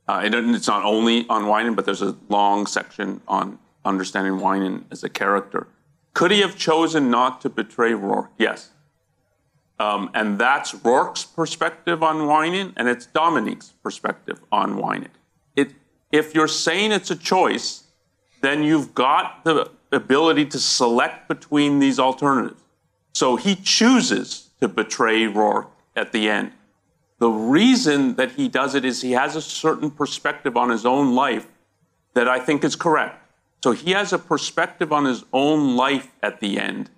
Uh, 0.08 0.22
it 0.26 0.34
it's 0.34 0.68
not 0.68 0.84
only 0.84 1.28
on 1.30 1.44
Wynand, 1.44 1.76
but 1.76 1.86
there's 1.86 2.02
a 2.02 2.16
long 2.30 2.66
section 2.66 3.22
on 3.28 3.58
understanding 3.86 4.34
Wynand 4.34 4.84
as 4.92 5.04
a 5.04 5.10
character. 5.10 5.68
Could 6.14 6.32
he 6.32 6.42
have 6.42 6.58
chosen 6.58 7.10
not 7.10 7.42
to 7.42 7.50
betray 7.50 7.92
Roark? 7.92 8.30
Yes. 8.38 8.72
Um, 9.80 10.12
and 10.14 10.38
that's 10.38 10.74
Roark's 10.74 11.26
perspective 11.26 12.04
on 12.04 12.20
Wynand, 12.20 12.74
and 12.76 12.88
it's 12.88 13.06
Dominique's 13.06 13.74
perspective 13.82 14.40
on 14.52 14.76
Wynand. 14.76 15.16
If 16.14 16.36
you're 16.36 16.48
saying 16.48 16.92
it's 16.92 17.10
a 17.10 17.16
choice, 17.16 17.86
then 18.42 18.62
you've 18.64 18.94
got 18.94 19.44
the 19.44 19.72
ability 19.92 20.46
to 20.46 20.60
select 20.60 21.28
between 21.28 21.80
these 21.80 22.00
alternatives. 22.00 22.62
So 23.14 23.36
he 23.36 23.56
chooses 23.56 24.50
to 24.62 24.68
betray 24.68 25.24
Roark 25.24 25.68
at 25.96 26.12
the 26.12 26.30
end. 26.30 26.52
The 27.18 27.30
reason 27.30 28.16
that 28.16 28.34
he 28.34 28.48
does 28.48 28.76
it 28.76 28.86
is 28.86 29.02
he 29.02 29.14
has 29.14 29.36
a 29.36 29.42
certain 29.42 29.90
perspective 29.90 30.56
on 30.56 30.70
his 30.70 30.86
own 30.86 31.16
life 31.16 31.48
that 32.14 32.30
I 32.30 32.40
think 32.40 32.64
is 32.64 32.76
correct. 32.76 33.20
So 33.64 33.72
he 33.72 33.92
has 33.92 34.14
a 34.14 34.20
perspective 34.20 34.94
on 34.94 35.06
his 35.06 35.26
own 35.34 35.76
life 35.76 36.12
at 36.22 36.42
the 36.42 36.60
end 36.60 36.92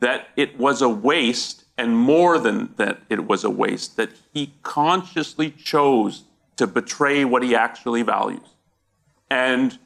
that 0.00 0.28
it 0.34 0.58
was 0.58 0.82
a 0.82 0.88
waste, 0.88 1.64
and 1.78 1.96
more 1.96 2.38
than 2.38 2.74
that, 2.78 3.02
it 3.08 3.26
was 3.26 3.44
a 3.44 3.50
waste, 3.50 3.96
that 3.96 4.10
he 4.32 4.54
consciously 4.64 5.50
chose 5.50 6.24
to 6.60 6.66
betray 6.66 7.24
what 7.24 7.42
he 7.42 7.54
actually 7.54 8.02
values. 8.02 8.46
And 9.30 9.78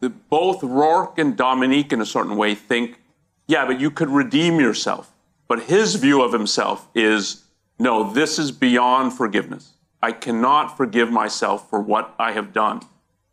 the, 0.00 0.08
both 0.08 0.62
Roark 0.62 1.18
and 1.18 1.36
Dominique, 1.36 1.92
in 1.92 2.00
a 2.00 2.06
certain 2.06 2.38
way, 2.38 2.54
think, 2.54 2.98
yeah, 3.46 3.66
but 3.66 3.78
you 3.78 3.90
could 3.90 4.08
redeem 4.08 4.58
yourself. 4.58 5.12
But 5.46 5.64
his 5.64 5.96
view 5.96 6.22
of 6.22 6.32
himself 6.32 6.88
is, 6.94 7.44
no, 7.78 8.10
this 8.10 8.38
is 8.38 8.50
beyond 8.50 9.12
forgiveness. 9.12 9.74
I 10.02 10.12
cannot 10.12 10.74
forgive 10.74 11.10
myself 11.10 11.68
for 11.68 11.80
what 11.80 12.14
I 12.18 12.32
have 12.32 12.54
done. 12.54 12.80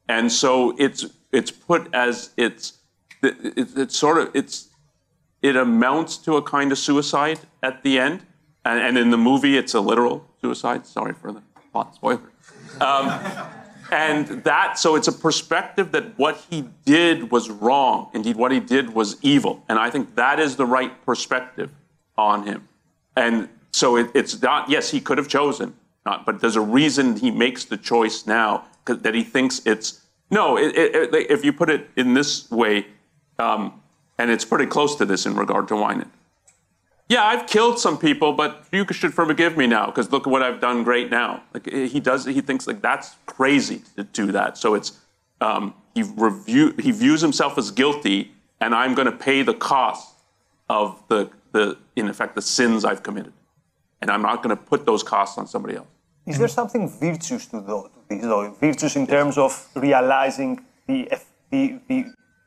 And 0.09 0.29
so 0.29 0.75
it's 0.77 1.05
it's 1.31 1.51
put 1.51 1.87
as 1.93 2.31
it's 2.35 2.73
it's, 3.21 3.77
it's 3.77 3.97
sort 3.97 4.17
of 4.17 4.35
it's 4.35 4.67
it 5.41 5.55
amounts 5.55 6.17
to 6.17 6.35
a 6.35 6.41
kind 6.41 6.73
of 6.73 6.77
suicide 6.77 7.39
at 7.61 7.81
the 7.83 7.97
end. 7.97 8.25
And, 8.65 8.79
and 8.79 8.97
in 8.97 9.09
the 9.09 9.17
movie, 9.17 9.57
it's 9.57 9.73
a 9.73 9.79
literal 9.79 10.25
suicide. 10.41 10.85
Sorry 10.85 11.13
for 11.13 11.31
the 11.31 11.41
plot 11.71 11.95
spoiler. 11.95 12.32
Um, 12.81 13.21
and 13.91 14.43
that, 14.43 14.79
so 14.79 14.95
it's 14.95 15.07
a 15.07 15.11
perspective 15.11 15.91
that 15.91 16.17
what 16.17 16.43
he 16.49 16.65
did 16.85 17.31
was 17.31 17.49
wrong. 17.49 18.09
Indeed, 18.13 18.35
what 18.35 18.51
he 18.51 18.59
did 18.59 18.93
was 18.93 19.17
evil. 19.21 19.63
And 19.69 19.77
I 19.77 19.89
think 19.89 20.15
that 20.15 20.39
is 20.39 20.55
the 20.55 20.65
right 20.65 21.05
perspective 21.05 21.69
on 22.17 22.47
him. 22.47 22.67
And 23.15 23.49
so 23.71 23.97
it, 23.97 24.09
it's 24.13 24.41
not, 24.41 24.69
yes, 24.69 24.89
he 24.89 24.99
could 24.99 25.17
have 25.17 25.27
chosen, 25.27 25.75
not, 26.05 26.25
but 26.25 26.41
there's 26.41 26.55
a 26.55 26.61
reason 26.61 27.17
he 27.17 27.31
makes 27.31 27.65
the 27.65 27.77
choice 27.77 28.25
now 28.25 28.65
that 28.85 29.13
he 29.13 29.23
thinks 29.23 29.61
it's, 29.65 30.01
no, 30.31 30.57
it, 30.57 30.75
it, 30.75 31.13
if 31.29 31.45
you 31.45 31.53
put 31.53 31.69
it 31.69 31.89
in 31.95 32.13
this 32.13 32.49
way, 32.49 32.87
um, 33.37 33.79
and 34.17 34.31
it's 34.31 34.45
pretty 34.45 34.65
close 34.65 34.95
to 34.95 35.05
this 35.05 35.25
in 35.25 35.35
regard 35.35 35.67
to 35.67 35.75
Wynand. 35.75 36.09
Yeah, 37.13 37.25
I've 37.25 37.45
killed 37.45 37.77
some 37.79 37.97
people, 37.99 38.33
but 38.33 38.65
you 38.71 38.85
should 38.91 39.13
forgive 39.13 39.55
me 39.55 39.67
now 39.67 39.85
because 39.85 40.11
look 40.11 40.25
at 40.25 40.31
what 40.31 40.41
I've 40.41 40.59
done 40.59 40.83
great 40.83 41.11
now. 41.11 41.43
Like 41.53 41.65
he 41.69 41.99
does, 41.99 42.25
he 42.25 42.41
thinks 42.41 42.65
like 42.65 42.81
that's 42.81 43.15
crazy 43.27 43.79
to 43.97 44.03
do 44.03 44.31
that. 44.31 44.57
So 44.57 44.73
it's 44.73 44.89
um, 45.39 45.75
he 45.93 46.01
review 46.01 46.73
he 46.79 46.91
views 46.91 47.21
himself 47.21 47.57
as 47.59 47.69
guilty, 47.69 48.31
and 48.61 48.73
I'm 48.73 48.95
going 48.95 49.05
to 49.05 49.17
pay 49.29 49.43
the 49.43 49.53
cost 49.53 50.15
of 50.69 51.03
the 51.07 51.29
the 51.51 51.77
in 51.95 52.09
effect 52.09 52.33
the 52.33 52.41
sins 52.41 52.83
I've 52.83 53.03
committed, 53.03 53.33
and 54.01 54.09
I'm 54.09 54.23
not 54.23 54.41
going 54.41 54.55
to 54.57 54.63
put 54.71 54.87
those 54.87 55.03
costs 55.03 55.37
on 55.37 55.45
somebody 55.45 55.75
else. 55.75 55.87
Is 56.25 56.39
there 56.39 56.47
something 56.47 56.89
virtuous 56.89 57.45
to, 57.47 57.59
tho- 57.59 57.91
to 57.93 57.99
this, 58.09 58.21
though? 58.21 58.51
Virtuous 58.59 58.95
in 58.95 59.05
terms 59.05 59.37
of 59.37 59.67
realizing 59.75 60.65
the, 60.87 61.09
the, 61.51 61.79
the 61.89 62.05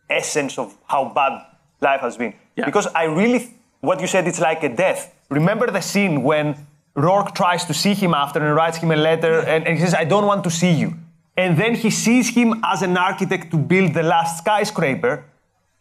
essence 0.09 0.59
of 0.59 0.75
how 0.87 1.13
bad 1.15 1.45
life 1.81 2.01
has 2.01 2.17
been. 2.17 2.33
Because 2.57 2.87
I 2.89 3.05
really, 3.05 3.55
what 3.81 4.01
you 4.01 4.07
said, 4.07 4.27
it's 4.27 4.41
like 4.41 4.63
a 4.63 4.75
death. 4.75 5.15
Remember 5.31 5.71
the 5.71 5.81
scene 5.81 6.23
when 6.23 6.67
Roark 6.97 7.35
tries 7.35 7.65
to 7.67 7.75
see 7.75 7.95
him 7.95 8.15
after 8.15 8.45
and 8.45 8.55
writes 8.55 8.79
him 8.79 8.91
a 8.91 8.97
letter 8.97 9.41
and, 9.41 9.67
and 9.67 9.79
he 9.79 9.85
says, 9.85 9.95
I 9.95 10.05
don't 10.05 10.27
want 10.27 10.45
to 10.45 10.51
see 10.51 10.73
you. 10.73 10.95
And 11.37 11.59
then 11.59 11.75
he 11.75 11.91
sees 11.91 12.31
him 12.31 12.61
as 12.65 12.83
an 12.83 12.97
architect 12.97 13.51
to 13.51 13.59
build 13.59 13.93
the 13.93 14.03
last 14.03 14.39
skyscraper 14.39 15.25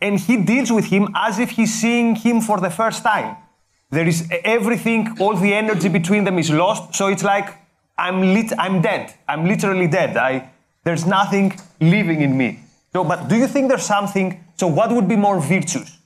and 0.02 0.20
he 0.20 0.38
deals 0.38 0.72
with 0.72 0.86
him 0.86 1.10
as 1.16 1.40
if 1.40 1.52
he's 1.52 1.74
seeing 1.74 2.16
him 2.16 2.42
for 2.42 2.60
the 2.60 2.70
first 2.70 3.04
time. 3.04 3.38
There 3.92 4.08
is 4.08 4.28
everything, 4.44 5.16
all 5.20 5.36
the 5.36 5.54
energy 5.54 5.90
between 5.90 6.26
them 6.26 6.38
is 6.38 6.50
lost. 6.52 6.96
So 6.96 7.08
it's 7.08 7.24
like 7.24 7.58
I'm 7.98 8.22
lit, 8.34 8.52
I'm 8.58 8.82
dead. 8.82 9.14
I'm 9.28 9.46
literally 9.46 9.88
dead. 9.88 10.18
I, 10.18 10.50
there's 10.84 11.06
nothing 11.06 11.58
living 11.80 12.22
in 12.22 12.38
me. 12.38 12.60
So, 12.92 13.04
but 13.04 13.28
do 13.28 13.36
you 13.36 13.48
think 13.48 13.70
there's 13.70 13.86
something? 13.86 14.44
So, 14.58 14.68
what 14.68 14.92
would 14.92 15.08
be 15.08 15.16
more 15.16 15.40
virtuous? 15.40 15.98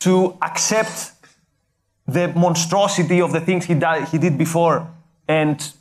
To 0.00 0.38
accept 0.42 1.12
the 2.08 2.28
monstrosity 2.28 3.20
of 3.20 3.32
the 3.32 3.40
things 3.40 3.66
he, 3.66 3.74
di- 3.74 4.04
he 4.06 4.18
did 4.18 4.38
before 4.38 4.90
and 5.28 5.72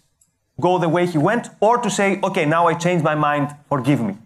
go 0.59 0.77
the 0.77 0.89
way 0.89 1.05
he 1.05 1.17
went, 1.17 1.47
or 1.61 1.77
to 1.77 1.89
say, 1.89 2.19
okay, 2.21 2.45
now 2.45 2.67
I 2.67 2.73
changed 2.73 3.03
my 3.03 3.15
mind, 3.15 3.55
forgive 3.69 4.01
me. 4.01 4.17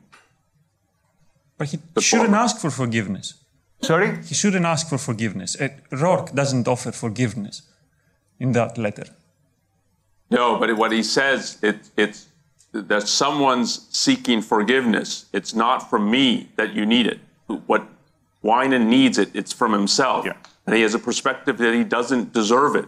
But 1.58 1.68
he 1.70 1.80
shouldn't 2.00 2.34
ask 2.34 2.60
for 2.60 2.72
forgiveness. 2.72 3.36
Sorry? 3.82 4.18
He 4.24 4.34
shouldn't 4.34 4.66
ask 4.66 4.90
for 4.90 4.98
forgiveness. 4.98 5.60
Uh, 5.60 5.70
Roark 5.92 6.34
doesn't 6.34 6.68
offer 6.68 6.92
forgiveness 6.92 7.62
in 8.40 8.54
that 8.54 8.78
letter. 8.78 9.06
No, 10.32 10.58
but 10.58 10.76
what 10.78 10.92
he 10.92 11.04
says, 11.04 11.60
it, 11.62 11.92
it's 11.98 12.28
that 12.72 13.08
someone's 13.08 13.88
seeking 13.92 14.42
forgiveness. 14.42 15.26
It's 15.34 15.54
not 15.54 15.90
from 15.90 16.10
me 16.10 16.50
that 16.56 16.74
you 16.74 16.86
need 16.86 17.06
it. 17.06 17.20
What 17.68 17.86
Wynand 18.44 18.86
needs 18.88 19.18
it, 19.18 19.30
it's 19.36 19.52
from 19.54 19.74
himself. 19.74 20.26
And 20.66 20.76
he 20.76 20.82
has 20.84 20.94
a 20.94 21.00
perspective 21.00 21.58
that 21.58 21.74
he 21.74 21.84
doesn't 21.84 22.34
deserve 22.34 22.76
it. 22.76 22.88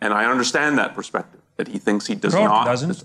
And 0.00 0.12
I 0.12 0.24
understand 0.24 0.78
that 0.78 0.94
perspective, 0.94 1.40
that 1.56 1.68
he 1.68 1.78
thinks 1.78 2.06
he 2.06 2.14
does 2.14 2.34
not. 2.34 2.42
Roark 2.42 2.48
not. 2.48 2.64
doesn't. 2.64 3.04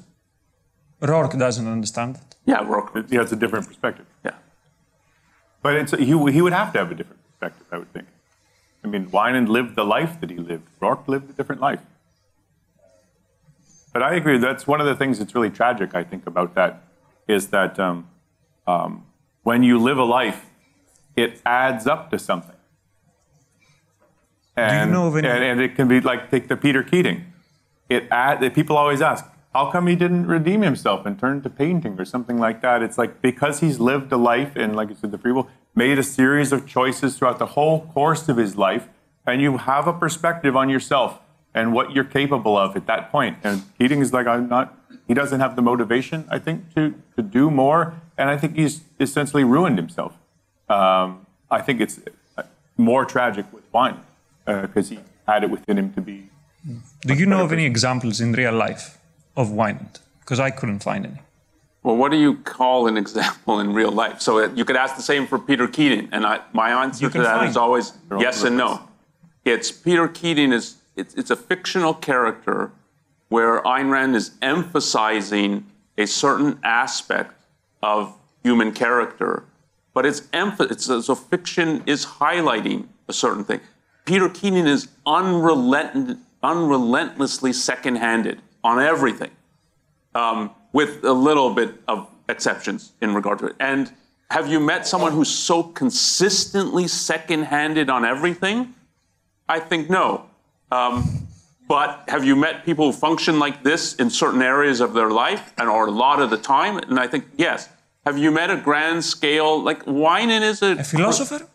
Roark 1.01 1.37
doesn't 1.37 1.67
understand. 1.67 2.19
Yeah, 2.45 2.63
Roark. 2.63 3.11
Yeah, 3.11 3.21
it's 3.21 3.31
a 3.31 3.35
different 3.35 3.67
perspective. 3.67 4.05
Yeah. 4.25 4.31
But 5.61 5.75
it's, 5.75 5.91
he, 5.91 6.05
he 6.05 6.41
would 6.41 6.53
have 6.53 6.73
to 6.73 6.79
have 6.79 6.91
a 6.91 6.95
different 6.95 7.21
perspective, 7.27 7.67
I 7.71 7.77
would 7.77 7.93
think. 7.93 8.07
I 8.83 8.87
mean, 8.87 9.07
Wynand 9.07 9.47
lived 9.47 9.75
the 9.75 9.85
life 9.85 10.19
that 10.21 10.29
he 10.29 10.37
lived. 10.37 10.67
Roark 10.81 11.07
lived 11.07 11.29
a 11.29 11.33
different 11.33 11.61
life. 11.61 11.81
But 13.93 14.03
I 14.03 14.15
agree. 14.15 14.37
That's 14.37 14.67
one 14.67 14.79
of 14.79 14.87
the 14.87 14.95
things 14.95 15.19
that's 15.19 15.33
really 15.33 15.49
tragic, 15.49 15.95
I 15.95 16.03
think, 16.03 16.27
about 16.27 16.55
that 16.55 16.83
is 17.27 17.47
that 17.47 17.79
um, 17.79 18.07
um, 18.65 19.05
when 19.43 19.63
you 19.63 19.79
live 19.79 19.97
a 19.97 20.03
life, 20.03 20.45
it 21.15 21.41
adds 21.45 21.87
up 21.87 22.11
to 22.11 22.19
something. 22.19 22.55
And, 24.57 24.91
know 24.91 25.07
of 25.07 25.15
any- 25.15 25.27
and, 25.27 25.43
and 25.43 25.61
it 25.61 25.75
can 25.75 25.87
be 25.87 26.01
like 26.01 26.31
take 26.31 26.47
the 26.47 26.57
Peter 26.57 26.83
Keating. 26.83 27.25
It 27.89 28.07
add, 28.11 28.41
that 28.41 28.53
people 28.53 28.75
always 28.75 29.01
ask, 29.01 29.25
how 29.53 29.71
come 29.71 29.87
he 29.87 29.95
didn't 29.95 30.27
redeem 30.27 30.61
himself 30.61 31.05
and 31.05 31.17
turn 31.17 31.41
to 31.43 31.49
painting 31.49 31.99
or 31.99 32.05
something 32.05 32.37
like 32.37 32.61
that? 32.61 32.83
It's 32.83 32.97
like 32.97 33.21
because 33.21 33.59
he's 33.59 33.79
lived 33.79 34.11
a 34.11 34.17
life 34.17 34.55
and, 34.55 34.75
like 34.75 34.89
you 34.89 34.95
said, 34.95 35.11
the 35.11 35.17
free 35.17 35.31
will 35.31 35.47
made 35.73 35.97
a 35.97 36.03
series 36.03 36.51
of 36.51 36.67
choices 36.67 37.17
throughout 37.17 37.39
the 37.39 37.45
whole 37.45 37.87
course 37.87 38.27
of 38.27 38.37
his 38.37 38.55
life, 38.55 38.87
and 39.25 39.41
you 39.41 39.57
have 39.57 39.87
a 39.87 39.93
perspective 39.93 40.55
on 40.55 40.69
yourself 40.69 41.19
and 41.53 41.71
what 41.71 41.91
you're 41.91 42.03
capable 42.03 42.57
of 42.57 42.75
at 42.75 42.87
that 42.87 43.11
point. 43.11 43.37
And 43.43 43.63
Keating 43.77 44.01
is 44.01 44.11
like, 44.11 44.27
I'm 44.27 44.49
not. 44.49 44.77
He 45.07 45.13
doesn't 45.13 45.39
have 45.39 45.55
the 45.55 45.61
motivation, 45.61 46.25
I 46.29 46.39
think, 46.39 46.73
to 46.75 46.95
to 47.15 47.21
do 47.21 47.49
more, 47.49 47.93
and 48.17 48.29
I 48.29 48.37
think 48.37 48.55
he's 48.55 48.81
essentially 48.99 49.43
ruined 49.43 49.77
himself. 49.77 50.17
Um, 50.67 51.25
I 51.49 51.61
think 51.61 51.79
it's 51.79 51.99
more 52.75 53.05
tragic 53.05 53.45
with 53.53 53.71
Wynand 53.71 54.01
Uh, 54.47 54.61
because 54.61 54.89
he 54.89 54.99
had 55.27 55.43
it 55.43 55.49
within 55.49 55.77
him 55.77 55.93
to 55.93 56.01
be 56.01 56.29
Do 57.05 57.13
you 57.13 57.25
know 57.25 57.43
of 57.43 57.51
any 57.51 57.65
examples 57.65 58.21
in 58.21 58.31
real 58.33 58.53
life 58.53 58.97
of 59.35 59.49
Wynand? 59.49 59.99
Because 60.21 60.39
I 60.39 60.51
couldn't 60.51 60.79
find 60.79 61.05
any. 61.05 61.21
Well, 61.83 61.95
what 61.97 62.11
do 62.11 62.17
you 62.17 62.35
call 62.37 62.87
an 62.87 62.97
example 62.97 63.59
in 63.59 63.73
real 63.73 63.91
life? 63.91 64.21
So 64.21 64.39
uh, 64.39 64.49
you 64.55 64.65
could 64.65 64.75
ask 64.75 64.95
the 64.95 65.01
same 65.01 65.27
for 65.27 65.37
Peter 65.39 65.67
Keating, 65.67 66.09
and 66.11 66.25
I, 66.25 66.39
my 66.53 66.69
answer 66.83 67.03
You 67.03 67.09
to 67.09 67.13
can 67.13 67.23
that 67.23 67.37
find. 67.37 67.49
is 67.49 67.57
always 67.57 67.91
They're 68.09 68.19
yes 68.19 68.43
and 68.43 68.57
no. 68.57 68.81
It's 69.45 69.71
Peter 69.71 70.07
Keating 70.07 70.51
is 70.51 70.75
it's, 70.95 71.13
it's 71.15 71.29
a 71.29 71.35
fictional 71.35 71.93
character 71.93 72.71
where 73.29 73.61
Ayn 73.63 73.89
Rand 73.89 74.15
is 74.15 74.31
emphasizing 74.41 75.65
a 75.97 76.05
certain 76.07 76.59
aspect 76.63 77.33
of 77.83 78.13
human 78.43 78.71
character, 78.71 79.43
but 79.93 80.05
it's 80.05 80.21
emph- 80.33 80.71
it's 80.71 80.85
so 80.85 81.15
fiction 81.15 81.83
is 81.85 82.05
highlighting 82.05 82.87
a 83.07 83.13
certain 83.13 83.43
thing. 83.43 83.59
Peter 84.07 84.29
Keating 84.29 84.65
is 84.65 84.87
unrelent- 85.05 86.17
unrelentlessly 86.41 87.51
second-handed 87.53 88.41
on 88.63 88.79
everything 88.79 89.31
um, 90.15 90.49
with 90.71 91.03
a 91.03 91.11
little 91.11 91.53
bit 91.53 91.75
of 91.87 92.07
exceptions 92.29 92.93
in 93.01 93.13
regard 93.13 93.37
to 93.39 93.47
it. 93.47 93.55
And 93.59 93.91
have 94.31 94.47
you 94.47 94.59
met 94.59 94.87
someone 94.87 95.11
who's 95.11 95.29
so 95.29 95.61
consistently 95.61 96.87
second-handed 96.87 97.89
on 97.89 98.05
everything? 98.05 98.73
I 99.49 99.59
think 99.59 99.89
no. 99.89 100.25
Um, 100.71 101.27
but 101.67 102.03
have 102.07 102.23
you 102.23 102.35
met 102.35 102.63
people 102.63 102.91
who 102.91 102.97
function 102.97 103.39
like 103.39 103.61
this 103.63 103.95
in 103.95 104.09
certain 104.09 104.41
areas 104.41 104.79
of 104.79 104.93
their 104.93 105.09
life, 105.09 105.53
and 105.57 105.69
or 105.69 105.87
a 105.87 105.91
lot 105.91 106.21
of 106.21 106.29
the 106.29 106.37
time? 106.37 106.77
And 106.77 106.97
I 106.97 107.07
think 107.07 107.25
yes. 107.37 107.69
Have 108.05 108.17
you 108.17 108.31
met 108.31 108.49
a 108.49 108.55
grand 108.55 109.03
scale 109.03 109.61
like 109.61 109.83
Wynand 109.85 110.41
is 110.41 110.61
a, 110.61 110.77
A 110.79 110.83
philosopher? 110.83 111.45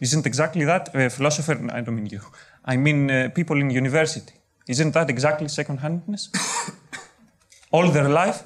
Isn't 0.00 0.26
exactly 0.26 0.64
that? 0.64 0.94
A 0.94 1.08
philosopher, 1.10 1.52
I 1.72 1.80
don't 1.80 1.96
mean 1.96 2.06
you. 2.06 2.20
I 2.64 2.76
mean 2.76 3.10
uh, 3.10 3.30
people 3.34 3.56
in 3.60 3.70
university. 3.70 4.34
Isn't 4.68 4.92
that 4.94 5.08
exactly 5.10 5.48
second 5.48 5.78
handedness? 5.78 6.30
All 7.70 7.88
their 7.90 8.08
life? 8.08 8.42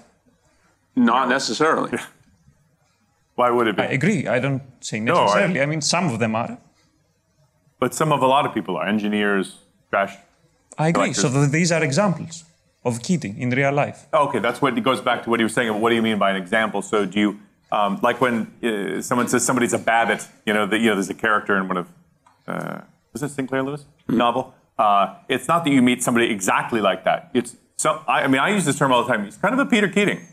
Not 0.97 1.29
necessarily. 1.29 1.99
Why 3.35 3.51
would 3.51 3.67
it 3.69 3.77
be? 3.77 3.83
I 3.83 3.87
agree. 3.87 4.27
I 4.29 4.39
don't 4.39 4.63
say 4.81 5.01
No, 5.01 5.15
I- 5.15 5.25
necessarily. 5.25 5.61
I, 5.63 5.67
mean, 5.67 5.81
some 5.81 6.07
of 6.13 6.19
them 6.19 6.35
are. 6.35 6.59
But 7.79 7.95
some 7.95 8.13
of 8.13 8.21
a 8.23 8.27
lot 8.27 8.45
of 8.47 8.53
people 8.53 8.77
are 8.77 8.87
engineers, 8.87 9.57
trash. 9.91 10.15
I 10.79 10.89
agree. 10.89 11.13
So 11.15 11.23
collectors. 11.29 11.51
th- 11.51 11.53
these 11.53 11.73
are 11.73 11.83
examples 11.83 12.45
of 12.85 13.03
Keating 13.03 13.39
in 13.39 13.51
real 13.51 13.73
life. 13.73 14.07
Okay, 14.13 14.39
that's 14.39 14.61
what 14.63 14.77
it 14.77 14.83
goes 14.83 15.01
back 15.01 15.23
to 15.25 15.31
what 15.31 15.41
he 15.41 15.45
was 15.45 15.55
saying. 15.55 15.81
What 15.81 15.89
do 15.91 15.95
you 15.97 16.03
mean 16.03 16.19
by 16.19 16.31
an 16.31 16.37
example? 16.37 16.83
So 16.83 17.07
do 17.07 17.19
you 17.19 17.41
um, 17.73 17.99
like 18.03 18.21
when 18.21 18.51
uh, 18.63 19.01
someone 19.03 19.29
says 19.29 19.45
somebody's 19.45 19.73
a 19.73 19.79
Babbitt? 19.79 20.27
You 20.47 20.55
know, 20.55 20.67
that 20.67 20.79
you 20.81 20.89
know, 20.89 20.95
there's 20.95 21.11
a 21.11 21.15
character 21.15 21.57
in 21.57 21.69
one 21.69 21.77
of 21.77 21.89
uh, 22.47 22.81
was 23.13 23.23
it 23.23 23.31
Sinclair 23.31 23.63
Lewis 23.63 23.85
novel? 24.09 24.55
Uh, 24.79 25.15
it's 25.29 25.47
not 25.47 25.65
that 25.65 25.71
you 25.71 25.83
meet 25.83 26.03
somebody 26.03 26.31
exactly 26.31 26.81
like 26.81 27.05
that. 27.05 27.31
It's 27.35 27.57
so. 27.77 28.03
I, 28.07 28.23
I 28.23 28.27
mean, 28.29 28.41
I 28.41 28.51
use 28.51 28.65
this 28.65 28.79
term 28.79 28.93
all 28.93 29.05
the 29.05 29.13
time. 29.13 29.25
He's 29.25 29.37
kind 29.37 29.53
of 29.53 29.61
a 29.61 29.67
Peter 29.67 29.89
Keating. 29.89 30.27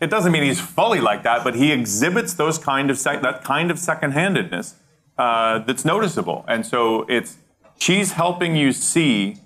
It 0.00 0.10
doesn't 0.10 0.32
mean 0.32 0.42
he's 0.42 0.60
fully 0.60 1.00
like 1.00 1.22
that, 1.22 1.44
but 1.44 1.54
he 1.54 1.72
exhibits 1.72 2.34
those 2.34 2.58
kind 2.58 2.90
of 2.90 2.98
sec- 2.98 3.22
that 3.22 3.44
kind 3.44 3.70
of 3.70 3.78
second-handedness 3.78 4.74
uh, 5.16 5.60
that's 5.60 5.84
noticeable. 5.84 6.44
And 6.48 6.66
so 6.66 7.02
it's 7.08 7.38
she's 7.78 8.12
helping 8.12 8.56
you 8.56 8.72
see 8.72 9.36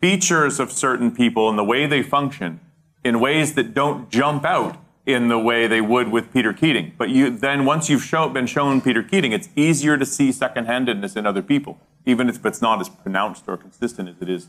features 0.00 0.58
of 0.58 0.72
certain 0.72 1.14
people 1.14 1.48
and 1.48 1.58
the 1.58 1.64
way 1.64 1.86
they 1.86 2.02
function 2.02 2.60
in 3.04 3.20
ways 3.20 3.54
that 3.54 3.74
don't 3.74 4.10
jump 4.10 4.44
out 4.44 4.76
in 5.08 5.28
the 5.28 5.38
way 5.38 5.66
they 5.66 5.80
would 5.80 6.12
with 6.12 6.30
Peter 6.34 6.52
Keating. 6.52 6.92
But 6.98 7.08
you 7.08 7.30
then 7.30 7.64
once 7.64 7.88
you've 7.88 8.04
show, 8.04 8.28
been 8.28 8.46
shown 8.46 8.82
Peter 8.82 9.02
Keating, 9.02 9.32
it's 9.32 9.48
easier 9.56 9.96
to 9.96 10.04
see 10.04 10.30
second-handedness 10.30 11.16
in 11.16 11.26
other 11.26 11.40
people, 11.42 11.78
even 12.04 12.28
if 12.28 12.44
it's 12.44 12.60
not 12.60 12.78
as 12.82 12.90
pronounced 12.90 13.44
or 13.48 13.56
consistent 13.56 14.10
as 14.10 14.16
it 14.20 14.28
is. 14.28 14.48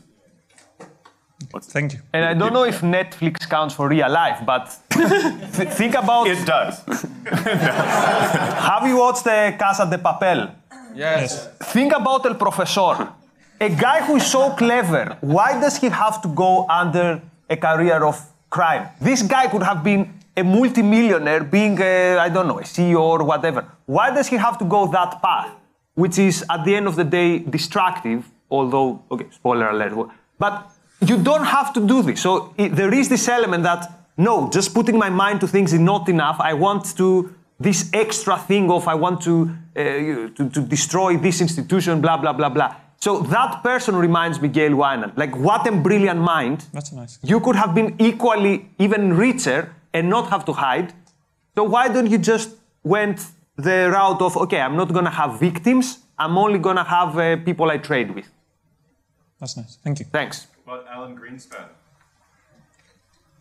Thank 1.62 1.94
you. 1.94 2.00
And 2.12 2.22
I 2.26 2.34
don't 2.34 2.52
know 2.52 2.64
if 2.64 2.82
Netflix 2.82 3.48
counts 3.48 3.74
for 3.74 3.88
real 3.88 4.10
life, 4.10 4.40
but 4.44 4.64
th- 4.90 5.68
think 5.80 5.94
about. 5.94 6.26
It 6.26 6.44
does. 6.46 6.74
Have 8.68 8.86
you 8.86 8.98
watched 8.98 9.26
uh, 9.26 9.56
Casa 9.56 9.86
de 9.88 9.96
Papel? 9.96 10.54
Yes. 10.94 11.48
Think 11.72 11.94
about 11.94 12.26
El 12.26 12.34
Profesor. 12.34 13.08
A 13.58 13.70
guy 13.70 14.02
who 14.06 14.16
is 14.16 14.26
so 14.26 14.50
clever, 14.50 15.16
why 15.22 15.58
does 15.58 15.78
he 15.78 15.88
have 15.88 16.20
to 16.20 16.28
go 16.28 16.66
under 16.68 17.22
a 17.48 17.56
career 17.56 18.04
of 18.04 18.20
crime? 18.50 18.88
This 19.00 19.22
guy 19.22 19.46
could 19.48 19.62
have 19.62 19.82
been 19.82 20.19
a 20.36 20.42
multimillionaire, 20.42 21.44
being, 21.44 21.80
a, 21.80 22.18
I 22.18 22.28
don't 22.28 22.46
know, 22.46 22.58
a 22.58 22.62
CEO 22.62 23.00
or 23.00 23.24
whatever. 23.24 23.66
Why 23.86 24.14
does 24.14 24.28
he 24.28 24.36
have 24.36 24.58
to 24.58 24.64
go 24.64 24.86
that 24.88 25.20
path, 25.22 25.50
which 25.94 26.18
is 26.18 26.44
at 26.48 26.64
the 26.64 26.74
end 26.74 26.86
of 26.86 26.96
the 26.96 27.04
day 27.04 27.38
destructive? 27.38 28.24
Although, 28.50 29.02
okay, 29.10 29.26
spoiler 29.30 29.68
alert. 29.70 30.10
But 30.38 30.70
you 31.00 31.22
don't 31.22 31.44
have 31.44 31.72
to 31.74 31.86
do 31.86 32.02
this. 32.02 32.20
So 32.20 32.54
i 32.58 32.68
there 32.68 32.92
is 32.92 33.08
this 33.08 33.28
element 33.28 33.62
that 33.64 33.90
no, 34.16 34.50
just 34.50 34.74
putting 34.74 34.98
my 34.98 35.08
mind 35.08 35.40
to 35.40 35.46
things 35.46 35.72
is 35.72 35.80
not 35.80 36.08
enough. 36.08 36.36
I 36.40 36.52
want 36.54 36.96
to 36.96 37.34
this 37.58 37.90
extra 37.92 38.38
thing 38.38 38.70
of 38.70 38.88
I 38.88 38.94
want 38.94 39.22
to 39.22 39.50
uh, 39.76 39.82
to, 40.36 40.50
to 40.50 40.60
destroy 40.60 41.16
this 41.16 41.40
institution, 41.40 42.00
blah 42.00 42.16
blah 42.16 42.32
blah 42.32 42.48
blah. 42.48 42.74
So 42.98 43.20
that 43.20 43.62
person 43.62 43.96
reminds 43.96 44.40
me 44.42 44.48
Gail 44.48 44.72
Wynand. 44.72 45.16
Like 45.16 45.34
what 45.36 45.66
a 45.66 45.72
brilliant 45.72 46.20
mind. 46.20 46.66
That's 46.72 46.92
nice. 46.92 47.18
You 47.22 47.40
could 47.40 47.56
have 47.56 47.74
been 47.74 47.96
equally 47.98 48.68
even 48.78 49.16
richer 49.16 49.74
and 49.92 50.08
not 50.08 50.30
have 50.30 50.44
to 50.46 50.52
hide. 50.52 50.92
So 51.54 51.64
why 51.64 51.88
don't 51.88 52.10
you 52.10 52.18
just 52.18 52.50
went 52.82 53.26
the 53.56 53.90
route 53.90 54.22
of 54.22 54.36
okay, 54.36 54.60
I'm 54.60 54.76
not 54.76 54.92
gonna 54.92 55.10
have 55.10 55.38
victims. 55.38 55.98
I'm 56.18 56.36
only 56.38 56.58
gonna 56.58 56.84
have 56.84 57.18
uh, 57.18 57.36
people 57.38 57.70
I 57.70 57.78
trade 57.78 58.14
with. 58.14 58.28
That's 59.38 59.56
nice. 59.56 59.78
Thank 59.82 59.98
you. 60.00 60.06
Thanks. 60.06 60.46
About 60.64 60.86
Alan 60.86 61.16
Greenspan. 61.16 61.68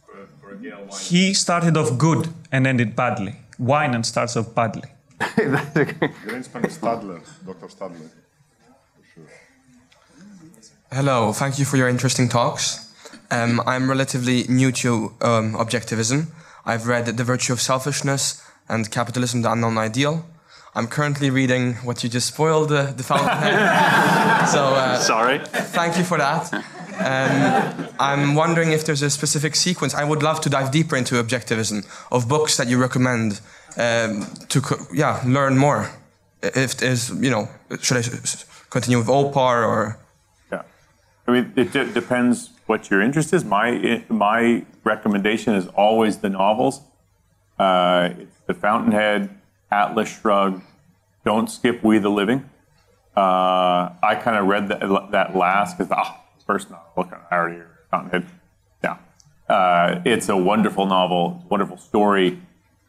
For, 0.06 0.28
for 0.42 0.56
Gail 0.56 0.88
Wynand. 0.88 1.10
He 1.10 1.34
started 1.34 1.78
off 1.78 1.98
good 1.98 2.30
and 2.52 2.66
ended 2.66 2.96
badly. 2.96 3.36
Wynand 3.62 4.06
starts 4.06 4.38
off 4.38 4.56
badly. 4.56 4.90
Greenspan 5.20 6.66
is 6.66 6.78
Stadler, 6.78 7.22
Dr. 7.46 7.68
Stadler. 7.68 8.10
Sure. 9.14 9.24
Hello, 10.92 11.34
thank 11.34 11.60
you 11.60 11.66
for 11.66 11.76
your 11.76 11.90
interesting 11.90 12.30
talks. 12.30 12.94
Um, 13.30 13.62
I'm 13.66 13.90
relatively 13.90 14.46
new 14.48 14.72
to 14.72 15.14
um, 15.22 15.54
objectivism. 15.56 16.28
I've 16.70 16.86
read 16.86 17.08
The 17.08 17.24
Virtue 17.24 17.52
of 17.52 17.60
Selfishness 17.60 18.44
and 18.68 18.92
Capitalism, 18.92 19.42
the 19.42 19.52
Unknown 19.52 19.80
Ideal. 19.80 20.24
I'm 20.76 20.86
currently 20.86 21.32
reading 21.32 21.74
what 21.78 22.04
you 22.04 22.10
just 22.10 22.28
spoiled, 22.28 22.72
uh, 22.72 22.92
The 22.92 23.02
Fountainhead. 23.02 24.48
so, 24.56 24.76
uh, 24.76 25.00
Sorry. 25.00 25.40
thank 25.74 25.98
you 25.98 26.04
for 26.04 26.20
that. 26.20 26.54
Um, 26.54 27.88
I'm 28.00 28.36
wondering 28.36 28.72
if 28.72 28.86
there's 28.86 29.02
a 29.02 29.10
specific 29.10 29.56
sequence. 29.56 29.96
I 29.96 30.04
would 30.04 30.22
love 30.22 30.42
to 30.42 30.50
dive 30.50 30.70
deeper 30.70 30.96
into 30.96 31.16
objectivism 31.16 31.88
of 32.12 32.28
books 32.30 32.58
that 32.58 32.68
you 32.68 32.78
recommend 32.80 33.42
um, 33.76 34.28
to, 34.50 34.62
co- 34.62 34.86
yeah, 34.94 35.24
learn 35.26 35.58
more. 35.58 35.90
If 36.44 36.84
is 36.84 37.10
you 37.10 37.32
know, 37.32 37.50
should 37.82 37.98
I 37.98 38.04
continue 38.70 39.00
with 39.00 39.08
OPAR 39.08 39.66
or? 39.68 39.98
Yeah. 40.52 40.62
I 41.28 41.32
mean, 41.32 41.52
it 41.56 41.72
de- 41.74 41.92
depends 41.94 42.52
what 42.70 42.92
your 42.92 43.02
interest 43.02 43.34
is. 43.34 43.44
My 43.44 44.04
my 44.10 44.64
recommendation 44.84 45.56
is 45.56 45.66
always 45.70 46.20
the 46.20 46.30
novels. 46.30 46.82
Uh, 47.58 48.12
the 48.46 48.54
Fountainhead, 48.54 49.30
Atlas 49.72 50.22
Shrugged. 50.22 50.62
Don't 51.26 51.50
skip 51.50 51.84
We 51.84 51.98
the 51.98 52.10
Living. 52.10 52.48
Uh, 53.18 53.90
I 54.02 54.16
kind 54.22 54.38
of 54.38 54.46
read 54.46 54.70
that, 54.70 55.12
that 55.12 55.36
last 55.36 55.78
because 55.78 55.92
ah, 55.92 56.22
first 56.46 56.70
novel. 56.70 57.12
I 57.32 57.36
already 57.36 57.58
read 57.58 57.68
Fountainhead. 57.90 58.26
Yeah, 58.84 58.98
uh, 59.50 60.02
it's 60.06 60.30
a 60.30 60.38
wonderful 60.38 60.86
novel, 60.86 61.44
wonderful 61.50 61.78
story. 61.78 62.40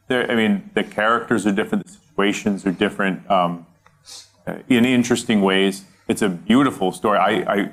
There, 0.07 0.29
I 0.29 0.35
mean, 0.35 0.69
the 0.75 0.83
characters 0.83 1.47
are 1.47 1.51
different, 1.51 1.87
the 1.87 1.91
situations 1.91 2.65
are 2.67 2.71
different 2.71 3.29
um, 3.31 3.65
in 4.69 4.85
interesting 4.85 5.41
ways. 5.41 5.85
It's 6.07 6.21
a 6.21 6.29
beautiful 6.29 6.91
story. 6.91 7.17
I, 7.17 7.31
I, 7.53 7.71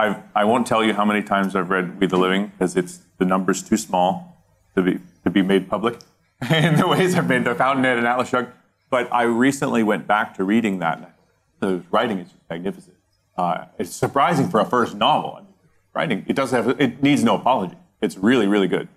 I've, 0.00 0.22
I 0.34 0.44
won't 0.44 0.66
tell 0.66 0.82
you 0.82 0.94
how 0.94 1.04
many 1.04 1.22
times 1.22 1.54
I've 1.54 1.68
read 1.68 2.00
We 2.00 2.06
the 2.06 2.16
Living 2.16 2.46
because 2.46 2.74
it's 2.74 3.00
the 3.18 3.26
number's 3.26 3.62
too 3.62 3.76
small 3.76 4.42
to 4.74 4.82
be 4.82 4.98
to 5.24 5.30
be 5.30 5.42
made 5.42 5.68
public 5.68 5.98
in 6.50 6.76
the 6.76 6.88
ways 6.88 7.14
I've 7.14 7.28
made 7.28 7.44
the 7.44 7.54
Fountainhead 7.54 7.98
and 7.98 8.06
Atlas 8.06 8.30
Shrugged. 8.30 8.52
But 8.88 9.12
I 9.12 9.24
recently 9.24 9.82
went 9.82 10.06
back 10.06 10.34
to 10.36 10.44
reading 10.44 10.78
that. 10.78 11.14
The 11.60 11.82
writing 11.90 12.18
is 12.18 12.28
magnificent. 12.48 12.96
Uh, 13.36 13.66
it's 13.78 13.94
surprising 13.94 14.48
for 14.48 14.58
a 14.60 14.64
first 14.64 14.96
novel. 14.96 15.34
I 15.36 15.40
mean, 15.40 15.54
writing 15.92 16.24
it 16.26 16.34
does 16.34 16.50
have 16.52 16.80
it 16.80 17.02
needs 17.02 17.22
no 17.22 17.34
apology. 17.36 17.76
It's 18.00 18.16
really 18.16 18.46
really 18.46 18.68
good. 18.68 18.88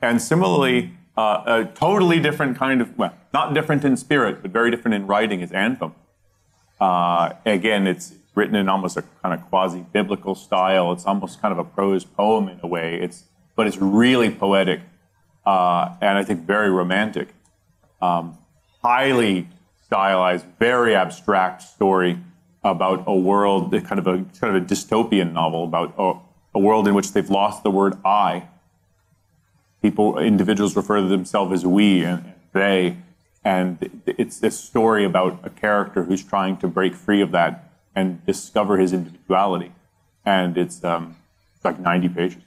And 0.00 0.22
similarly, 0.22 0.92
uh, 1.16 1.42
a 1.44 1.64
totally 1.74 2.20
different 2.20 2.56
kind 2.56 2.80
of 2.80 2.96
well, 2.96 3.14
not 3.34 3.52
different 3.52 3.84
in 3.84 3.96
spirit, 3.96 4.42
but 4.42 4.52
very 4.52 4.70
different 4.70 4.94
in 4.94 5.08
writing 5.08 5.40
is 5.40 5.50
Anthem. 5.50 5.94
Uh, 6.80 7.34
again, 7.44 7.88
it's 7.88 8.14
written 8.34 8.54
in 8.54 8.68
almost 8.68 8.96
a 8.96 9.02
kind 9.22 9.34
of 9.34 9.46
quasi-biblical 9.48 10.34
style. 10.34 10.92
It's 10.92 11.04
almost 11.04 11.40
kind 11.40 11.52
of 11.52 11.58
a 11.58 11.64
prose 11.64 12.04
poem 12.04 12.48
in 12.48 12.60
a 12.62 12.66
way. 12.66 12.98
It's 13.00 13.24
but 13.54 13.66
it's 13.66 13.76
really 13.76 14.30
poetic 14.30 14.80
uh, 15.44 15.94
and 16.00 16.16
I 16.16 16.24
think 16.24 16.40
very 16.40 16.70
romantic. 16.70 17.28
Um, 18.00 18.38
highly 18.82 19.48
stylized, 19.84 20.46
very 20.58 20.94
abstract 20.94 21.62
story 21.62 22.18
about 22.64 23.04
a 23.06 23.14
world, 23.14 23.72
kind 23.84 23.98
of 23.98 24.06
a 24.06 24.24
kind 24.40 24.56
of 24.56 24.62
a 24.62 24.66
dystopian 24.66 25.32
novel 25.32 25.64
about 25.64 25.94
a, 25.98 26.14
a 26.54 26.58
world 26.58 26.88
in 26.88 26.94
which 26.94 27.12
they've 27.12 27.30
lost 27.30 27.62
the 27.62 27.70
word 27.70 27.94
"I." 28.04 28.48
people, 29.82 30.16
individuals 30.18 30.76
refer 30.76 31.00
to 31.00 31.08
themselves 31.08 31.52
as 31.52 31.66
we 31.66 32.04
and 32.04 32.32
they, 32.52 32.96
and 33.44 34.02
it's 34.06 34.42
a 34.42 34.50
story 34.50 35.04
about 35.04 35.40
a 35.42 35.50
character 35.50 36.04
who's 36.04 36.22
trying 36.22 36.56
to 36.58 36.68
break 36.68 36.94
free 36.94 37.20
of 37.20 37.32
that 37.32 37.71
and 37.94 38.24
discover 38.26 38.78
his 38.78 38.92
individuality. 38.92 39.72
And 40.24 40.56
it's 40.56 40.82
um, 40.84 41.16
like 41.64 41.78
90 41.78 42.08
pages, 42.08 42.42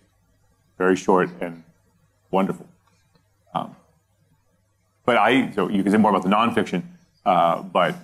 very 0.78 0.96
short 0.96 1.30
and 1.42 1.64
wonderful. 2.32 2.68
Um, 3.54 3.76
but 5.06 5.18
I, 5.18 5.52
so 5.52 5.70
you 5.70 5.84
can 5.84 5.92
say 5.92 5.98
more 5.98 6.12
about 6.12 6.24
the 6.24 6.30
nonfiction, 6.30 6.84
uh, 7.26 7.62
but 7.62 7.96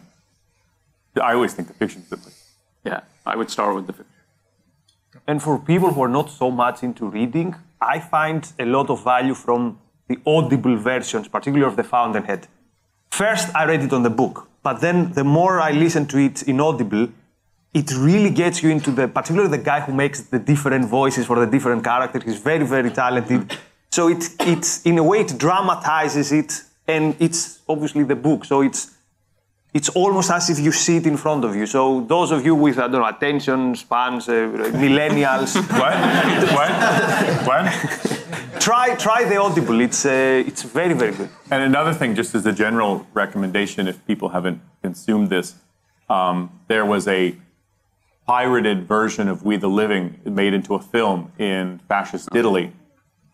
I 1.21 1.33
always 1.33 1.53
think 1.53 1.67
the 1.67 1.73
fiction's 1.73 2.09
the 2.09 2.17
place. 2.17 2.53
Yeah, 2.83 3.01
I 3.25 3.35
would 3.35 3.49
start 3.49 3.75
with 3.75 3.87
the 3.87 3.93
fiction. 3.93 4.15
And 5.27 5.41
for 5.41 5.59
people 5.59 5.93
who 5.93 6.01
are 6.03 6.09
not 6.09 6.29
so 6.29 6.49
much 6.51 6.83
into 6.83 7.05
reading, 7.05 7.55
I 7.81 7.99
find 7.99 8.51
a 8.59 8.65
lot 8.65 8.89
of 8.89 9.03
value 9.03 9.33
from 9.33 9.79
the 10.07 10.19
audible 10.25 10.75
versions, 10.77 11.27
particularly 11.27 11.65
of 11.65 11.75
The 11.75 11.83
Fountainhead. 11.83 12.47
First, 13.09 13.53
I 13.55 13.65
read 13.65 13.81
it 13.81 13.93
on 13.93 14.03
the 14.03 14.09
book, 14.09 14.47
but 14.63 14.81
then 14.81 15.13
the 15.13 15.23
more 15.23 15.59
I 15.59 15.71
listen 15.71 16.05
to 16.07 16.17
it 16.17 16.43
in 16.43 16.59
audible, 16.59 17.09
it 17.73 17.91
really 17.95 18.29
gets 18.29 18.61
you 18.61 18.69
into 18.69 18.91
the, 18.91 19.07
particularly 19.07 19.49
the 19.49 19.63
guy 19.63 19.79
who 19.79 19.93
makes 19.93 20.21
the 20.21 20.39
different 20.39 20.85
voices 20.85 21.25
for 21.25 21.39
the 21.39 21.45
different 21.45 21.83
characters. 21.83 22.23
He's 22.23 22.39
very, 22.39 22.65
very 22.65 22.91
talented. 22.91 23.57
So 23.91 24.09
it, 24.09 24.23
it's 24.41 24.85
in 24.85 24.97
a 24.97 25.03
way, 25.03 25.21
it 25.21 25.37
dramatizes 25.37 26.31
it, 26.31 26.63
and 26.87 27.15
it's 27.19 27.59
obviously 27.67 28.03
the 28.03 28.15
book. 28.15 28.45
So 28.45 28.61
it's 28.61 28.91
it's 29.73 29.87
almost 29.87 30.29
as 30.31 30.49
if 30.49 30.59
you 30.59 30.73
see 30.73 30.97
it 30.97 31.07
in 31.07 31.15
front 31.15 31.45
of 31.45 31.55
you. 31.55 31.65
So 31.65 32.01
those 32.01 32.31
of 32.31 32.45
you 32.45 32.55
with 32.55 32.77
I 32.77 32.87
don't 32.89 33.01
know 33.01 33.05
attention 33.05 33.75
spans, 33.75 34.27
uh, 34.27 34.33
millennials, 34.73 35.55
what? 35.79 35.95
what? 36.57 37.47
What? 37.47 38.59
try 38.59 38.95
try 38.95 39.23
the 39.23 39.37
Audible. 39.37 39.79
It's 39.79 40.05
uh, 40.05 40.43
it's 40.45 40.63
very 40.63 40.93
very 40.93 41.13
good. 41.13 41.29
And 41.49 41.63
another 41.63 41.93
thing, 41.93 42.15
just 42.15 42.35
as 42.35 42.45
a 42.45 42.51
general 42.51 43.07
recommendation, 43.13 43.87
if 43.87 44.05
people 44.05 44.29
haven't 44.29 44.61
consumed 44.81 45.29
this, 45.29 45.55
um, 46.09 46.59
there 46.67 46.85
was 46.85 47.07
a 47.07 47.35
pirated 48.31 48.87
version 48.87 49.27
of 49.27 49.43
We 49.43 49.57
the 49.57 49.67
Living 49.67 50.21
made 50.23 50.53
into 50.53 50.73
a 50.73 50.79
film 50.79 51.33
in 51.37 51.79
fascist 51.89 52.29
Italy, 52.33 52.71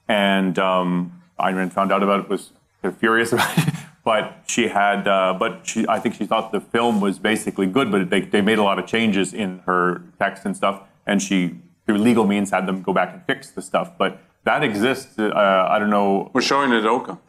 and 0.07 0.57
um, 0.57 1.21
Ayn 1.39 1.55
Rand 1.55 1.71
found 1.71 1.91
out 1.91 2.01
about 2.01 2.21
it, 2.21 2.29
was 2.29 2.51
furious 2.97 3.31
about 3.37 3.55
it 3.59 3.73
but 4.03 4.45
she 4.47 4.69
had, 4.69 5.05
uh, 5.05 5.35
but 5.37 5.67
she, 5.67 5.85
I 5.87 5.99
think 5.99 6.15
she 6.15 6.25
thought 6.25 6.53
the 6.53 6.61
film 6.61 7.01
was 7.01 7.19
basically 7.19 7.67
good, 7.67 7.91
but 7.91 8.09
they, 8.09 8.21
they 8.21 8.39
made 8.39 8.57
a 8.57 8.63
lot 8.63 8.79
of 8.79 8.87
changes 8.87 9.33
in 9.33 9.59
her 9.65 10.01
text 10.17 10.45
and 10.45 10.55
stuff, 10.55 10.81
and 11.05 11.21
she, 11.21 11.57
through 11.85 11.97
legal 11.97 12.25
means, 12.25 12.49
had 12.51 12.65
them 12.65 12.81
go 12.81 12.93
back 12.93 13.13
and 13.13 13.21
fix 13.25 13.51
the 13.51 13.61
stuff. 13.61 13.97
But 13.97 14.19
that 14.45 14.63
exists. 14.63 15.19
Uh, 15.19 15.67
I 15.69 15.77
don't 15.77 15.89
know. 15.89 16.31
We're 16.33 16.41
showing 16.41 16.71
it 16.71 16.77
at 16.77 16.85
Oka. 16.85 17.19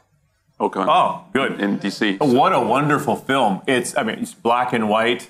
Oka. 0.60 0.86
Oh, 0.88 1.24
good. 1.32 1.60
In 1.60 1.80
DC. 1.80 2.20
What 2.20 2.52
a 2.52 2.60
wonderful 2.60 3.16
film! 3.16 3.60
It's, 3.66 3.96
I 3.96 4.04
mean, 4.04 4.20
it's 4.20 4.34
black 4.34 4.72
and 4.72 4.88
white, 4.88 5.28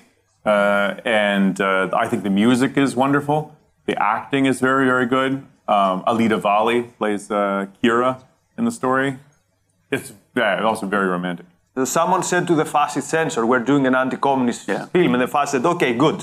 uh, 0.49 0.99
and 1.05 1.55
uh, 1.61 2.03
I 2.03 2.05
think 2.09 2.21
the 2.23 2.35
music 2.43 2.71
is 2.83 2.95
wonderful. 3.03 3.39
The 3.89 3.95
acting 4.15 4.43
is 4.51 4.57
very, 4.69 4.85
very 4.93 5.07
good. 5.17 5.33
Um, 5.75 5.97
Alida 6.09 6.37
Valli 6.45 6.79
plays 6.99 7.23
uh, 7.31 7.67
Kira 7.83 8.11
in 8.57 8.63
the 8.65 8.71
story. 8.81 9.09
It's 9.91 10.13
yeah, 10.35 10.63
also 10.69 10.85
very 10.97 11.07
romantic. 11.15 11.45
Someone 11.85 12.23
said 12.23 12.43
to 12.47 12.55
the 12.61 12.65
fascist 12.65 13.07
censor, 13.09 13.41
"We're 13.51 13.65
doing 13.71 13.83
an 13.87 13.95
anti-communist 14.03 14.61
Yeah. 14.67 14.85
film," 14.95 15.11
and 15.15 15.21
the 15.25 15.27
fascist 15.27 15.51
said, 15.63 15.65
"Okay, 15.75 15.93
good." 16.05 16.19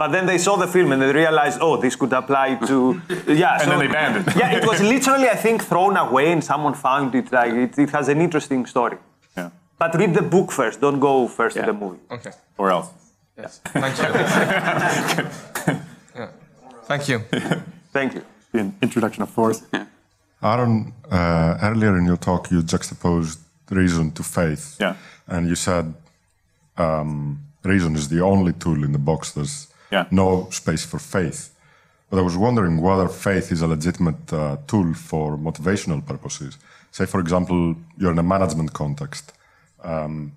But 0.00 0.08
then 0.14 0.24
they 0.26 0.38
saw 0.46 0.54
the 0.64 0.70
film 0.76 0.88
and 0.92 1.00
they 1.02 1.12
realized, 1.24 1.58
"Oh, 1.66 1.74
this 1.84 1.94
could 2.00 2.12
apply 2.22 2.46
to 2.70 2.76
yeah." 3.42 3.60
And 3.60 3.66
then 3.70 3.78
they 3.84 3.88
banned 3.98 4.16
it. 4.20 4.36
yeah, 4.42 4.58
it 4.58 4.64
was 4.70 4.78
literally, 4.94 5.28
I 5.36 5.38
think, 5.46 5.58
thrown 5.70 5.96
away, 6.06 6.26
and 6.34 6.42
someone 6.52 6.74
found 6.88 7.14
it. 7.20 7.26
Like 7.38 7.52
it, 7.64 7.72
it 7.84 7.90
has 7.98 8.06
an 8.08 8.20
interesting 8.26 8.66
story. 8.74 8.96
Yeah. 9.36 9.50
But 9.80 9.90
read 10.00 10.12
the 10.20 10.26
book 10.36 10.48
first. 10.52 10.76
Don't 10.80 11.00
go 11.00 11.14
first 11.38 11.54
to 11.56 11.62
the 11.70 11.76
movie. 11.82 12.00
Okay. 12.16 12.32
Or 12.58 12.66
else. 12.76 12.88
Yes. 13.42 13.60
Thank 13.64 13.98
you. 13.98 14.04
Yeah. 16.16 16.28
Thank 16.84 17.08
you. 17.08 17.18
Thank 17.92 18.14
you. 18.14 18.22
The 18.52 18.72
introduction 18.82 19.22
of 19.22 19.30
force. 19.30 19.62
Yaron, 20.42 20.92
uh, 21.10 21.58
earlier 21.62 21.96
in 21.98 22.04
your 22.04 22.16
talk, 22.18 22.50
you 22.50 22.62
juxtaposed 22.62 23.38
reason 23.70 24.10
to 24.12 24.22
faith. 24.22 24.76
Yeah. 24.80 24.94
And 25.26 25.48
you 25.48 25.54
said 25.54 25.94
um, 26.76 27.40
reason 27.64 27.94
is 27.96 28.08
the 28.08 28.20
only 28.20 28.52
tool 28.52 28.84
in 28.84 28.92
the 28.92 28.98
box. 28.98 29.32
There's 29.32 29.68
Yeah. 29.90 30.06
no 30.10 30.48
space 30.50 30.84
for 30.86 30.98
faith. 30.98 31.50
But 32.10 32.18
I 32.18 32.22
was 32.22 32.36
wondering 32.36 32.80
whether 32.80 33.08
faith 33.08 33.52
is 33.52 33.62
a 33.62 33.66
legitimate 33.66 34.32
uh, 34.32 34.56
tool 34.66 34.94
for 34.94 35.36
motivational 35.38 36.00
purposes. 36.04 36.58
Say, 36.90 37.06
for 37.06 37.20
example, 37.20 37.74
you're 37.98 38.12
in 38.12 38.18
a 38.18 38.22
management 38.22 38.72
context. 38.72 39.32
Um, 39.82 40.32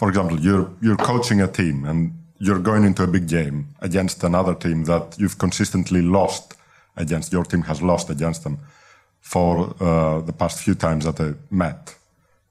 for 0.00 0.08
example, 0.08 0.40
you're 0.40 0.66
you're 0.80 0.96
coaching 1.12 1.42
a 1.42 1.46
team 1.46 1.84
and 1.84 2.12
you're 2.38 2.62
going 2.70 2.84
into 2.84 3.02
a 3.02 3.06
big 3.06 3.28
game 3.28 3.66
against 3.80 4.24
another 4.24 4.54
team 4.54 4.84
that 4.84 5.04
you've 5.18 5.36
consistently 5.36 6.00
lost 6.00 6.54
against. 6.96 7.32
Your 7.32 7.44
team 7.44 7.62
has 7.70 7.82
lost 7.82 8.08
against 8.08 8.42
them 8.42 8.56
for 9.20 9.74
uh, 9.78 10.22
the 10.22 10.32
past 10.32 10.56
few 10.64 10.74
times 10.74 11.04
that 11.04 11.16
they 11.16 11.34
met. 11.50 11.94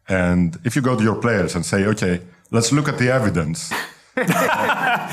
And 0.08 0.60
if 0.64 0.76
you 0.76 0.84
go 0.84 0.96
to 0.96 1.04
your 1.04 1.20
players 1.26 1.56
and 1.56 1.66
say, 1.66 1.86
"Okay, 1.86 2.22
let's 2.52 2.72
look 2.72 2.88
at 2.88 3.00
the 3.00 3.10
evidence," 3.12 3.74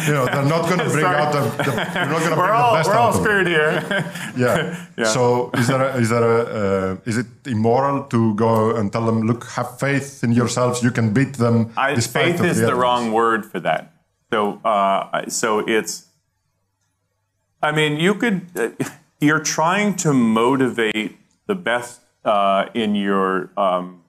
you 0.07 0.13
know 0.13 0.27
they're 0.27 0.45
not 0.45 0.63
going 0.71 0.79
to 0.79 0.91
bring 0.91 1.05
Sorry. 1.05 1.17
out 1.17 1.33
the, 1.33 1.41
the 1.65 1.73
you're 1.73 2.13
not 2.15 2.21
going 2.21 2.31
to 2.31 2.37
We're 2.37 2.47
bring 2.47 2.51
all, 2.51 2.73
the 2.73 2.79
best 2.79 2.89
we're 2.89 2.97
all 2.97 3.09
out 3.09 3.09
of 3.09 3.15
them. 3.15 3.23
screwed 3.25 3.47
here. 3.47 3.73
Yeah. 4.37 4.87
Yeah. 4.99 5.05
So 5.05 5.51
is 5.55 5.67
there 5.69 5.83
a, 5.83 5.97
is 5.97 6.09
there 6.09 6.25
a 6.25 6.93
uh, 6.93 6.97
is 7.11 7.17
it 7.19 7.27
immoral 7.47 8.05
to 8.05 8.35
go 8.35 8.75
and 8.77 8.91
tell 8.91 9.05
them, 9.05 9.23
look, 9.27 9.45
have 9.51 9.79
faith 9.79 10.25
in 10.25 10.33
yourselves, 10.33 10.83
you 10.83 10.91
can 10.91 11.13
beat 11.13 11.35
them. 11.35 11.73
I, 11.77 11.95
faith 12.01 12.41
of 12.41 12.47
is 12.47 12.61
the 12.61 12.67
the 12.67 12.75
wrong 12.75 13.13
word 13.13 13.45
for 13.45 13.61
that. 13.61 13.93
So, 14.33 14.61
uh, 14.65 15.29
so 15.29 15.61
it's. 15.61 16.07
I 17.63 17.73
mean, 17.73 17.99
you 17.99 18.15
could. 18.15 18.47
Uh, 18.57 18.71
you're 19.21 19.41
trying 19.43 19.97
to 19.97 20.13
motivate 20.13 21.17
the 21.47 21.55
best 21.55 22.01
uh, 22.25 22.67
in 22.75 22.95
your. 22.95 23.51
Um, 23.57 24.03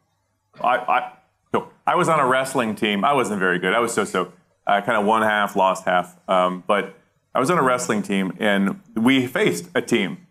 I, 0.62 0.75
I, 0.77 1.12
so 1.51 1.69
I 1.86 1.95
was 1.95 2.10
on 2.10 2.19
a 2.19 2.25
wrestling 2.27 2.75
team. 2.75 3.03
I 3.05 3.13
wasn't 3.13 3.39
very 3.39 3.60
good. 3.60 3.73
I 3.73 3.79
was 3.79 3.93
so-so. 3.93 4.31
I 4.67 4.82
kind 4.82 4.97
of 4.97 5.06
won 5.06 5.21
half, 5.21 5.56
lost 5.56 5.86
half. 5.86 6.17
Um, 6.30 6.63
but 6.67 6.95
I 7.34 7.39
was 7.39 7.49
on 7.49 7.58
a 7.58 7.63
wrestling 7.63 8.03
team, 8.03 8.34
and 8.39 8.82
we 8.95 9.25
faced 9.25 9.69
a 9.73 9.82
team 9.82 10.27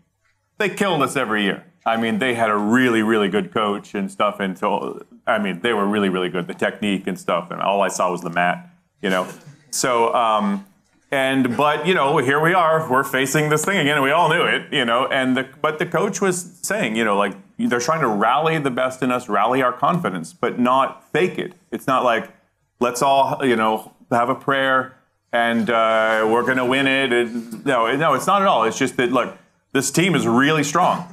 they 0.59 0.69
killed 0.69 1.03
us 1.03 1.17
every 1.17 1.45
year. 1.45 1.65
I 1.85 1.97
mean, 1.97 2.19
they 2.19 2.35
had 2.35 2.51
a 2.51 2.57
really, 2.57 3.03
really 3.03 3.29
good 3.29 3.53
coach 3.53 3.95
and 3.95 4.11
stuff. 4.11 4.41
And 4.41 4.59
so, 4.59 5.05
I 5.27 5.39
mean, 5.39 5.61
they 5.61 5.73
were 5.73 5.87
really, 5.87 6.09
really 6.09 6.29
good. 6.29 6.47
The 6.47 6.55
technique 6.55 7.07
and 7.07 7.19
stuff, 7.19 7.51
and 7.51 7.61
all 7.61 7.83
I 7.83 7.89
saw 7.89 8.11
was 8.11 8.23
the 8.23 8.31
mat, 8.31 8.69
you 9.03 9.11
know. 9.11 9.29
So, 9.71 10.13
um, 10.15 10.67
and 11.13 11.57
but 11.57 11.87
you 11.87 11.95
know, 11.95 12.19
here 12.19 12.41
we 12.41 12.55
are. 12.55 12.91
We're 12.91 13.05
facing 13.05 13.51
this 13.51 13.65
thing 13.65 13.79
again, 13.79 13.95
and 13.95 14.03
we 14.03 14.11
all 14.11 14.29
knew 14.29 14.43
it, 14.43 14.73
you 14.73 14.85
know. 14.85 15.07
And 15.07 15.37
the 15.37 15.49
but 15.63 15.79
the 15.79 15.87
coach 15.87 16.21
was 16.21 16.59
saying, 16.63 16.97
you 16.97 17.05
know, 17.05 17.17
like 17.17 17.37
they're 17.59 17.79
trying 17.79 18.01
to 18.01 18.09
rally 18.09 18.59
the 18.59 18.73
best 18.73 19.03
in 19.03 19.13
us, 19.13 19.29
rally 19.29 19.63
our 19.63 19.73
confidence, 19.73 20.33
but 20.33 20.59
not 20.59 21.09
fake 21.13 21.39
it. 21.39 21.53
It's 21.71 21.87
not 21.87 22.03
like 22.03 22.35
let's 22.81 23.03
all, 23.03 23.39
you 23.45 23.55
know, 23.55 23.93
have 24.11 24.29
a 24.29 24.35
prayer 24.35 24.97
and 25.33 25.69
uh, 25.69 26.27
we're 26.31 26.43
going 26.43 26.57
to 26.57 26.65
win 26.65 26.87
it. 26.87 27.13
And, 27.13 27.65
no, 27.67 27.95
no, 27.97 28.15
it's 28.15 28.27
not 28.27 28.43
at 28.43 28.49
all. 28.49 28.65
It's 28.65 28.79
just 28.79 28.97
that 28.97 29.13
look, 29.13 29.37
this 29.73 29.91
team 29.91 30.15
is 30.15 30.27
really 30.27 30.65
strong. 30.65 31.13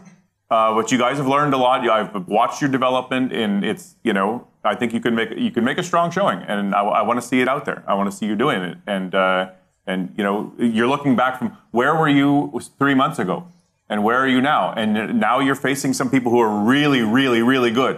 Uh, 0.50 0.74
but 0.76 0.92
you 0.92 0.98
guys 0.98 1.18
have 1.18 1.28
learned 1.28 1.54
a 1.54 1.58
lot. 1.58 1.88
I've 1.90 2.28
watched 2.28 2.62
your 2.62 2.70
development, 2.70 3.34
and 3.34 3.66
it's 3.66 3.96
you 4.04 4.14
know 4.14 4.48
I 4.64 4.76
think 4.76 4.94
you 4.94 5.00
can 5.00 5.16
make 5.16 5.32
you 5.36 5.50
can 5.50 5.64
make 5.64 5.80
a 5.80 5.84
strong 5.84 6.12
showing, 6.12 6.40
and 6.44 6.76
I, 6.76 6.82
I 6.82 7.02
want 7.02 7.20
to 7.20 7.28
see 7.28 7.42
it 7.42 7.48
out 7.48 7.66
there. 7.66 7.84
I 7.88 7.96
want 7.96 8.12
to 8.12 8.16
see 8.16 8.28
you 8.28 8.36
doing 8.36 8.62
it, 8.62 8.78
and 8.86 9.16
uh, 9.16 9.50
and 9.88 10.14
you 10.16 10.24
know 10.24 10.54
you're 10.60 10.88
looking 10.88 11.16
back 11.16 11.40
from 11.40 11.58
where 11.72 11.96
were 11.96 12.10
you 12.10 12.62
three 12.78 12.94
months 12.94 13.18
ago, 13.18 13.48
and 13.90 14.04
where 14.04 14.20
are 14.20 14.28
you 14.28 14.42
now? 14.42 14.74
And 14.74 15.20
now 15.20 15.40
you're 15.40 15.56
facing 15.56 15.92
some 15.94 16.12
people 16.12 16.32
who 16.32 16.40
are 16.40 16.64
really, 16.64 17.02
really, 17.02 17.42
really 17.42 17.72
good. 17.72 17.98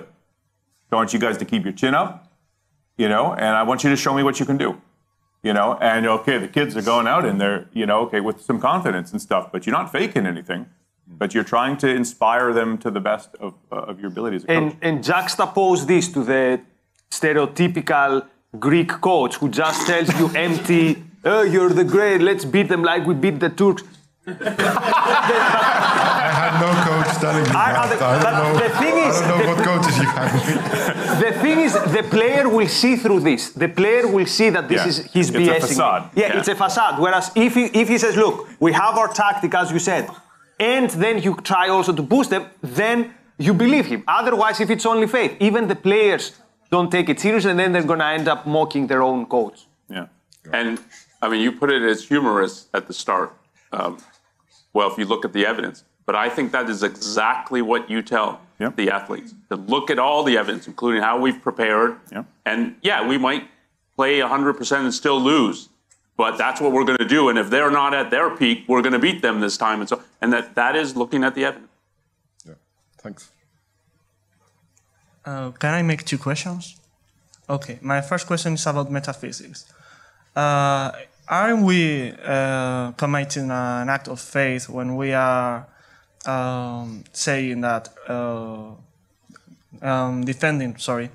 So 0.90 0.94
I 0.94 0.96
want 0.96 1.12
you 1.14 1.20
guys 1.20 1.38
to 1.40 1.46
keep 1.46 1.66
your 1.66 1.74
chin 1.74 1.94
up, 1.94 2.32
you 2.96 3.10
know, 3.10 3.34
and 3.34 3.54
I 3.58 3.64
want 3.64 3.84
you 3.84 3.90
to 3.90 3.98
show 3.98 4.14
me 4.14 4.24
what 4.24 4.40
you 4.40 4.46
can 4.46 4.56
do 4.56 4.82
you 5.46 5.54
know 5.54 5.78
and 5.90 6.06
okay 6.08 6.38
the 6.46 6.48
kids 6.58 6.76
are 6.80 6.88
going 6.94 7.08
out 7.14 7.24
and 7.30 7.40
they're 7.42 7.62
you 7.80 7.86
know 7.90 8.00
okay 8.06 8.22
with 8.28 8.38
some 8.50 8.60
confidence 8.60 9.12
and 9.14 9.22
stuff 9.22 9.52
but 9.52 9.66
you're 9.66 9.78
not 9.82 9.92
faking 9.92 10.26
anything 10.34 10.66
but 11.08 11.34
you're 11.34 11.44
trying 11.44 11.78
to 11.78 11.88
inspire 11.88 12.54
them 12.54 12.78
to 12.80 12.92
the 12.92 13.00
best 13.00 13.30
of, 13.40 13.54
uh, 13.72 13.76
of 13.76 14.00
your 14.00 14.10
abilities 14.10 14.44
as 14.46 14.58
a 14.58 14.60
coach. 14.60 14.78
And, 14.82 14.98
and 14.98 15.04
juxtapose 15.04 15.86
this 15.86 16.12
to 16.14 16.24
the 16.24 16.62
stereotypical 17.12 18.28
Greek 18.60 18.90
coach 18.90 19.36
who 19.36 19.50
just 19.50 19.88
tells 19.88 20.10
you 20.20 20.30
empty, 20.36 21.04
oh, 21.24 21.44
you're 21.44 21.70
the 21.70 21.84
great, 21.84 22.22
let's 22.22 22.46
beat 22.46 22.70
them 22.70 22.84
like 22.84 23.06
we 23.06 23.14
beat 23.14 23.40
the 23.40 23.50
Turks. 23.50 23.84
I 24.28 24.32
had 26.42 26.54
no 26.66 26.72
coach 26.88 27.10
telling 27.22 27.44
me 27.44 27.50
I- 27.50 27.54
that. 27.74 28.00
the- 28.00 28.06
I 28.06 28.08
don't 28.24 28.34
know. 28.54 28.60
the 28.60 28.70
thing 28.82 28.96
is- 28.98 29.22
I 29.22 29.28
don't 29.28 29.40
know 29.40 29.48
what 29.54 29.64
coaches 29.64 29.98
you 29.98 30.06
have. 30.06 31.20
The 31.20 31.32
thing 31.44 31.60
is, 31.60 31.74
the 31.74 32.04
player 32.16 32.50
will 32.50 32.68
see 32.68 32.96
through 32.96 33.20
this. 33.22 33.50
The 33.50 33.68
player 33.70 34.08
will 34.08 34.26
see 34.26 34.50
that 34.50 34.68
this 34.68 34.82
Yeah. 34.82 34.88
is 34.88 34.98
he's 35.14 35.30
It's 35.30 35.50
a 35.50 35.60
facade. 35.68 36.04
Yeah, 36.16 36.28
Yeah. 36.28 36.38
it's 36.40 36.48
a 36.48 36.56
facade. 36.56 37.00
Whereas 37.00 37.32
if 37.36 37.54
he, 37.56 37.66
if 37.66 37.88
he 37.88 37.98
says, 37.98 38.16
look, 38.18 38.48
we 38.60 38.74
have 38.74 38.98
our 38.98 39.08
tactic 39.08 39.54
as 39.54 39.72
you 39.72 39.80
said, 39.80 40.10
and 40.60 40.90
then 40.90 41.20
you 41.22 41.36
try 41.44 41.70
also 41.70 41.94
to 41.94 42.02
boost 42.02 42.30
them, 42.30 42.46
then 42.64 43.14
you 43.38 43.54
believe 43.54 43.86
him. 43.88 44.04
Otherwise, 44.08 44.60
if 44.62 44.70
it's 44.70 44.86
only 44.86 45.08
faith, 45.08 45.36
even 45.40 45.68
the 45.68 45.76
players 45.76 46.32
don't 46.72 46.90
take 46.92 47.10
it 47.10 47.20
seriously, 47.20 47.52
and 47.52 47.60
then 47.60 47.72
they're 47.74 47.84
going 47.94 48.00
to 48.00 48.06
end 48.06 48.28
up 48.28 48.46
mocking 48.48 48.88
their 48.88 49.02
own 49.04 49.26
coach. 49.26 49.68
Yeah. 49.90 50.06
And 50.52 50.80
I 51.22 51.30
mean, 51.30 51.42
you 51.42 51.52
put 51.52 51.72
it 51.72 51.84
as 51.84 52.06
humorous 52.08 52.68
at 52.74 52.88
the 52.88 52.94
start. 52.94 53.34
Um, 53.72 53.98
well, 54.76 54.92
if 54.92 54.98
you 55.00 55.06
look 55.06 55.24
at 55.24 55.32
the 55.32 55.46
evidence, 55.46 55.86
but 56.06 56.16
I 56.16 56.28
think 56.30 56.52
that 56.52 56.70
is 56.70 56.84
exactly 56.84 57.62
what 57.62 57.90
you 57.90 58.02
tell 58.02 58.42
the 58.76 58.92
athletes 58.92 59.34
to 59.50 59.56
look 59.56 59.90
at 59.90 59.98
all 59.98 60.24
the 60.24 60.38
evidence, 60.38 60.68
including 60.68 61.02
how 61.02 61.18
we've 61.18 61.42
prepared. 61.42 61.98
And 62.46 62.76
yeah, 62.82 63.08
we 63.08 63.18
might 63.18 63.48
play 63.96 64.20
100% 64.20 64.78
and 64.78 64.94
still 64.94 65.20
lose, 65.20 65.70
but 66.18 66.38
that's 66.38 66.60
what 66.60 66.74
we're 66.74 66.84
going 66.84 66.98
to 66.98 67.12
do. 67.18 67.30
And 67.30 67.40
if 67.40 67.50
they're 67.50 67.72
not 67.72 67.94
at 67.94 68.12
their 68.12 68.30
peak, 68.36 68.66
we're 68.68 68.82
going 68.82 68.98
to 69.00 69.00
beat 69.00 69.22
them 69.22 69.40
this 69.40 69.58
time. 69.58 69.80
And 69.80 69.88
so, 69.88 70.02
and 70.22 70.32
that 70.34 70.56
that 70.56 70.76
is 70.76 70.96
looking 70.96 71.24
at 71.24 71.36
the 71.36 71.46
evidence. 71.46 71.72
Yeah. 72.46 72.54
Thanks. 72.98 73.32
Uh, 75.24 75.52
can 75.52 75.74
I 75.74 75.82
make 75.84 76.04
two 76.04 76.18
questions? 76.18 76.80
Okay, 77.50 77.80
my 77.82 78.02
first 78.02 78.28
question 78.28 78.54
is 78.54 78.66
about 78.68 78.92
metaphysics. 78.92 79.72
Uh, 80.36 80.92
aren't 81.28 81.64
we 81.64 82.14
uh, 82.24 82.92
committing 82.94 83.52
an 83.52 83.90
act 83.90 84.08
of 84.08 84.20
faith 84.20 84.70
when 84.70 84.96
we 84.96 85.14
are 85.14 85.68
um, 86.26 87.04
saying 87.14 87.62
that, 87.62 87.90
uh, 88.08 88.72
um, 89.82 90.26
defending, 90.26 90.78
sorry, 90.78 91.10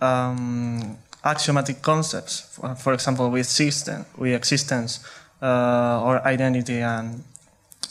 um, 0.00 0.98
axiomatic 1.24 1.80
concepts, 1.82 2.40
for, 2.40 2.74
for 2.74 2.92
example, 2.92 3.30
with 3.30 3.40
existence, 3.40 4.06
with 4.16 4.34
existence 4.34 5.00
uh, 5.40 6.02
or 6.02 6.26
identity 6.26 6.80
and, 6.80 7.24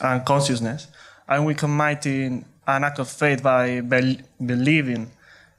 and 0.02 0.26
consciousness? 0.26 0.88
Aren't 1.28 1.46
we 1.46 1.56
committing 1.56 2.46
an 2.68 2.84
act 2.84 3.00
of 3.00 3.10
faith 3.10 3.42
by 3.42 3.82
bel- 3.82 4.18
believing 4.46 5.12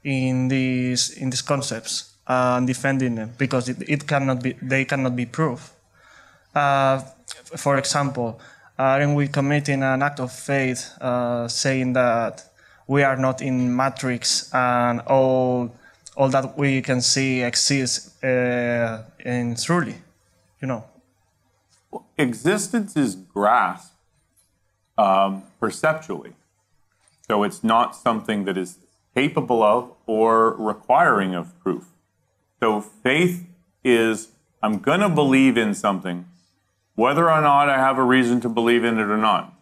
in 0.03 0.47
these 0.47 1.11
in 1.17 1.29
these 1.29 1.41
concepts 1.41 2.13
uh, 2.27 2.55
and 2.57 2.67
defending 2.67 3.15
them 3.15 3.33
because 3.37 3.69
it, 3.69 3.77
it 3.87 4.07
cannot 4.07 4.41
be 4.41 4.53
they 4.61 4.85
cannot 4.85 5.15
be 5.15 5.25
proved. 5.25 5.69
Uh, 6.53 6.99
for 7.57 7.77
example, 7.77 8.39
aren't 8.77 9.15
we 9.15 9.27
committing 9.27 9.83
an 9.83 10.01
act 10.01 10.19
of 10.19 10.31
faith 10.31 10.91
uh, 11.01 11.47
saying 11.47 11.93
that 11.93 12.43
we 12.87 13.03
are 13.03 13.17
not 13.17 13.41
in 13.41 13.75
matrix 13.75 14.53
and 14.53 14.99
all 15.01 15.71
all 16.15 16.29
that 16.29 16.57
we 16.57 16.81
can 16.81 17.01
see 17.01 17.41
exists 17.41 18.23
uh, 18.23 19.03
in 19.25 19.55
truly, 19.55 19.95
you 20.61 20.67
know? 20.67 20.83
Existence 22.17 22.95
is 22.95 23.15
grasped 23.15 23.93
um, 24.97 25.43
perceptually. 25.59 26.33
So 27.27 27.43
it's 27.43 27.63
not 27.63 27.95
something 27.95 28.45
that 28.45 28.57
is 28.57 28.77
capable 29.15 29.63
of 29.63 29.91
or 30.05 30.51
requiring 30.53 31.33
of 31.33 31.57
proof. 31.59 31.85
So 32.59 32.81
faith 32.81 33.45
is 33.83 34.29
I'm 34.61 34.79
going 34.79 35.01
to 35.01 35.09
believe 35.09 35.57
in 35.57 35.73
something, 35.73 36.25
whether 36.95 37.29
or 37.29 37.41
not 37.41 37.69
I 37.69 37.77
have 37.77 37.97
a 37.97 38.03
reason 38.03 38.41
to 38.41 38.49
believe 38.49 38.83
in 38.83 38.97
it 38.97 39.09
or 39.09 39.17
not. 39.17 39.53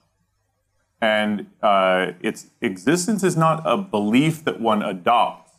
And 1.01 1.47
uh, 1.61 2.11
its 2.21 2.47
existence 2.61 3.23
is 3.23 3.35
not 3.35 3.63
a 3.65 3.77
belief 3.77 4.43
that 4.43 4.61
one 4.61 4.83
adopts 4.83 5.51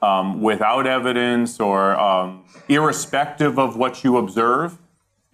um, 0.00 0.40
without 0.40 0.86
evidence 0.86 1.60
or 1.60 1.98
um, 1.98 2.44
irrespective 2.68 3.58
of 3.58 3.76
what 3.76 4.04
you 4.04 4.16
observe. 4.16 4.78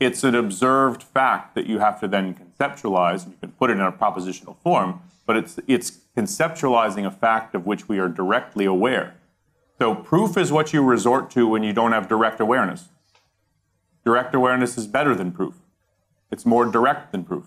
It's 0.00 0.24
an 0.24 0.34
observed 0.34 1.02
fact 1.02 1.54
that 1.54 1.66
you 1.66 1.78
have 1.78 2.00
to 2.00 2.08
then 2.08 2.34
conceptualize. 2.34 3.24
and 3.24 3.32
You 3.32 3.38
can 3.40 3.52
put 3.52 3.70
it 3.70 3.74
in 3.74 3.80
a 3.80 3.92
propositional 3.92 4.56
form, 4.58 5.00
but 5.26 5.36
it's, 5.36 5.60
it's 5.68 5.98
conceptualizing 6.16 7.06
a 7.06 7.10
fact 7.10 7.54
of 7.54 7.64
which 7.64 7.88
we 7.88 7.98
are 7.98 8.08
directly 8.08 8.64
aware. 8.64 9.14
So 9.78 9.94
proof 9.94 10.36
is 10.36 10.50
what 10.50 10.72
you 10.72 10.82
resort 10.82 11.30
to 11.32 11.46
when 11.46 11.62
you 11.62 11.72
don't 11.72 11.92
have 11.92 12.08
direct 12.08 12.40
awareness. 12.40 12.88
Direct 14.04 14.34
awareness 14.34 14.76
is 14.76 14.86
better 14.86 15.14
than 15.14 15.32
proof. 15.32 15.54
It's 16.30 16.44
more 16.44 16.64
direct 16.66 17.12
than 17.12 17.24
proof. 17.24 17.46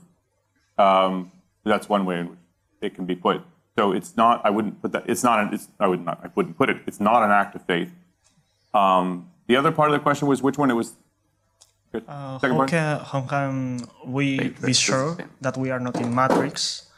Um, 0.78 1.32
that's 1.64 1.90
one 1.90 2.06
way 2.06 2.20
in 2.20 2.30
which 2.30 2.40
it 2.82 2.96
can 2.96 3.06
be 3.06 3.16
put. 3.16 3.42
So 3.78 3.92
it's 3.92 4.16
not. 4.16 4.42
I 4.46 4.50
wouldn't 4.50 4.82
put 4.82 4.92
that. 4.94 5.04
It's 5.10 5.24
not. 5.24 5.40
An, 5.40 5.54
it's, 5.54 5.68
I 5.80 5.88
would 5.88 6.04
not. 6.06 6.20
I 6.24 6.30
wouldn't 6.34 6.58
put 6.58 6.70
it. 6.70 6.78
It's 6.88 7.00
not 7.00 7.24
an 7.24 7.32
act 7.32 7.56
of 7.56 7.66
faith. 7.66 7.92
Um, 8.74 9.32
the 9.48 9.56
other 9.56 9.72
part 9.72 9.90
of 9.90 9.94
the 9.94 10.00
question 10.00 10.28
was 10.28 10.42
which 10.42 10.58
one 10.58 10.72
it 10.72 10.76
was. 10.76 10.94
Uh, 11.94 12.40
Second 12.40 12.52
how, 12.52 12.58
part. 12.58 12.70
can, 12.70 13.00
how 13.00 13.22
can 13.22 13.82
we 14.06 14.38
Faith, 14.38 14.66
be 14.66 14.74
sure 14.74 15.18
that 15.42 15.56
we 15.58 15.72
are 15.72 15.80
not 15.80 16.00
in 16.00 16.14
matrix 16.14 16.90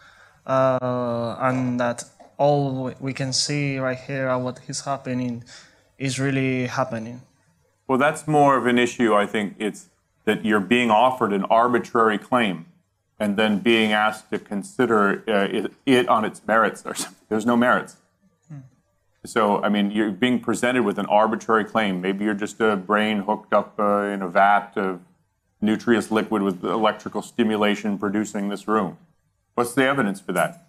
uh, 0.48 1.36
and 1.40 1.80
that 1.80 2.04
all 2.38 2.92
we 3.00 3.14
can 3.14 3.32
see 3.32 3.78
right 3.78 3.98
here 3.98 4.28
and 4.28 4.44
what 4.44 4.60
is 4.68 4.82
happening 4.82 5.44
is 6.00 6.20
really 6.20 6.66
happening? 6.66 7.22
Well, 7.88 7.98
that's 7.98 8.28
more 8.28 8.58
of 8.58 8.66
an 8.68 8.78
issue. 8.78 9.16
I 9.16 9.26
think 9.26 9.56
it's 9.60 9.90
that 10.26 10.44
you're 10.44 10.60
being 10.60 10.92
offered 10.92 11.32
an 11.32 11.46
arbitrary 11.46 12.18
claim 12.18 12.66
and 13.20 13.38
then 13.38 13.60
being 13.60 13.94
asked 13.94 14.30
to 14.30 14.40
consider 14.40 15.24
uh, 15.28 15.48
it, 15.50 15.74
it 15.86 16.08
on 16.10 16.26
its 16.26 16.42
merits 16.46 16.84
or 16.86 16.94
something. 16.94 17.26
There's 17.30 17.46
no 17.46 17.56
merits. 17.56 17.98
So, 19.26 19.62
I 19.62 19.68
mean, 19.68 19.92
you're 19.92 20.12
being 20.12 20.40
presented 20.40 20.84
with 20.84 20.98
an 20.98 21.06
arbitrary 21.08 21.66
claim. 21.66 22.00
Maybe 22.00 22.24
you're 22.24 22.34
just 22.34 22.62
a 22.62 22.78
brain 22.78 23.20
hooked 23.20 23.52
up 23.52 23.78
uh, 23.78 24.04
in 24.04 24.22
a 24.22 24.28
vat 24.28 24.74
of 24.78 25.02
nutritious 25.60 26.12
liquid 26.12 26.42
with 26.42 26.64
electrical 26.64 27.22
stimulation 27.22 27.98
producing 27.98 28.48
this 28.48 28.68
room. 28.68 28.98
What's 29.56 29.74
the 29.74 29.84
evidence 29.84 30.22
for 30.22 30.32
that? 30.34 30.68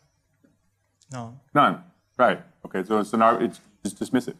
No. 1.12 1.38
None. 1.54 1.84
Right. 2.16 2.42
Okay. 2.64 2.82
So 2.82 2.98
it's 2.98 3.12
an 3.12 3.22
it's 3.42 3.60
just 3.84 3.98
dismiss 3.98 4.26
it. 4.26 4.36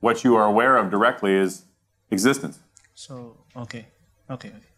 What 0.00 0.22
you 0.22 0.36
are 0.36 0.44
aware 0.44 0.76
of 0.76 0.90
directly 0.90 1.32
is 1.32 1.64
existence. 2.10 2.58
So, 2.94 3.36
okay, 3.56 3.86
okay, 4.28 4.48
okay. 4.48 4.70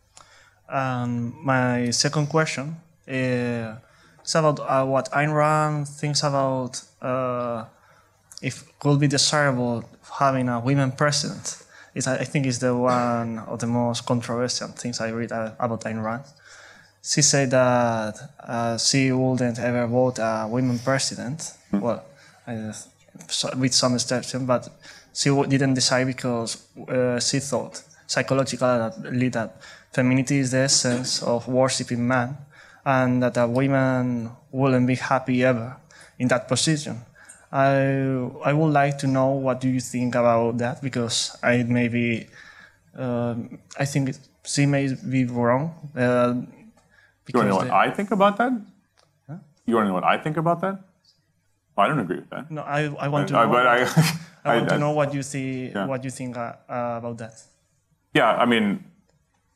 Um, 0.69 1.35
my 1.45 1.91
second 1.91 2.29
question 2.29 2.77
uh, 3.09 3.13
is 3.13 4.35
about 4.35 4.61
uh, 4.61 4.85
what 4.85 5.11
Ayn 5.13 5.35
Rand 5.35 5.89
thinks 5.89 6.23
about 6.23 6.83
uh, 7.01 7.65
if 8.41 8.63
it 8.63 8.79
could 8.79 9.01
be 9.01 9.09
desirable 9.09 9.85
having 10.19 10.49
a 10.49 10.61
women 10.61 10.93
president. 10.93 11.63
It's, 11.95 12.07
I 12.07 12.25
think 12.25 12.47
it's 12.47 12.59
the 12.59 12.75
one 12.75 13.41
of 13.41 13.59
the 13.59 13.67
most 13.67 14.07
controversial 14.07 14.69
things 14.69 15.01
I 15.01 15.11
read 15.11 15.33
uh, 15.33 15.53
about 15.59 15.83
Ayn 15.83 16.03
Rand. 16.03 16.25
She 17.03 17.21
said 17.21 17.51
that 17.51 18.15
uh, 18.41 18.79
she 18.79 19.11
wouldn't 19.11 19.59
ever 19.59 19.87
vote 19.89 20.19
a 20.19 20.47
women 20.49 20.79
president. 20.79 21.53
Well, 21.73 22.05
I 22.47 22.73
with 23.57 23.75
some 23.75 23.95
exception, 23.95 24.47
but 24.47 24.69
she 25.15 25.29
didn't 25.49 25.75
decide 25.75 26.07
because 26.07 26.51
uh, 26.89 27.19
she 27.21 27.39
thought 27.41 27.83
psychologically 28.07 29.29
that 29.29 29.51
femininity 29.93 30.39
is 30.39 30.51
the 30.51 30.59
essence 30.59 31.23
of 31.23 31.47
worshipping 31.49 32.07
man, 32.07 32.37
and 32.85 33.23
that 33.23 33.37
a 33.37 33.47
woman 33.47 34.31
wouldn't 34.51 34.87
be 34.87 34.97
happy 34.97 35.45
ever 35.45 35.77
in 36.19 36.29
that 36.29 36.49
position. 36.49 37.01
I 37.53 37.75
I 38.45 38.53
would 38.53 38.73
like 38.73 38.97
to 38.99 39.07
know 39.07 39.29
what 39.47 39.61
do 39.61 39.69
you 39.69 39.81
think 39.81 40.15
about 40.15 40.59
that 40.59 40.81
because 40.83 41.37
I 41.43 41.63
maybe 41.65 42.27
um, 42.97 43.59
I 43.79 43.85
think 43.85 44.09
it- 44.11 44.29
she 44.45 44.67
may 44.67 44.85
be 45.09 45.25
wrong. 45.25 45.71
Uh, 45.97 46.35
You 47.29 47.39
want 47.39 47.47
to 47.47 47.49
know 47.49 47.57
what 47.63 47.71
I 47.71 47.91
think 47.95 48.11
about 48.11 48.37
that? 48.39 48.53
You 49.67 49.75
want 49.77 49.85
to 49.87 49.89
know 49.89 49.95
what 49.95 50.05
I 50.05 50.19
think 50.19 50.37
about 50.37 50.61
that? 50.63 50.77
I 51.79 51.87
don't 51.89 52.01
agree 52.01 52.17
with 52.17 52.31
that. 52.31 52.51
No, 52.51 52.63
I, 52.63 52.81
I 53.05 53.07
want 53.09 53.29
to 53.29 53.37
I- 53.39 53.47
but 53.47 53.67
I- 53.77 53.87
I 54.45 54.57
want 54.57 54.71
I- 54.73 54.75
to 54.75 54.79
know 54.79 54.93
what 54.93 55.15
you 55.15 55.23
think. 55.23 55.75
Yeah. 55.75 55.87
What 55.87 56.05
you 56.05 56.11
think 56.11 56.37
uh, 56.37 56.55
uh, 56.69 56.99
about 56.99 57.19
that? 57.19 57.35
Yeah, 58.15 58.31
I 58.33 58.45
mean, 58.45 58.85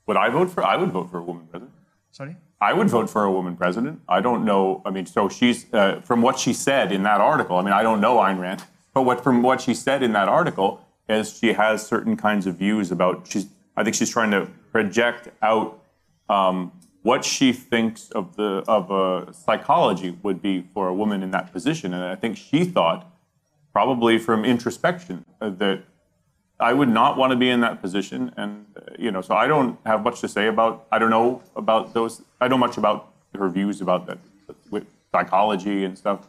would 0.06 0.16
I 0.16 0.28
vote 0.30 0.50
for? 0.50 0.64
I 0.64 0.76
would 0.76 0.90
vote 0.90 1.10
for 1.10 1.18
a 1.18 1.22
woman 1.22 1.46
president. 1.46 1.72
Sorry. 2.12 2.36
I 2.60 2.72
would 2.72 2.88
vote 2.88 3.10
for 3.10 3.24
a 3.24 3.30
woman 3.30 3.54
president. 3.56 4.00
I 4.08 4.20
don't 4.22 4.44
know. 4.44 4.80
I 4.86 4.90
mean, 4.90 5.04
so 5.04 5.28
she's 5.28 5.66
uh, 5.74 6.00
from 6.02 6.22
what 6.22 6.38
she 6.38 6.52
said 6.54 6.90
in 6.90 7.02
that 7.02 7.20
article. 7.20 7.56
I 7.56 7.62
mean, 7.62 7.74
I 7.74 7.82
don't 7.82 8.00
know 8.00 8.16
Ayn 8.16 8.38
Rand, 8.38 8.62
but 8.94 9.02
what 9.02 9.22
from 9.22 9.42
what 9.42 9.60
she 9.60 9.74
said 9.74 10.02
in 10.02 10.12
that 10.12 10.28
article 10.28 10.80
is 11.08 11.36
she 11.38 11.52
has 11.52 11.86
certain 11.86 12.16
kinds 12.16 12.46
of 12.46 12.56
views 12.56 12.90
about. 12.90 13.26
She's. 13.28 13.46
I 13.76 13.84
think 13.84 13.94
she's 13.94 14.08
trying 14.10 14.30
to 14.30 14.48
project 14.72 15.28
out 15.42 15.82
um, 16.30 16.72
what 17.02 17.26
she 17.26 17.52
thinks 17.52 18.10
of 18.12 18.36
the 18.36 18.64
of 18.66 18.90
a 18.90 19.32
psychology 19.34 20.16
would 20.22 20.40
be 20.40 20.62
for 20.72 20.88
a 20.88 20.94
woman 20.94 21.22
in 21.22 21.30
that 21.32 21.52
position, 21.52 21.92
and 21.92 22.02
I 22.02 22.14
think 22.14 22.38
she 22.38 22.64
thought, 22.64 23.06
probably 23.76 24.16
from 24.16 24.42
introspection, 24.42 25.22
uh, 25.42 25.50
that 25.50 25.82
I 26.58 26.72
would 26.72 26.88
not 26.88 27.18
want 27.18 27.32
to 27.32 27.36
be 27.36 27.50
in 27.50 27.60
that 27.60 27.82
position, 27.82 28.32
and 28.38 28.64
uh, 28.74 28.80
you 28.98 29.10
know, 29.10 29.20
so 29.20 29.34
I 29.34 29.46
don't 29.46 29.78
have 29.84 30.02
much 30.02 30.22
to 30.22 30.28
say 30.28 30.46
about. 30.46 30.86
I 30.90 30.98
don't 30.98 31.10
know 31.10 31.42
about 31.56 31.92
those. 31.92 32.22
I 32.40 32.48
don't 32.48 32.58
much 32.58 32.78
about 32.78 33.12
her 33.40 33.50
views 33.50 33.82
about 33.82 34.06
that 34.06 34.18
with 34.70 34.86
psychology 35.12 35.84
and 35.84 35.98
stuff. 35.98 36.20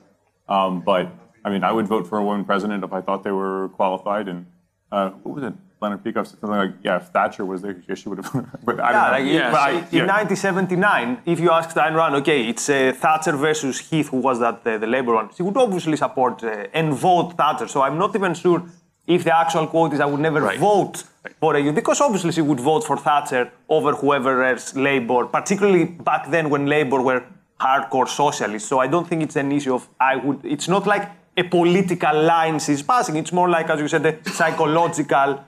Um, 0.50 0.82
but 0.82 1.06
I 1.46 1.50
mean, 1.50 1.64
I 1.64 1.72
would 1.72 1.88
vote 1.88 2.06
for 2.06 2.18
a 2.18 2.24
woman 2.30 2.44
president 2.44 2.84
if 2.84 2.92
I 2.92 3.00
thought 3.00 3.24
they 3.24 3.32
were 3.32 3.70
qualified. 3.80 4.28
And 4.28 4.46
uh, 4.92 5.12
what 5.24 5.36
was 5.36 5.44
it? 5.46 5.54
Leonard 5.80 6.04
Peikoff 6.04 6.26
said 6.28 6.40
something 6.40 6.58
like, 6.66 6.74
"Yeah, 6.84 6.98
if 6.98 7.08
Thatcher 7.16 7.46
was 7.46 7.62
there, 7.62 7.76
yeah, 7.88 7.96
she 7.96 8.10
would 8.10 8.18
have." 8.24 8.32
but 8.66 8.80
I 8.80 8.92
Yeah, 8.92 8.92
don't 8.92 9.04
know. 9.04 9.18
like 9.18 9.26
Yeah, 9.40 9.52
but 9.52 9.90
so- 9.92 9.98
in 10.00 10.08
1979, 10.08 11.22
if 11.26 11.40
you 11.40 11.52
asked 11.52 11.76
Ayn 11.78 11.96
Rand, 11.96 12.16
okay, 12.16 12.48
it's 12.50 12.68
uh, 12.70 12.94
Thatcher 12.96 13.36
versus 13.38 13.80
Heath, 13.80 14.10
who 14.10 14.18
was 14.18 14.40
that 14.40 14.66
uh, 14.66 14.78
the 14.78 14.88
Labour 14.88 15.14
one, 15.16 15.30
she 15.36 15.44
would 15.44 15.58
obviously 15.58 15.98
support 15.98 16.44
uh, 16.44 16.66
and 16.74 16.94
vote 16.94 17.34
Thatcher. 17.38 17.68
So 17.68 17.82
I'm 17.82 17.98
not 17.98 18.16
even 18.16 18.34
sure 18.34 18.64
if 19.06 19.24
the 19.24 19.36
actual 19.44 19.68
quote 19.68 19.94
is 19.94 20.00
I 20.00 20.06
would 20.06 20.20
never 20.20 20.42
vote 20.58 21.04
for 21.40 21.56
a 21.56 21.60
youth, 21.62 21.76
because 21.76 22.02
obviously 22.02 22.32
she 22.32 22.42
would 22.42 22.60
vote 22.60 22.84
for 22.84 22.98
Thatcher 22.98 23.52
over 23.70 23.94
whoever 23.94 24.44
else 24.44 24.76
Labour, 24.76 25.26
particularly 25.26 25.86
back 25.86 26.30
then 26.32 26.50
when 26.50 26.66
Labour 26.66 27.02
were 27.02 27.24
hardcore 27.60 28.08
socialists. 28.08 28.68
So 28.68 28.80
I 28.80 28.88
don't 28.88 29.08
think 29.08 29.22
it's 29.24 29.36
an 29.36 29.52
issue 29.52 29.74
of 29.76 29.88
I 30.00 30.16
would. 30.16 30.40
It's 30.44 30.68
not 30.68 30.88
like 30.88 31.10
a 31.38 31.44
political 31.44 32.22
line 32.24 32.58
she's 32.60 32.82
passing. 32.82 33.16
It's 33.16 33.32
more 33.32 33.48
like, 33.50 33.70
as 33.70 33.80
you 33.80 33.88
said, 33.88 34.06
a 34.06 34.30
psychological, 34.30 35.44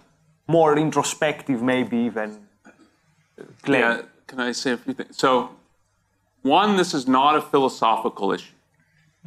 more 0.50 0.76
introspective, 0.78 1.62
maybe 1.62 1.95
even 1.95 2.39
uh, 2.66 2.72
claim. 3.62 3.82
Yeah, 3.82 4.02
can 4.26 4.39
I 4.39 4.52
say 4.52 4.72
a 4.72 4.78
few 4.78 4.93
things? 4.95 5.16
So, 5.16 5.52
one, 6.41 6.76
this 6.76 6.93
is 6.93 7.08
not 7.08 7.36
a 7.36 7.41
philosophical 7.41 8.34
issue. 8.34 8.56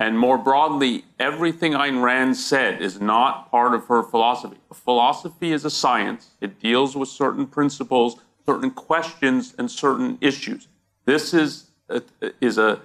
And 0.01 0.19
more 0.19 0.37
broadly, 0.37 1.05
everything 1.21 1.73
Ayn 1.75 2.03
Rand 2.03 2.37
said 2.37 2.83
is 2.83 3.01
not 3.01 3.51
part 3.51 3.73
of 3.75 3.87
her 3.87 4.03
philosophy. 4.03 4.57
Philosophy 4.73 5.53
is 5.53 5.65
a 5.65 5.71
science, 5.71 6.31
it 6.41 6.59
deals 6.59 6.97
with 6.97 7.09
certain 7.09 7.47
principles, 7.47 8.17
certain 8.45 8.73
questions, 8.73 9.55
and 9.59 9.71
certain 9.71 10.19
issues. 10.21 10.67
This 11.05 11.33
is 11.33 11.71
a, 11.89 12.03
is 12.41 12.59
a 12.59 12.81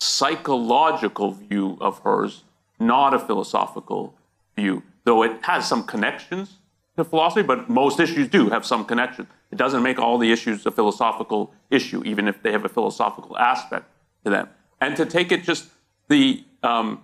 psychological 0.00 1.32
view 1.32 1.76
of 1.80 1.98
hers, 2.00 2.44
not 2.80 3.12
a 3.12 3.18
philosophical 3.18 4.14
view, 4.56 4.82
though 5.04 5.22
it 5.22 5.44
has 5.44 5.68
some 5.68 5.82
connections 5.84 6.58
to 6.96 7.04
philosophy, 7.04 7.42
but 7.42 7.68
most 7.68 8.00
issues 8.00 8.28
do 8.28 8.50
have 8.50 8.66
some 8.66 8.84
connection. 8.84 9.26
It 9.50 9.56
doesn't 9.56 9.82
make 9.82 9.98
all 9.98 10.18
the 10.18 10.30
issues 10.32 10.66
a 10.66 10.70
philosophical 10.70 11.54
issue, 11.70 12.02
even 12.04 12.28
if 12.28 12.42
they 12.42 12.52
have 12.52 12.64
a 12.64 12.68
philosophical 12.68 13.36
aspect 13.38 13.86
to 14.24 14.30
them. 14.30 14.48
And 14.80 14.96
to 14.96 15.06
take 15.06 15.32
it 15.32 15.42
just 15.42 15.68
the, 16.08 16.44
um, 16.62 17.02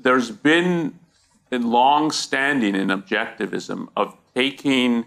there's 0.00 0.30
been 0.30 0.98
a 1.52 1.58
long 1.58 2.10
standing 2.10 2.74
in 2.74 2.88
objectivism 2.88 3.88
of 3.96 4.16
taking, 4.34 5.04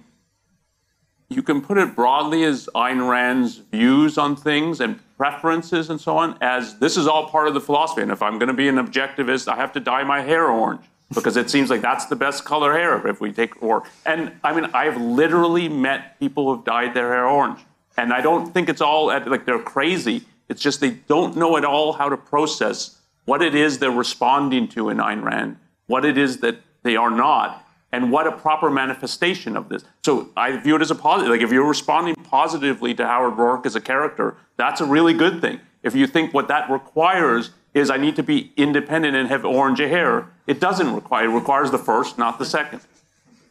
you 1.29 1.41
can 1.41 1.61
put 1.61 1.77
it 1.77 1.95
broadly 1.95 2.43
as 2.43 2.69
Ayn 2.75 3.09
Rand's 3.09 3.57
views 3.57 4.17
on 4.17 4.35
things 4.35 4.79
and 4.79 4.99
preferences 5.17 5.89
and 5.89 5.99
so 5.99 6.17
on, 6.17 6.37
as 6.41 6.77
this 6.77 6.97
is 6.97 7.07
all 7.07 7.29
part 7.29 7.47
of 7.47 7.55
the 7.55 7.61
philosophy. 7.61 8.03
And 8.03 8.11
if 8.11 8.21
I'm 8.21 8.37
going 8.37 8.47
to 8.47 8.53
be 8.53 8.67
an 8.67 8.75
objectivist, 8.75 9.51
I 9.51 9.55
have 9.55 9.73
to 9.73 9.79
dye 9.79 10.03
my 10.03 10.21
hair 10.21 10.47
orange 10.47 10.85
because 11.13 11.37
it 11.37 11.49
seems 11.49 11.69
like 11.69 11.81
that's 11.81 12.05
the 12.05 12.15
best 12.15 12.43
color 12.45 12.73
hair 12.73 13.05
if 13.07 13.21
we 13.21 13.31
take 13.31 13.61
or 13.61 13.83
and 14.05 14.31
I 14.43 14.53
mean 14.53 14.69
I've 14.73 14.99
literally 14.99 15.69
met 15.69 16.19
people 16.19 16.53
who've 16.53 16.65
dyed 16.65 16.93
their 16.93 17.11
hair 17.13 17.27
orange 17.27 17.59
and 17.97 18.13
I 18.13 18.21
don't 18.21 18.53
think 18.53 18.69
it's 18.69 18.81
all 18.81 19.11
at, 19.11 19.29
like 19.29 19.45
they're 19.45 19.59
crazy 19.59 20.23
it's 20.49 20.61
just 20.61 20.81
they 20.81 20.91
don't 20.91 21.35
know 21.37 21.57
at 21.57 21.65
all 21.65 21.93
how 21.93 22.09
to 22.09 22.17
process 22.17 22.97
what 23.25 23.41
it 23.41 23.55
is 23.55 23.79
they're 23.79 23.91
responding 23.91 24.67
to 24.69 24.89
in 24.89 24.97
Ayn 24.97 25.23
Rand 25.23 25.57
what 25.87 26.03
it 26.03 26.17
is 26.17 26.39
that 26.39 26.59
they 26.83 26.95
are 26.95 27.11
not 27.11 27.63
and 27.93 28.11
what 28.11 28.27
a 28.27 28.31
proper 28.33 28.69
manifestation 28.69 29.55
of 29.55 29.69
this 29.69 29.85
so 30.03 30.29
I 30.35 30.57
view 30.57 30.75
it 30.75 30.81
as 30.81 30.91
a 30.91 30.95
positive 30.95 31.31
like 31.31 31.41
if 31.41 31.51
you're 31.51 31.67
responding 31.67 32.15
positively 32.15 32.93
to 32.95 33.05
Howard 33.05 33.35
Roark 33.35 33.65
as 33.65 33.75
a 33.75 33.81
character 33.81 34.35
that's 34.57 34.81
a 34.81 34.85
really 34.85 35.13
good 35.13 35.39
thing 35.39 35.61
if 35.83 35.95
you 35.95 36.05
think 36.05 36.33
what 36.33 36.49
that 36.49 36.69
requires 36.69 37.51
is 37.73 37.89
I 37.89 37.97
need 37.97 38.15
to 38.15 38.23
be 38.23 38.51
independent 38.57 39.15
and 39.15 39.29
have 39.29 39.45
orange 39.45 39.79
hair. 39.79 40.29
It 40.47 40.59
doesn't 40.59 40.93
require. 40.95 41.25
It 41.25 41.33
requires 41.33 41.71
the 41.71 41.77
first, 41.77 42.17
not 42.17 42.39
the 42.39 42.45
second. 42.45 42.81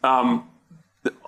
Um, 0.03 0.49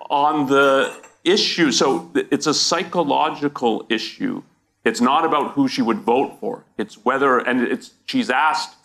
on 0.09 0.47
the 0.47 0.93
issue, 1.23 1.71
so 1.71 2.11
it's 2.15 2.47
a 2.47 2.53
psychological 2.53 3.85
issue. 3.89 4.41
It's 4.83 4.99
not 4.99 5.25
about 5.25 5.51
who 5.51 5.67
she 5.67 5.81
would 5.81 5.99
vote 5.99 6.37
for. 6.39 6.65
It's 6.77 7.05
whether, 7.05 7.37
and 7.37 7.61
it's 7.61 7.91
she's 8.05 8.29
asked 8.29 8.75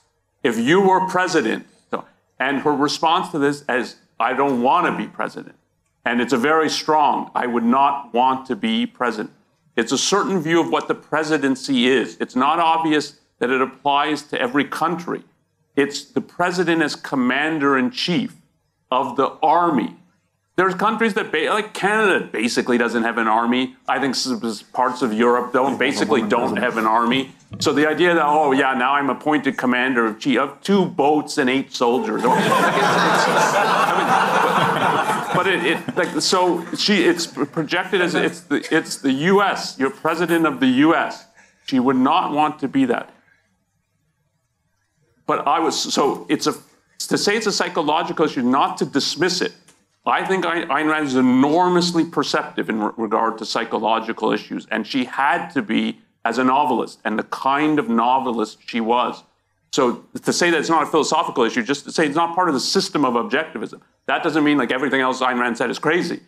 if 0.42 0.58
you 0.58 0.80
were 0.80 1.08
president, 1.08 1.66
so, 1.90 2.04
and 2.38 2.60
her 2.60 2.72
response 2.72 3.30
to 3.30 3.38
this 3.38 3.64
is, 3.68 3.96
"I 4.20 4.34
don't 4.34 4.60
want 4.60 4.86
to 4.86 4.92
be 4.92 5.06
president," 5.06 5.56
and 6.04 6.20
it's 6.20 6.32
a 6.32 6.36
very 6.36 6.68
strong. 6.68 7.30
I 7.34 7.46
would 7.46 7.64
not 7.64 8.12
want 8.12 8.46
to 8.46 8.56
be 8.56 8.86
president. 8.86 9.32
It's 9.76 9.92
a 9.92 9.98
certain 9.98 10.40
view 10.40 10.60
of 10.60 10.70
what 10.70 10.86
the 10.86 10.94
presidency 10.94 11.88
is. 11.88 12.16
It's 12.20 12.36
not 12.36 12.58
obvious 12.58 13.18
that 13.38 13.50
it 13.50 13.60
applies 13.60 14.22
to 14.24 14.40
every 14.40 14.64
country. 14.64 15.24
It's 15.76 16.04
the 16.04 16.20
president 16.20 16.82
as 16.82 16.94
commander 16.94 17.76
in 17.76 17.90
chief 17.90 18.36
of 18.90 19.16
the 19.16 19.28
army. 19.42 19.96
There's 20.56 20.74
countries 20.76 21.14
that, 21.14 21.34
like 21.34 21.74
Canada, 21.74 22.28
basically 22.30 22.78
doesn't 22.78 23.02
have 23.02 23.18
an 23.18 23.26
army. 23.26 23.74
I 23.88 23.98
think 23.98 24.14
parts 24.72 25.02
of 25.02 25.12
Europe 25.12 25.52
don't 25.52 25.78
basically 25.78 26.22
don't 26.22 26.56
have 26.58 26.78
an 26.78 26.86
army. 26.86 27.32
So 27.58 27.72
the 27.72 27.88
idea 27.88 28.14
that 28.14 28.24
oh 28.24 28.52
yeah, 28.52 28.72
now 28.74 28.94
I'm 28.94 29.10
appointed 29.10 29.56
commander 29.56 30.06
of 30.06 30.20
chief 30.20 30.38
of 30.38 30.60
two 30.60 30.84
boats 30.84 31.38
and 31.38 31.50
eight 31.50 31.72
soldiers. 31.72 32.22
I 32.24 32.28
mean, 33.98 35.34
but, 35.34 35.44
but 35.44 35.46
it, 35.48 35.64
it 35.64 35.96
like 35.96 36.20
so 36.20 36.64
she 36.76 37.02
it's 37.04 37.26
projected 37.26 38.00
as 38.00 38.14
it's 38.14 38.42
the 38.42 38.64
it's 38.70 38.98
the 38.98 39.12
U.S. 39.12 39.76
You're 39.78 39.90
president 39.90 40.46
of 40.46 40.60
the 40.60 40.68
U.S. 40.86 41.26
She 41.66 41.80
would 41.80 41.96
not 41.96 42.32
want 42.32 42.60
to 42.60 42.68
be 42.68 42.84
that 42.86 43.13
but 45.26 45.46
I 45.46 45.60
was 45.60 45.80
so 45.94 46.26
it's 46.28 46.46
a 46.46 46.54
to 47.08 47.18
say 47.18 47.36
it's 47.36 47.46
a 47.46 47.52
psychological 47.52 48.24
issue, 48.26 48.42
not 48.42 48.78
to 48.78 48.86
dismiss 48.86 49.40
it. 49.40 49.52
I 50.06 50.24
think 50.24 50.44
Ayn 50.44 50.90
Rand 50.90 51.06
is 51.06 51.16
enormously 51.16 52.04
perceptive 52.04 52.68
in 52.68 52.80
re- 52.80 52.92
regard 52.96 53.38
to 53.38 53.46
psychological 53.46 54.32
issues, 54.32 54.66
and 54.70 54.86
she 54.86 55.04
had 55.04 55.48
to 55.50 55.62
be 55.62 55.98
as 56.24 56.38
a 56.38 56.44
novelist 56.44 57.00
and 57.04 57.18
the 57.18 57.24
kind 57.24 57.78
of 57.78 57.88
novelist 57.88 58.58
she 58.66 58.80
was. 58.80 59.22
So 59.72 60.04
to 60.22 60.32
say 60.32 60.50
that 60.50 60.60
it's 60.60 60.68
not 60.68 60.82
a 60.84 60.86
philosophical 60.86 61.44
issue, 61.44 61.62
just 61.62 61.84
to 61.84 61.92
say 61.92 62.06
it's 62.06 62.16
not 62.16 62.34
part 62.34 62.48
of 62.48 62.54
the 62.54 62.60
system 62.60 63.04
of 63.04 63.14
objectivism, 63.14 63.80
that 64.06 64.22
doesn't 64.22 64.44
mean 64.44 64.58
like 64.58 64.70
everything 64.70 65.00
else 65.00 65.20
Ayn 65.20 65.40
Rand 65.40 65.58
said 65.58 65.70
is 65.70 65.78
crazy. 65.78 66.20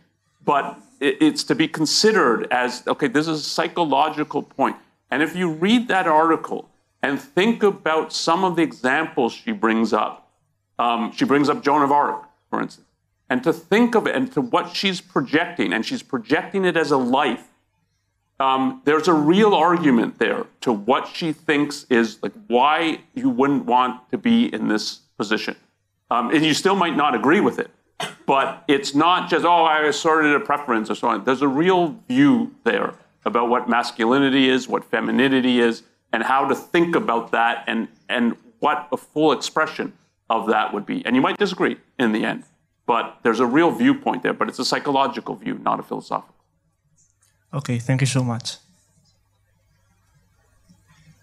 But 0.45 0.79
it, 1.01 1.19
it's 1.21 1.45
to 1.45 1.55
be 1.55 1.69
considered 1.69 2.49
as 2.51 2.83
okay, 2.87 3.09
this 3.09 3.29
is 3.29 3.41
a 3.41 3.45
psychological 3.45 4.43
point. 4.43 4.77
And 5.11 5.23
if 5.23 5.37
you 5.37 5.51
read 5.51 5.89
that 5.89 6.07
article 6.07 6.69
and 7.07 7.21
think 7.21 7.63
about 7.63 8.13
some 8.13 8.43
of 8.43 8.57
the 8.57 8.63
examples 8.63 9.33
she 9.33 9.53
brings 9.53 9.93
up, 9.93 10.29
um, 10.77 11.13
she 11.13 11.25
brings 11.25 11.49
up 11.49 11.63
Joan 11.63 11.83
of 11.83 11.93
Arc, 11.93 12.25
for 12.51 12.61
instance, 12.61 12.89
and 13.31 13.45
to 13.45 13.53
think 13.53 13.95
of 13.95 14.09
it 14.09 14.17
and 14.17 14.33
to 14.33 14.41
what 14.41 14.75
she's 14.75 15.01
projecting, 15.01 15.73
and 15.73 15.87
she's 15.87 16.03
projecting 16.03 16.65
it 16.65 16.77
as 16.77 16.91
a 16.91 16.97
life. 16.97 17.47
Um, 18.41 18.83
there's 18.85 19.07
a 19.07 19.13
real 19.13 19.55
argument 19.55 20.19
there 20.19 20.47
to 20.63 20.73
what 20.73 21.07
she 21.07 21.33
thinks 21.33 21.87
is 21.91 22.19
like 22.25 22.33
why 22.49 22.99
you 23.15 23.31
wouldn't 23.31 23.67
want 23.67 24.11
to 24.11 24.19
be 24.19 24.53
in 24.53 24.67
this 24.67 24.97
position. 25.17 25.55
Um, 26.11 26.31
and 26.31 26.45
you 26.45 26.55
still 26.55 26.75
might 26.75 26.97
not 26.97 27.15
agree 27.15 27.41
with 27.41 27.61
it, 27.61 27.71
but 28.27 28.65
it's 28.67 28.97
not 28.97 29.31
just, 29.31 29.45
oh, 29.45 29.65
I 29.65 29.83
asserted 29.83 30.35
a 30.35 30.41
preference 30.41 30.91
or 30.91 30.97
so 30.97 31.07
on. 31.09 31.25
There's 31.25 31.43
a 31.43 31.49
real 31.49 32.01
view 32.09 32.53
there 32.65 32.95
about 33.25 33.49
what 33.49 33.69
masculinity 33.69 34.51
is, 34.51 34.67
what 34.69 34.85
femininity 34.85 35.61
is, 35.61 35.85
and 36.13 36.23
how 36.23 36.47
to 36.47 36.55
think 36.55 36.97
about 36.97 37.33
that 37.33 37.65
and, 37.67 37.89
and 38.09 38.37
what 38.61 38.89
a 38.93 38.97
full 38.97 39.33
expression 39.33 39.93
of 40.31 40.47
that 40.49 40.73
would 40.73 40.87
be. 40.87 41.05
And 41.05 41.15
you 41.15 41.23
might 41.23 41.39
disagree 41.39 41.77
in 41.99 42.13
the 42.13 42.25
end, 42.25 42.45
but 42.87 43.19
there's 43.23 43.41
a 43.41 43.47
real 43.47 43.71
viewpoint 43.71 44.23
there, 44.23 44.33
but 44.33 44.49
it's 44.49 44.59
a 44.59 44.65
psychological 44.65 45.35
view, 45.35 45.59
not 45.63 45.79
a 45.79 45.83
philosophical. 45.83 46.35
Okay, 47.53 47.79
thank 47.79 48.01
you 48.01 48.07
so 48.07 48.23
much. 48.25 48.57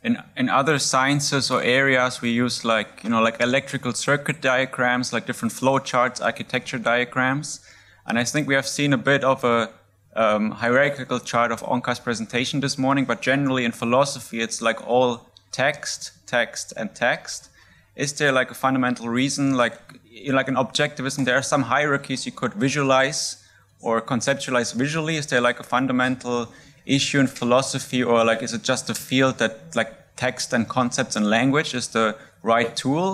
in 0.03 0.17
in 0.35 0.49
other 0.49 0.77
sciences 0.77 1.49
or 1.49 1.61
areas 1.61 2.21
we 2.21 2.29
use 2.29 2.65
like 2.65 3.03
you 3.03 3.09
know 3.09 3.21
like 3.21 3.37
electrical 3.39 3.93
circuit 3.93 4.41
diagrams 4.41 5.13
like 5.13 5.25
different 5.25 5.51
flow 5.51 5.79
charts 5.79 6.19
architecture 6.19 6.77
diagrams 6.77 7.61
and 8.05 8.19
i 8.19 8.23
think 8.23 8.47
we 8.47 8.53
have 8.53 8.67
seen 8.67 8.93
a 8.93 8.97
bit 8.97 9.23
of 9.23 9.43
a 9.43 9.69
um, 10.15 10.51
hierarchical 10.51 11.19
chart 11.19 11.51
of 11.51 11.61
onkar's 11.61 11.99
presentation 11.99 12.59
this 12.59 12.77
morning 12.77 13.05
but 13.05 13.21
generally 13.21 13.65
in 13.65 13.71
philosophy 13.71 14.41
it's 14.41 14.61
like 14.61 14.85
all 14.87 15.29
text 15.51 16.11
text 16.37 16.73
and 16.79 16.87
text. 16.95 17.49
Is 17.95 18.11
there 18.19 18.31
like 18.39 18.49
a 18.55 18.57
fundamental 18.65 19.07
reason 19.21 19.45
like 19.63 19.77
in 20.27 20.33
like 20.39 20.49
an 20.53 20.57
objectivism? 20.65 21.19
There 21.25 21.37
are 21.41 21.47
some 21.53 21.63
hierarchies 21.73 22.25
you 22.27 22.33
could 22.41 22.53
visualize 22.65 23.21
or 23.85 24.01
conceptualize 24.13 24.69
visually. 24.83 25.15
Is 25.21 25.27
there 25.31 25.43
like 25.49 25.59
a 25.59 25.67
fundamental 25.75 26.37
issue 26.85 27.19
in 27.23 27.27
philosophy 27.27 28.01
or 28.03 28.17
like 28.29 28.41
is 28.47 28.53
it 28.57 28.63
just 28.71 28.89
a 28.89 28.97
field 29.09 29.35
that 29.37 29.53
like 29.79 29.91
text 30.25 30.53
and 30.55 30.63
concepts 30.77 31.15
and 31.17 31.25
language 31.37 31.69
is 31.79 31.87
the 31.97 32.07
right 32.41 32.71
tool? 32.83 33.09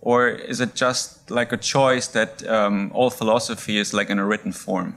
Or 0.00 0.28
is 0.28 0.60
it 0.60 0.72
just 0.84 1.30
like 1.38 1.50
a 1.58 1.60
choice 1.74 2.06
that 2.18 2.32
um, 2.56 2.76
all 2.94 3.10
philosophy 3.10 3.78
is 3.78 3.92
like 3.98 4.10
in 4.10 4.18
a 4.18 4.26
written 4.30 4.52
form 4.52 4.90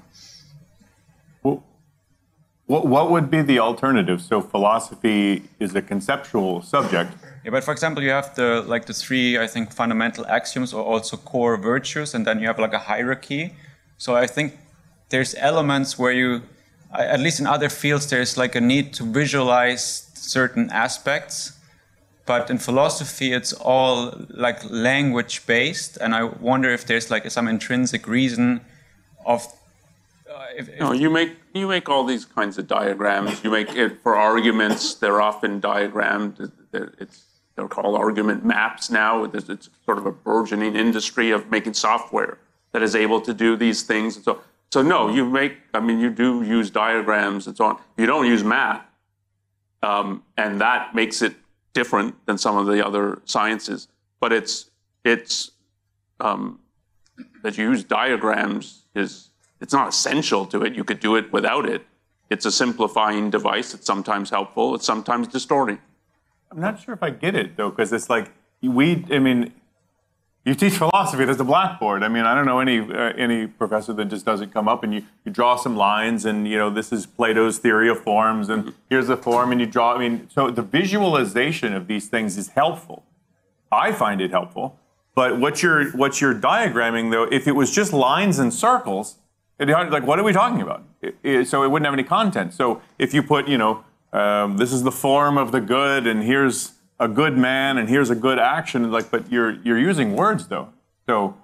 What, 2.72 2.84
what 2.95 3.05
would 3.11 3.30
be 3.30 3.41
the 3.41 3.59
alternative? 3.59 4.19
So 4.22 4.36
philosophy 4.55 5.43
is 5.59 5.76
a 5.76 5.84
conceptual 5.93 6.61
subject. 6.74 7.11
yeah 7.43 7.51
but 7.55 7.63
for 7.67 7.74
example 7.78 8.01
you 8.07 8.13
have 8.19 8.30
the 8.36 8.49
like 8.74 8.84
the 8.91 8.93
three 9.03 9.30
i 9.45 9.47
think 9.53 9.65
fundamental 9.82 10.24
axioms 10.38 10.69
or 10.78 10.84
also 10.93 11.17
core 11.32 11.57
virtues 11.72 12.09
and 12.15 12.22
then 12.28 12.36
you 12.41 12.47
have 12.51 12.59
like 12.65 12.76
a 12.82 12.84
hierarchy 12.89 13.43
so 13.97 14.09
i 14.24 14.28
think 14.36 14.49
there's 15.11 15.36
elements 15.36 15.99
where 15.99 16.11
you, 16.11 16.41
at 16.91 17.19
least 17.19 17.39
in 17.39 17.45
other 17.45 17.69
fields, 17.69 18.07
there's 18.07 18.38
like 18.38 18.55
a 18.55 18.61
need 18.61 18.93
to 18.93 19.03
visualize 19.03 20.09
certain 20.15 20.69
aspects. 20.72 21.53
But 22.26 22.49
in 22.49 22.57
philosophy, 22.57 23.34
it's 23.34 23.53
all 23.53 24.26
like 24.30 24.63
language 24.69 25.45
based, 25.45 25.97
and 25.97 26.15
I 26.15 26.24
wonder 26.24 26.69
if 26.69 26.86
there's 26.86 27.11
like 27.11 27.30
some 27.30 27.47
intrinsic 27.47 28.07
reason 28.07 28.61
of. 29.26 29.45
Uh, 30.30 30.45
if, 30.57 30.69
if 30.69 30.80
No, 30.80 30.93
you 30.93 31.09
make 31.09 31.36
you 31.54 31.68
make 31.68 31.89
all 31.89 32.04
these 32.04 32.26
kinds 32.26 32.58
of 32.58 32.68
diagrams. 32.68 33.43
You 33.43 33.52
make 33.52 33.76
it 33.76 34.02
for 34.02 34.16
arguments. 34.16 34.93
They're 34.95 35.22
often 35.22 35.60
diagrammed. 35.60 36.52
It's 36.74 37.24
they're 37.56 37.68
called 37.68 37.95
argument 37.97 38.45
maps 38.45 38.89
now. 38.89 39.24
It's 39.26 39.49
it's 39.49 39.70
sort 39.86 39.97
of 39.97 40.06
a 40.06 40.12
burgeoning 40.12 40.76
industry 40.76 41.32
of 41.32 41.49
making 41.49 41.74
software 41.74 42.38
that 42.72 42.82
is 42.82 42.95
able 42.95 43.20
to 43.22 43.34
do 43.34 43.58
these 43.58 43.84
things. 43.84 44.16
And 44.16 44.24
so, 44.24 44.41
so 44.72 44.82
no, 44.82 45.10
you 45.10 45.30
make. 45.30 45.58
I 45.74 45.80
mean, 45.80 45.99
you 45.99 46.10
do 46.10 46.43
use 46.43 46.70
diagrams 46.70 47.47
and 47.47 47.58
so 47.58 47.66
on. 47.66 47.80
You 47.97 48.06
don't 48.06 48.26
use 48.26 48.43
math, 48.43 48.86
um, 49.84 50.24
and 50.38 50.62
that 50.62 50.95
makes 50.95 51.22
it 51.22 51.36
different 51.74 52.26
than 52.26 52.38
some 52.38 52.58
of 52.58 52.68
the 52.68 52.86
other 52.86 53.22
sciences. 53.26 53.88
But 54.20 54.32
it's 54.32 54.70
it's 55.04 55.52
um, 56.22 56.60
that 57.43 57.58
you 57.58 57.72
use 57.72 57.84
diagrams 57.84 58.86
is 58.95 59.30
it's 59.62 59.74
not 59.74 59.89
essential 59.89 60.45
to 60.47 60.64
it. 60.64 60.74
You 60.74 60.84
could 60.84 60.99
do 60.99 61.16
it 61.16 61.32
without 61.32 61.68
it. 61.70 61.86
It's 62.30 62.45
a 62.45 62.51
simplifying 62.51 63.30
device. 63.30 63.74
It's 63.74 63.86
sometimes 63.86 64.30
helpful. 64.32 64.76
It's 64.76 64.86
sometimes 64.86 65.28
distorting. 65.28 65.80
I'm 66.49 66.59
not 66.59 66.82
sure 66.82 66.93
if 66.93 67.03
I 67.03 67.12
get 67.12 67.36
it 67.36 67.55
though, 67.55 67.70
because 67.70 67.93
it's 67.93 68.09
like 68.09 68.32
we. 68.62 69.05
I 69.12 69.20
mean, 69.20 69.53
you 70.43 70.55
teach 70.55 70.74
philosophy. 70.74 71.24
There's 71.26 71.39
a 71.39 71.45
blackboard. 71.45 72.03
I 72.03 72.07
mean, 72.07 72.24
I 72.24 72.34
don't 72.34 72.45
know 72.45 72.59
any 72.59 72.80
uh, 72.80 73.14
any 73.16 73.47
professor 73.47 73.93
that 73.93 74.05
just 74.05 74.26
doesn't 74.26 74.51
come 74.51 74.68
up 74.68 74.84
and 74.84 74.93
you, 74.93 75.03
you 75.24 75.32
draw 75.32 75.55
some 75.55 75.76
lines 75.78 76.26
and 76.26 76.47
you 76.47 76.57
know 76.57 76.70
this 76.70 76.91
is 76.91 77.05
Plato's 77.05 77.59
theory 77.59 77.89
of 77.89 78.01
forms 78.01 78.49
and 78.49 78.74
here's 78.89 79.07
the 79.07 79.18
form 79.18 79.51
and 79.51 79.62
you 79.62 79.68
draw. 79.68 79.95
I 79.95 79.99
mean, 79.99 80.28
so 80.30 80.49
the 80.49 80.64
visualization 80.64 81.74
of 81.74 81.88
these 81.88 82.07
things 82.07 82.38
is 82.38 82.49
helpful. 82.49 83.03
I 83.72 83.91
find 83.91 84.20
it 84.20 84.32
helpful. 84.32 84.80
But 85.14 85.39
what 85.39 85.62
you're 85.62 85.91
what 85.91 86.22
you're 86.22 86.36
diagramming 86.36 87.12
though, 87.12 87.24
if 87.24 87.47
it 87.47 87.53
was 87.53 87.74
just 87.74 87.93
lines 87.93 88.39
and 88.39 88.53
circles, 88.53 89.18
like 89.70 90.03
what 90.05 90.20
are 90.20 90.24
we 90.24 90.34
talking 90.34 90.62
about? 90.62 90.84
It- 91.01 91.16
it- 91.24 91.47
so 91.47 91.64
it 91.64 91.70
wouldn't 91.72 91.86
have 91.86 91.93
any 91.93 92.03
content. 92.03 92.53
So 92.53 92.82
if 92.97 93.14
you 93.14 93.24
put, 93.24 93.47
you 93.47 93.57
know, 93.57 93.84
um, 94.14 94.57
this 94.57 94.72
is 94.74 94.84
the 94.84 94.91
form 94.91 95.38
of 95.38 95.51
the 95.51 95.62
good, 95.62 96.05
and 96.07 96.24
here's 96.24 96.74
a 96.99 97.07
good 97.07 97.38
man, 97.38 97.78
and 97.78 97.89
here's 97.89 98.09
a 98.09 98.16
good 98.16 98.39
action, 98.39 98.91
like, 98.91 99.09
but 99.12 99.32
you're 99.32 99.51
you're 99.66 99.80
using 99.89 100.16
words 100.16 100.47
though. 100.47 100.68
So 101.07 101.36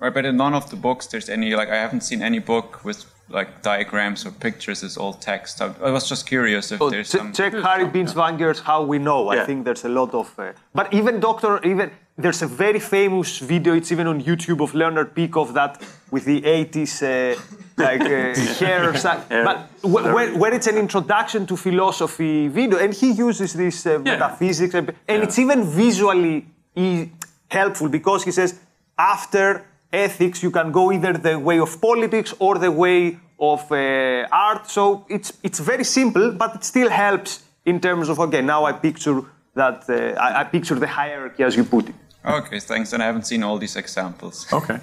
Right, 0.00 0.14
but 0.14 0.24
in 0.24 0.36
none 0.36 0.54
of 0.54 0.70
the 0.70 0.76
books 0.76 1.06
there's 1.08 1.28
any 1.28 1.56
like 1.56 1.68
I 1.70 1.76
haven't 1.84 2.02
seen 2.02 2.22
any 2.22 2.38
book 2.38 2.84
with 2.84 3.04
like 3.30 3.62
diagrams 3.62 4.24
or 4.26 4.30
pictures. 4.30 4.82
It's 4.84 4.96
all 4.96 5.12
text. 5.12 5.60
I, 5.60 5.66
I 5.88 5.90
was 5.90 6.08
just 6.08 6.24
curious 6.28 6.70
if 6.72 6.78
So 6.78 6.88
there's 6.88 7.08
ch- 7.08 7.18
some. 7.18 7.32
check 7.32 7.52
Harry 7.52 7.84
Binswanger's 7.94 8.60
How 8.60 8.80
We 8.84 8.98
Know. 8.98 9.28
I 9.28 9.34
Yeah. 9.36 9.46
think 9.46 9.64
there's 9.64 9.84
a 9.84 9.88
lot 9.88 10.14
of. 10.14 10.26
Uh, 10.38 10.52
but 10.72 10.86
even 10.94 11.18
Doctor, 11.20 11.60
even 11.64 11.90
there's 12.16 12.42
a 12.42 12.46
very 12.46 12.78
famous 12.80 13.38
video. 13.40 13.74
It's 13.74 13.90
even 13.92 14.06
on 14.06 14.22
YouTube 14.22 14.60
of 14.62 14.72
Leonard 14.74 15.14
Peikoff 15.16 15.52
that 15.54 15.82
with 16.10 16.24
the 16.24 16.40
80s 16.42 17.02
uh, 17.02 17.40
like 17.76 18.00
uh, 18.00 18.34
hair. 18.64 18.96
sa- 18.96 19.20
But 19.28 19.56
wh- 19.82 20.04
where, 20.14 20.36
where 20.36 20.54
it's 20.54 20.66
an 20.66 20.76
introduction 20.76 21.46
to 21.46 21.56
philosophy 21.56 22.48
video, 22.48 22.78
and 22.78 22.92
he 22.94 23.10
uses 23.12 23.52
this 23.52 23.86
uh, 23.86 23.98
metaphysics, 23.98 24.74
and, 24.74 24.92
and 25.08 25.22
it's 25.22 25.38
even 25.38 25.64
visually 25.64 26.46
e- 26.74 27.08
helpful 27.50 27.88
because 27.88 28.24
he 28.24 28.32
says 28.32 28.58
after 28.98 29.64
ethics 29.92 30.42
you 30.42 30.50
can 30.50 30.70
go 30.72 30.92
either 30.92 31.12
the 31.14 31.38
way 31.38 31.58
of 31.60 31.80
politics 31.80 32.34
or 32.38 32.58
the 32.58 32.70
way 32.70 33.18
of 33.38 33.70
uh, 33.72 34.26
art. 34.32 34.68
So 34.70 35.04
it's 35.08 35.32
it's 35.42 35.60
very 35.60 35.84
simple, 35.84 36.32
but 36.32 36.54
it 36.56 36.64
still 36.64 36.90
helps 36.90 37.42
in 37.64 37.80
terms 37.80 38.08
of 38.08 38.18
okay. 38.18 38.42
Now 38.42 38.64
I 38.64 38.72
picture 38.72 39.22
that 39.54 39.84
uh, 39.88 39.94
I, 40.20 40.40
I 40.40 40.44
picture 40.44 40.74
the 40.78 40.86
hierarchy 40.88 41.42
as 41.44 41.54
you 41.56 41.64
put 41.64 41.88
it. 41.88 41.94
Okay, 42.24 42.60
thanks. 42.60 42.92
And 42.92 43.02
I 43.02 43.06
haven't 43.06 43.26
seen 43.26 43.42
all 43.44 43.58
these 43.58 43.76
examples. 43.78 44.46
Okay. 44.52 44.78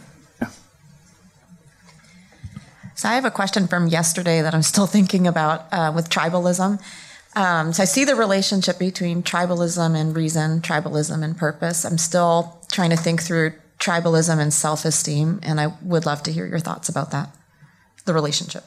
So 2.95 3.09
I 3.09 3.15
have 3.15 3.25
a 3.25 3.31
question 3.31 3.67
from 3.67 3.87
yesterday 3.87 4.41
that 4.41 4.55
I'm 4.55 4.63
still 4.63 4.87
thinking 4.97 5.27
about 5.27 5.67
uh, 5.71 5.91
with 5.93 6.09
tribalism. 6.09 6.81
Um, 7.35 7.73
so 7.73 7.83
I 7.83 7.85
see 7.85 8.05
the 8.05 8.15
relationship 8.15 8.79
between 8.79 9.21
tribalism 9.21 9.93
and 9.93 10.15
reason, 10.15 10.61
tribalism 10.61 11.21
and 11.21 11.37
purpose. 11.37 11.83
I'm 11.83 11.97
still 11.97 12.57
trying 12.71 12.91
to 12.91 12.95
think 12.95 13.21
through 13.21 13.51
tribalism 13.77 14.39
and 14.39 14.53
self-esteem, 14.53 15.41
and 15.43 15.59
I 15.59 15.67
would 15.81 16.05
love 16.05 16.23
to 16.23 16.31
hear 16.31 16.45
your 16.45 16.59
thoughts 16.59 16.87
about 16.87 17.11
that, 17.11 17.29
the 18.05 18.13
relationship. 18.13 18.63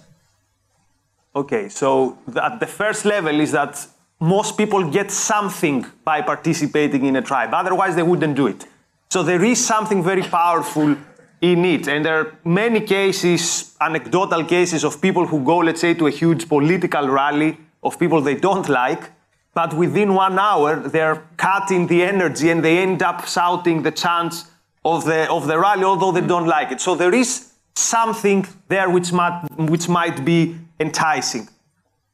Okay, 1.35 1.71
so 1.71 2.19
at 2.37 2.61
the 2.61 2.67
first 2.67 3.07
level 3.07 3.41
is 3.41 3.53
that 3.53 3.87
most 4.21 4.59
people 4.59 4.91
get 4.91 5.11
something 5.11 5.87
by 6.05 6.21
participating 6.21 7.07
in 7.07 7.17
a 7.17 7.23
tribe. 7.23 7.55
Otherwise, 7.55 7.97
they 7.97 8.03
wouldn't 8.03 8.37
do 8.37 8.49
it. 8.49 8.67
So 9.11 9.23
there 9.23 9.43
is 9.43 9.65
something 9.65 10.03
very 10.03 10.23
powerful 10.23 10.95
in 11.41 11.65
it. 11.65 11.89
And 11.89 12.05
there 12.05 12.19
are 12.21 12.39
many 12.45 12.81
cases, 12.81 13.77
anecdotal 13.81 14.45
cases 14.45 14.85
of 14.85 15.01
people 15.01 15.27
who 15.27 15.45
go, 15.45 15.59
let's 15.59 15.81
say, 15.81 15.95
to 15.95 16.07
a 16.07 16.11
huge 16.11 16.49
political 16.49 17.09
rally 17.09 17.57
of 17.83 17.99
people 17.99 18.21
they 18.21 18.35
don't 18.35 18.69
like, 18.69 19.11
but 19.55 19.75
within 19.75 20.15
one 20.15 20.39
hour, 20.39 20.77
they're 20.77 21.23
cutting 21.37 21.87
the 21.87 22.03
energy 22.03 22.51
and 22.51 22.65
they 22.65 22.79
end 22.79 23.03
up 23.03 23.27
shouting 23.27 23.83
the 23.83 23.91
chants 23.91 24.45
of 24.85 25.05
the, 25.05 25.31
of 25.31 25.47
the 25.47 25.59
rally, 25.59 25.85
although 25.85 26.13
they 26.13 26.27
don't 26.27 26.47
like 26.47 26.71
it. 26.71 26.81
So 26.81 26.95
there 26.95 27.15
is 27.15 27.53
something 27.75 28.47
there 28.69 28.91
which 28.91 29.13
might, 29.13 29.47
which 29.57 29.89
might 29.89 30.25
be 30.25 30.57
enticing. 30.81 31.49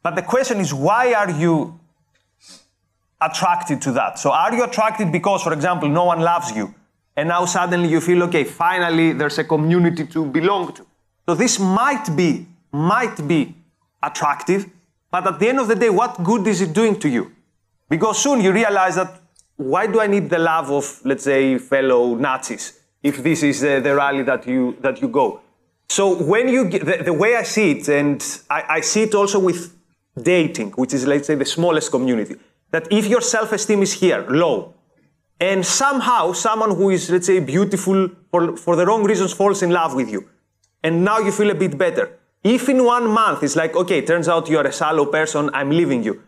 But 0.02 0.16
the 0.16 0.22
question 0.22 0.58
is, 0.58 0.72
why 0.72 1.14
are 1.14 1.30
you 1.30 1.78
attracted 3.20 3.80
to 3.82 3.92
that? 3.92 4.18
So 4.18 4.30
are 4.32 4.54
you 4.54 4.64
attracted 4.64 5.10
because, 5.10 5.42
for 5.42 5.52
example, 5.52 5.88
no 5.88 6.04
one 6.04 6.20
loves 6.20 6.54
you, 6.54 6.74
and 7.16 7.28
now 7.28 7.44
suddenly 7.44 7.88
you 7.88 8.00
feel, 8.00 8.22
okay, 8.24 8.44
finally 8.44 9.12
there's 9.12 9.38
a 9.38 9.44
community 9.44 10.06
to 10.06 10.24
belong 10.26 10.72
to. 10.74 10.86
So 11.28 11.34
this 11.34 11.58
might 11.58 12.14
be, 12.16 12.46
might 12.72 13.26
be 13.26 13.54
attractive, 14.02 14.66
but 15.10 15.26
at 15.26 15.38
the 15.38 15.48
end 15.48 15.60
of 15.60 15.68
the 15.68 15.76
day, 15.76 15.90
what 15.90 16.22
good 16.22 16.46
is 16.46 16.60
it 16.60 16.72
doing 16.72 16.98
to 16.98 17.08
you? 17.08 17.30
Because 17.88 18.22
soon 18.22 18.40
you 18.40 18.52
realize 18.52 18.96
that 18.96 19.20
why 19.56 19.86
do 19.86 20.00
I 20.00 20.08
need 20.08 20.28
the 20.28 20.38
love 20.38 20.70
of, 20.70 21.00
let's 21.04 21.24
say, 21.24 21.58
fellow 21.58 22.16
Nazis 22.16 22.80
if 23.02 23.22
this 23.22 23.42
is 23.42 23.62
uh, 23.62 23.78
the 23.80 23.94
rally 23.94 24.22
that 24.24 24.46
you 24.46 24.76
that 24.80 25.00
you 25.00 25.08
go? 25.08 25.40
So 25.88 26.20
when 26.24 26.48
you 26.48 26.64
get, 26.64 26.84
the, 26.84 27.04
the 27.04 27.12
way 27.12 27.36
I 27.36 27.44
see 27.44 27.72
it, 27.72 27.88
and 27.88 28.20
I, 28.50 28.64
I 28.68 28.80
see 28.80 29.02
it 29.02 29.14
also 29.14 29.38
with 29.38 29.76
dating, 30.20 30.72
which 30.72 30.94
is 30.94 31.06
let's 31.06 31.26
say 31.26 31.36
the 31.36 31.44
smallest 31.44 31.90
community, 31.90 32.34
that 32.72 32.88
if 32.90 33.06
your 33.06 33.20
self-esteem 33.20 33.82
is 33.82 33.92
here 33.92 34.26
low, 34.28 34.74
and 35.40 35.64
somehow 35.64 36.32
someone 36.32 36.74
who 36.76 36.90
is 36.90 37.10
let's 37.10 37.26
say 37.26 37.40
beautiful 37.40 38.08
for, 38.30 38.56
for 38.56 38.76
the 38.76 38.86
wrong 38.86 39.04
reasons 39.04 39.32
falls 39.32 39.62
in 39.62 39.70
love 39.70 39.94
with 39.94 40.10
you, 40.10 40.28
and 40.82 41.04
now 41.04 41.18
you 41.18 41.32
feel 41.32 41.50
a 41.50 41.54
bit 41.54 41.76
better. 41.76 42.18
If 42.42 42.68
in 42.68 42.84
one 42.84 43.06
month 43.08 43.42
it's 43.42 43.56
like, 43.56 43.74
okay, 43.74 44.02
turns 44.02 44.28
out 44.28 44.48
you're 44.48 44.66
a 44.66 44.72
shallow 44.72 45.06
person, 45.06 45.50
I'm 45.54 45.70
leaving 45.70 46.02
you. 46.02 46.22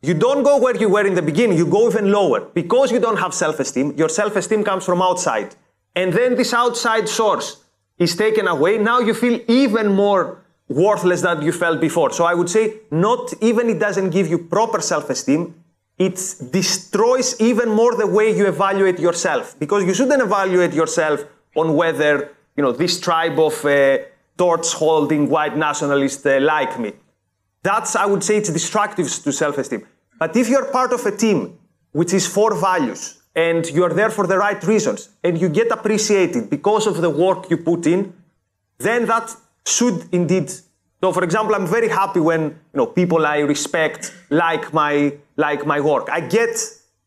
You 0.00 0.14
don't 0.14 0.44
go 0.44 0.58
where 0.58 0.76
you 0.76 0.88
were 0.88 1.06
in 1.06 1.14
the 1.14 1.22
beginning, 1.22 1.58
you 1.58 1.66
go 1.66 1.88
even 1.88 2.12
lower. 2.12 2.40
Because 2.40 2.92
you 2.92 3.00
don't 3.00 3.18
have 3.18 3.34
self 3.34 3.58
esteem, 3.60 3.94
your 3.96 4.08
self 4.08 4.36
esteem 4.36 4.64
comes 4.64 4.84
from 4.84 5.02
outside. 5.02 5.54
And 5.94 6.12
then 6.12 6.36
this 6.36 6.54
outside 6.54 7.08
source 7.08 7.64
is 7.98 8.14
taken 8.14 8.46
away. 8.46 8.78
Now 8.78 9.00
you 9.00 9.12
feel 9.12 9.40
even 9.48 9.88
more 9.88 10.44
worthless 10.68 11.22
than 11.22 11.42
you 11.42 11.52
felt 11.52 11.80
before. 11.80 12.12
So 12.12 12.24
I 12.24 12.34
would 12.34 12.48
say, 12.48 12.80
not 12.90 13.34
even 13.40 13.68
it 13.70 13.78
doesn't 13.78 14.10
give 14.10 14.28
you 14.28 14.38
proper 14.38 14.80
self 14.80 15.10
esteem, 15.10 15.54
it 15.98 16.14
destroys 16.52 17.40
even 17.40 17.68
more 17.70 17.96
the 17.96 18.06
way 18.06 18.36
you 18.36 18.46
evaluate 18.46 18.98
yourself. 19.00 19.58
Because 19.58 19.84
you 19.84 19.94
shouldn't 19.94 20.22
evaluate 20.22 20.72
yourself 20.72 21.24
on 21.56 21.74
whether, 21.74 22.30
you 22.56 22.62
know, 22.62 22.72
this 22.72 23.00
tribe 23.00 23.38
of 23.38 23.64
uh, 23.64 23.98
torch 24.36 24.72
holding 24.74 25.28
white 25.28 25.56
nationalists 25.56 26.24
uh, 26.24 26.38
like 26.40 26.78
me. 26.78 26.92
That's, 27.62 27.96
I 27.96 28.06
would 28.06 28.22
say, 28.22 28.36
it's 28.36 28.50
destructive 28.50 29.08
to 29.08 29.32
self 29.32 29.58
esteem. 29.58 29.84
But 30.18 30.36
if 30.36 30.48
you're 30.48 30.66
part 30.66 30.92
of 30.92 31.04
a 31.04 31.16
team 31.16 31.58
which 31.92 32.12
is 32.12 32.26
for 32.26 32.54
values 32.54 33.20
and 33.34 33.68
you're 33.70 33.92
there 33.92 34.10
for 34.10 34.26
the 34.26 34.38
right 34.38 34.62
reasons 34.64 35.08
and 35.24 35.40
you 35.40 35.48
get 35.48 35.70
appreciated 35.70 36.48
because 36.50 36.86
of 36.86 37.00
the 37.00 37.10
work 37.10 37.50
you 37.50 37.56
put 37.56 37.86
in, 37.86 38.12
then 38.78 39.06
that 39.06 39.34
should 39.66 40.08
indeed. 40.12 40.52
So, 41.00 41.12
for 41.12 41.22
example, 41.22 41.54
I'm 41.54 41.66
very 41.66 41.88
happy 41.88 42.20
when 42.20 42.42
you 42.42 42.78
know 42.78 42.86
people 42.86 43.26
I 43.26 43.38
respect 43.38 44.12
like 44.30 44.72
my 44.72 45.14
like 45.36 45.66
my 45.66 45.80
work. 45.80 46.08
I 46.10 46.20
get 46.20 46.58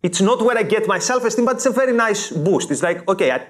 it's 0.04 0.22
not 0.22 0.42
where 0.42 0.58
I 0.58 0.64
get 0.64 0.88
my 0.88 1.00
self-esteem, 1.00 1.46
but 1.46 1.58
it's 1.58 1.66
a 1.66 1.72
very 1.72 1.94
nice 1.94 2.32
boost. 2.32 2.72
It's 2.72 2.84
like 2.84 3.08
okay, 3.08 3.32
I, 3.32 3.46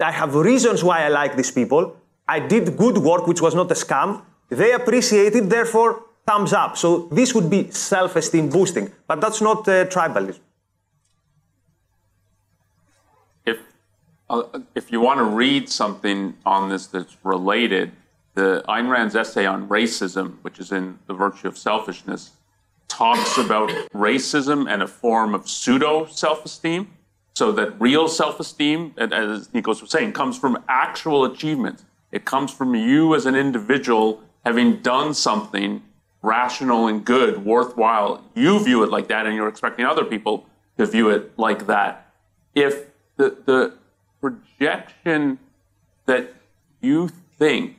I 0.00 0.12
have 0.12 0.34
reasons 0.34 0.82
why 0.82 1.04
I 1.04 1.08
like 1.08 1.36
these 1.36 1.50
people. 1.50 1.96
I 2.26 2.40
did 2.40 2.76
good 2.76 2.98
work, 2.98 3.26
which 3.26 3.42
was 3.42 3.54
not 3.54 3.70
a 3.70 3.74
scam. 3.74 4.22
They 4.48 4.72
appreciate 4.72 5.34
it, 5.34 5.48
therefore 5.48 6.04
thumbs 6.26 6.52
up. 6.52 6.76
So 6.76 7.08
this 7.10 7.34
would 7.34 7.50
be 7.50 7.70
self-esteem 7.70 8.48
boosting, 8.48 8.92
but 9.08 9.20
that's 9.20 9.40
not 9.40 9.68
uh, 9.68 9.86
tribalism. 9.86 10.38
if 13.44 13.58
uh, 14.30 14.42
if 14.74 14.90
you 14.92 15.00
want 15.00 15.18
to 15.18 15.24
read 15.24 15.68
something 15.68 16.34
on 16.46 16.68
this 16.68 16.86
that's 16.86 17.16
related, 17.24 17.92
the 18.34 18.64
Ayn 18.68 18.88
Rand's 18.90 19.14
essay 19.14 19.46
on 19.46 19.68
racism, 19.68 20.36
which 20.42 20.58
is 20.58 20.72
in 20.72 20.98
The 21.06 21.14
Virtue 21.14 21.48
of 21.48 21.58
Selfishness, 21.58 22.30
talks 22.88 23.38
about 23.38 23.70
racism 23.94 24.70
and 24.70 24.82
a 24.82 24.86
form 24.86 25.34
of 25.34 25.48
pseudo 25.48 26.06
self 26.06 26.44
esteem. 26.44 26.92
So 27.34 27.50
that 27.52 27.80
real 27.80 28.08
self 28.08 28.40
esteem, 28.40 28.94
as 28.98 29.48
Nikos 29.48 29.80
was 29.80 29.90
saying, 29.90 30.12
comes 30.12 30.38
from 30.38 30.62
actual 30.68 31.24
achievements. 31.24 31.84
It 32.10 32.24
comes 32.24 32.52
from 32.52 32.74
you 32.74 33.14
as 33.14 33.24
an 33.26 33.34
individual 33.34 34.22
having 34.44 34.78
done 34.78 35.14
something 35.14 35.82
rational 36.20 36.86
and 36.86 37.04
good, 37.04 37.44
worthwhile. 37.44 38.22
You 38.34 38.62
view 38.62 38.82
it 38.82 38.90
like 38.90 39.08
that, 39.08 39.26
and 39.26 39.34
you're 39.34 39.48
expecting 39.48 39.84
other 39.84 40.04
people 40.04 40.46
to 40.78 40.86
view 40.86 41.10
it 41.10 41.38
like 41.38 41.66
that. 41.66 42.12
If 42.54 42.86
the, 43.16 43.36
the 43.44 43.74
projection 44.20 45.38
that 46.06 46.34
you 46.80 47.08
think 47.08 47.76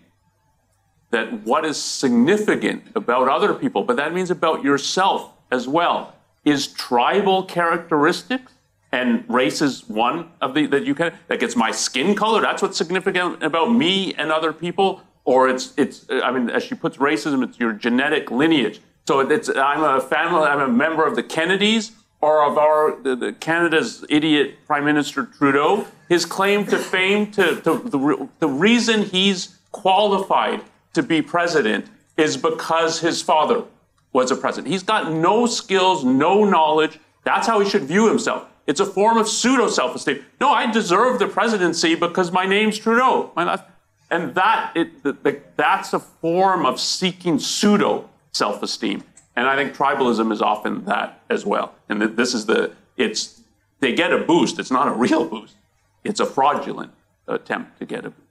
that 1.14 1.32
what 1.46 1.64
is 1.64 1.82
significant 1.82 2.84
about 2.96 3.30
other 3.30 3.54
people, 3.54 3.84
but 3.84 3.96
that 3.98 4.14
means 4.14 4.30
about 4.32 4.64
yourself 4.64 5.32
as 5.52 5.68
well, 5.68 6.16
is 6.44 6.68
tribal 6.68 7.44
characteristics, 7.44 8.52
and 8.92 9.24
race 9.30 9.62
is 9.62 9.88
one 9.88 10.32
of 10.42 10.54
the 10.54 10.66
that 10.68 10.86
you 10.86 10.94
can 10.94 11.14
like 11.30 11.42
it's 11.42 11.56
my 11.56 11.72
skin 11.72 12.16
color. 12.16 12.42
That's 12.42 12.62
what's 12.62 12.78
significant 12.78 13.42
about 13.42 13.72
me 13.74 14.14
and 14.16 14.32
other 14.32 14.52
people, 14.52 15.02
or 15.24 15.48
it's 15.48 15.74
it's 15.78 16.06
I 16.10 16.32
mean, 16.32 16.50
as 16.50 16.64
she 16.64 16.76
puts 16.76 16.98
racism, 16.98 17.44
it's 17.44 17.60
your 17.60 17.74
genetic 17.74 18.30
lineage. 18.30 18.82
So 19.08 19.20
it's 19.20 19.50
I'm 19.50 19.84
a 19.84 20.02
family, 20.02 20.44
I'm 20.44 20.62
a 20.62 20.68
member 20.68 21.06
of 21.06 21.16
the 21.16 21.24
Kennedys 21.24 21.92
or 22.22 22.44
of 22.44 22.58
our 22.58 22.96
the, 23.02 23.16
the 23.16 23.34
Canada's 23.34 24.06
idiot 24.10 24.66
Prime 24.66 24.86
Minister 24.86 25.26
Trudeau. 25.26 25.86
His 26.10 26.26
claim 26.26 26.66
to 26.68 26.78
fame, 26.78 27.32
to, 27.32 27.62
to 27.62 27.72
the, 27.78 28.30
the 28.40 28.48
reason 28.48 29.04
he's 29.04 29.58
qualified 29.72 30.62
to 30.94 31.04
be 31.04 31.22
president 31.22 31.88
is 32.18 32.38
because 32.38 33.00
his 33.00 33.22
father 33.22 33.64
was 34.12 34.32
a 34.32 34.36
president. 34.36 34.72
He's 34.72 34.84
got 34.84 35.12
no 35.12 35.46
skills, 35.46 36.04
no 36.04 36.46
knowledge. 36.46 37.00
That's 37.24 37.48
how 37.48 37.60
he 37.60 37.70
should 37.70 37.84
view 37.84 38.08
himself. 38.08 38.48
It's 38.66 38.80
a 38.80 38.86
form 38.86 39.18
of 39.18 39.28
pseudo 39.28 39.68
self 39.68 39.96
esteem. 39.96 40.24
No, 40.40 40.50
I 40.52 40.72
deserve 40.72 41.20
the 41.20 41.28
presidency 41.28 41.96
because 41.96 42.32
my 42.32 42.46
name's 42.46 42.78
Trudeau. 42.78 43.32
My 43.36 43.44
last, 43.44 43.64
And 44.10 44.36
that, 44.36 44.72
it, 44.76 45.04
the, 45.04 45.14
the, 45.14 45.42
that's 45.58 45.94
a 45.94 46.00
form 46.00 46.66
of 46.66 46.80
seeking 46.80 47.40
pseudo 47.40 48.10
self 48.32 48.64
esteem. 48.64 49.04
And 49.36 49.48
I 49.48 49.56
think 49.56 49.76
tribalism 49.76 50.32
is 50.32 50.42
often 50.42 50.86
that 50.86 51.22
as 51.30 51.46
well. 51.46 51.74
And 51.90 52.02
this 52.02 52.34
is 52.34 52.46
the, 52.46 52.72
it's, 52.96 53.42
they 53.80 53.94
get 53.94 54.14
a 54.14 54.20
boost. 54.20 54.60
It's 54.60 54.72
not 54.72 54.88
a 54.88 54.92
real 54.92 55.26
boost, 55.26 55.56
it's 56.04 56.20
a 56.20 56.26
fraudulent 56.26 56.92
attempt 57.28 57.80
to 57.80 57.86
get 57.86 58.06
a 58.06 58.12
boost. 58.12 58.23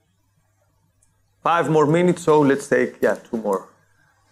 Five 1.43 1.69
more 1.69 1.85
minutes, 1.85 2.23
so 2.23 2.39
let's 2.39 2.69
take, 2.69 3.01
yeah, 3.01 3.15
two 3.15 3.35
more. 3.35 3.67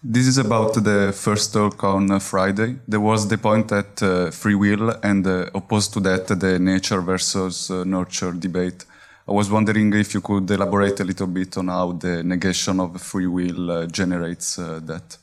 This 0.02 0.28
is 0.28 0.38
about 0.38 0.74
the 0.74 1.12
first 1.14 1.54
talk 1.54 1.84
on 1.84 2.10
uh, 2.10 2.20
Friday. 2.20 2.78
There 2.88 3.02
was 3.02 3.28
the 3.28 3.38
point 3.38 3.68
that 3.68 4.02
uh, 4.02 4.32
free 4.32 4.56
will 4.56 4.92
and 5.04 5.28
uh, 5.28 5.50
opposed 5.54 5.92
to 5.94 6.00
that 6.00 6.28
the 6.28 6.58
nature 6.58 7.02
versus 7.02 7.70
uh, 7.70 7.84
nurture 7.84 8.32
debate. 8.32 8.86
I 9.28 9.34
was 9.34 9.52
wondering 9.52 9.94
if 9.94 10.14
you 10.14 10.22
could 10.22 10.50
elaborate 10.50 11.02
a 11.02 11.04
little 11.04 11.28
bit 11.28 11.58
on 11.58 11.68
how 11.68 11.92
the 11.92 12.24
negation 12.24 12.80
of 12.80 13.00
free 13.02 13.28
will 13.28 13.70
uh, 13.70 13.86
generates 13.88 14.58
uh, 14.58 14.80
that. 14.86 15.18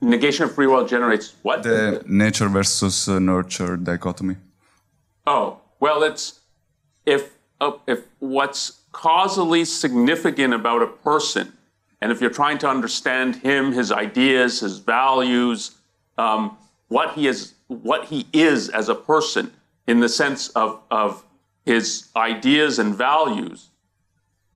Negation 0.00 0.46
of 0.46 0.54
free 0.56 0.66
will 0.66 0.86
generates 0.86 1.34
what? 1.42 1.62
The 1.62 2.02
nature 2.06 2.48
versus 2.48 3.06
nurture 3.06 3.76
dichotomy. 3.76 4.36
Oh 5.24 5.60
well, 5.78 6.02
it's 6.02 6.40
if 7.06 7.30
if 7.86 8.00
what's 8.18 8.81
causally 8.92 9.64
significant 9.64 10.54
about 10.54 10.82
a 10.82 10.86
person 10.86 11.52
and 12.02 12.10
if 12.10 12.20
you're 12.20 12.30
trying 12.30 12.58
to 12.58 12.68
understand 12.68 13.36
him, 13.36 13.70
his 13.70 13.92
ideas, 13.92 14.58
his 14.58 14.78
values, 14.78 15.76
um, 16.18 16.58
what 16.88 17.14
he 17.14 17.28
is, 17.28 17.54
what 17.68 18.06
he 18.06 18.26
is 18.32 18.68
as 18.70 18.88
a 18.88 18.94
person, 18.94 19.52
in 19.86 20.00
the 20.00 20.08
sense 20.08 20.48
of, 20.48 20.80
of 20.90 21.24
his 21.64 22.08
ideas 22.16 22.80
and 22.80 22.92
values, 22.92 23.68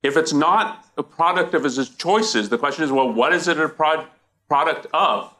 if 0.02 0.16
it's 0.16 0.32
not 0.32 0.86
a 0.98 1.04
product 1.04 1.54
of 1.54 1.62
his 1.62 1.88
choices, 1.90 2.48
the 2.48 2.58
question 2.58 2.82
is, 2.82 2.90
well, 2.90 3.12
what 3.12 3.32
is 3.32 3.46
it 3.46 3.60
a 3.60 3.68
pro- 3.68 4.06
product 4.48 4.88
of? 4.92 5.32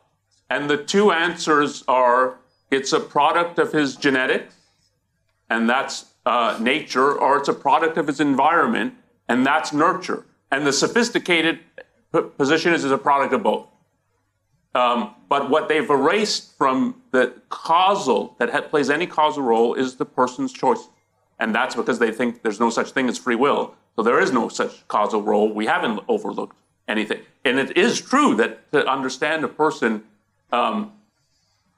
And 0.49 0.71
the 0.71 0.77
two 0.77 1.11
answers 1.11 1.83
are 1.89 2.39
it's 2.71 2.93
a 2.93 3.01
product 3.01 3.59
of 3.59 3.73
his 3.73 3.97
genetics, 3.97 4.55
and 5.51 5.69
that's 5.69 6.13
uh, 6.27 6.59
nature, 6.61 7.13
or 7.13 7.39
it's 7.39 7.49
a 7.49 7.55
product 7.55 7.97
of 7.97 8.09
its 8.09 8.21
environment, 8.21 8.95
and 9.29 9.47
that's 9.47 9.73
nurture. 9.73 10.27
And 10.51 10.67
the 10.67 10.73
sophisticated 10.73 11.61
position 12.37 12.75
is 12.75 12.85
as 12.85 12.91
a 12.91 12.99
product 12.99 13.33
of 13.33 13.43
both. 13.43 13.69
Um, 14.75 15.15
but 15.29 15.49
what 15.49 15.69
they've 15.69 15.89
erased 15.89 16.59
from 16.59 17.01
the 17.11 17.33
causal 17.49 18.37
that 18.39 18.71
plays 18.71 18.91
any 18.91 19.07
causal 19.07 19.43
role 19.43 19.75
is 19.75 19.97
the 19.97 20.05
person's 20.05 20.53
choice. 20.53 20.89
And 21.39 21.55
that's 21.55 21.75
because 21.75 21.99
they 21.99 22.13
think 22.13 22.43
there's 22.43 22.61
no 22.61 22.71
such 22.71 22.91
thing 22.91 23.09
as 23.09 23.17
free 23.17 23.37
will. 23.37 23.75
So 23.95 24.03
there 24.03 24.21
is 24.21 24.33
no 24.33 24.49
such 24.49 24.87
causal 24.89 25.23
role. 25.23 25.53
We 25.53 25.67
haven't 25.67 26.01
overlooked 26.09 26.57
anything. 26.89 27.23
And 27.45 27.59
it 27.59 27.77
is 27.77 28.01
true 28.01 28.35
that 28.37 28.71
to 28.73 28.87
understand 28.87 29.45
a 29.45 29.49
person 29.49 30.05
um, 30.53 30.93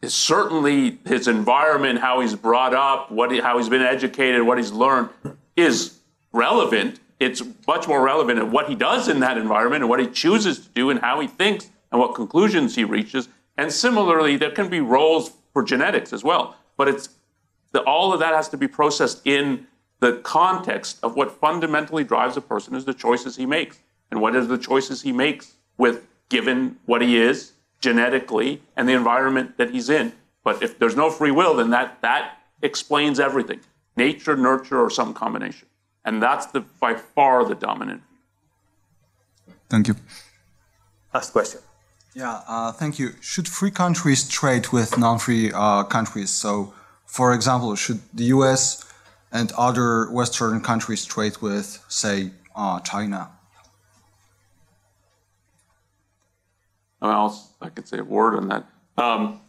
is 0.03 0.15
certainly 0.15 0.99
his 1.05 1.29
environment, 1.29 1.99
how 1.99 2.21
he's 2.21 2.35
brought 2.35 2.75
up, 2.75 3.11
what 3.11 3.31
he, 3.31 3.41
how 3.41 3.59
he's 3.59 3.69
been 3.69 3.83
educated, 3.83 4.43
what 4.43 4.59
he's 4.59 4.73
learned 4.73 5.11
is 5.57 5.99
relevant 6.33 7.01
it's 7.21 7.43
much 7.67 7.89
more 7.89 8.03
relevant 8.03 8.39
at 8.39 8.49
what 8.49 8.69
he 8.69 8.75
does 8.75 9.09
in 9.09 9.21
that 9.21 9.37
environment 9.37 9.83
and 9.83 9.91
what 9.91 10.01
he 10.01 10.07
chooses 10.07 10.61
to 10.61 10.69
do 10.71 10.91
and 10.91 11.01
how 11.01 11.21
he 11.21 11.27
thinks 11.27 11.69
and 11.91 12.01
what 12.01 12.15
conclusions 12.15 12.77
he 12.77 12.85
reaches. 12.85 13.29
And 13.57 13.73
similarly, 13.73 14.37
there 14.37 14.51
can 14.51 14.69
be 14.69 14.81
roles 14.81 15.33
for 15.53 15.63
genetics 15.63 16.13
as 16.13 16.23
well. 16.23 16.57
But 16.77 16.89
it's 16.89 17.09
the, 17.73 17.83
all 17.83 18.13
of 18.13 18.21
that 18.21 18.35
has 18.35 18.49
to 18.51 18.57
be 18.57 18.69
processed 18.69 19.21
in 19.25 19.67
the 20.01 20.19
context 20.19 20.99
of 21.03 21.17
what 21.17 21.33
fundamentally 21.41 22.05
drives 22.05 22.37
a 22.37 22.41
person 22.41 22.77
is 22.77 22.85
the 22.85 22.95
choices 22.95 23.37
he 23.37 23.47
makes. 23.47 23.81
And 24.11 24.21
what 24.21 24.37
are 24.37 24.45
the 24.45 24.57
choices 24.57 25.03
he 25.03 25.13
makes 25.13 25.55
with 25.77 26.07
given 26.29 26.77
what 26.87 27.03
he 27.03 27.19
is 27.19 27.53
genetically 27.81 28.63
and 28.77 28.89
the 28.89 28.93
environment 28.93 29.57
that 29.59 29.71
he's 29.71 29.89
in. 29.89 30.13
But 30.45 30.63
if 30.63 30.79
there's 30.79 30.97
no 30.97 31.11
free 31.11 31.31
will, 31.31 31.55
then 31.57 31.71
that, 31.71 32.01
that 32.03 32.39
explains 32.63 33.21
everything 33.21 33.61
nature, 33.97 34.37
nurture, 34.37 34.81
or 34.81 34.91
some 34.91 35.13
combination. 35.13 35.67
And 36.05 36.23
that's 36.23 36.47
the, 36.47 36.61
by 36.61 36.95
far 36.95 37.45
the 37.45 37.57
dominant 37.57 38.03
view. 39.47 39.55
Thank 39.69 39.89
you. 39.89 39.97
Last 41.13 41.33
question. 41.33 41.61
Yeah, 42.15 42.41
uh, 42.49 42.73
thank 42.73 42.99
you. 42.99 43.15
Should 43.21 43.49
free 43.49 43.71
countries 43.71 44.29
trade 44.29 44.69
with 44.69 44.97
non 44.99 45.19
free 45.19 45.53
uh, 45.53 45.85
countries? 45.85 46.31
So, 46.31 46.73
for 47.07 47.35
example, 47.35 47.75
should 47.75 48.01
the 48.15 48.25
US 48.37 48.85
and 49.33 49.53
other 49.53 50.11
Western 50.11 50.61
countries 50.61 51.05
trade 51.05 51.37
with, 51.41 51.85
say, 51.89 52.31
uh, 52.57 52.81
China? 52.81 53.31
Well, 57.01 57.55
I 57.61 57.69
could 57.69 57.87
say 57.87 57.99
a 57.99 58.05
word 58.05 58.37
on 58.37 58.49
that. 58.49 58.67
Um, 58.97 59.41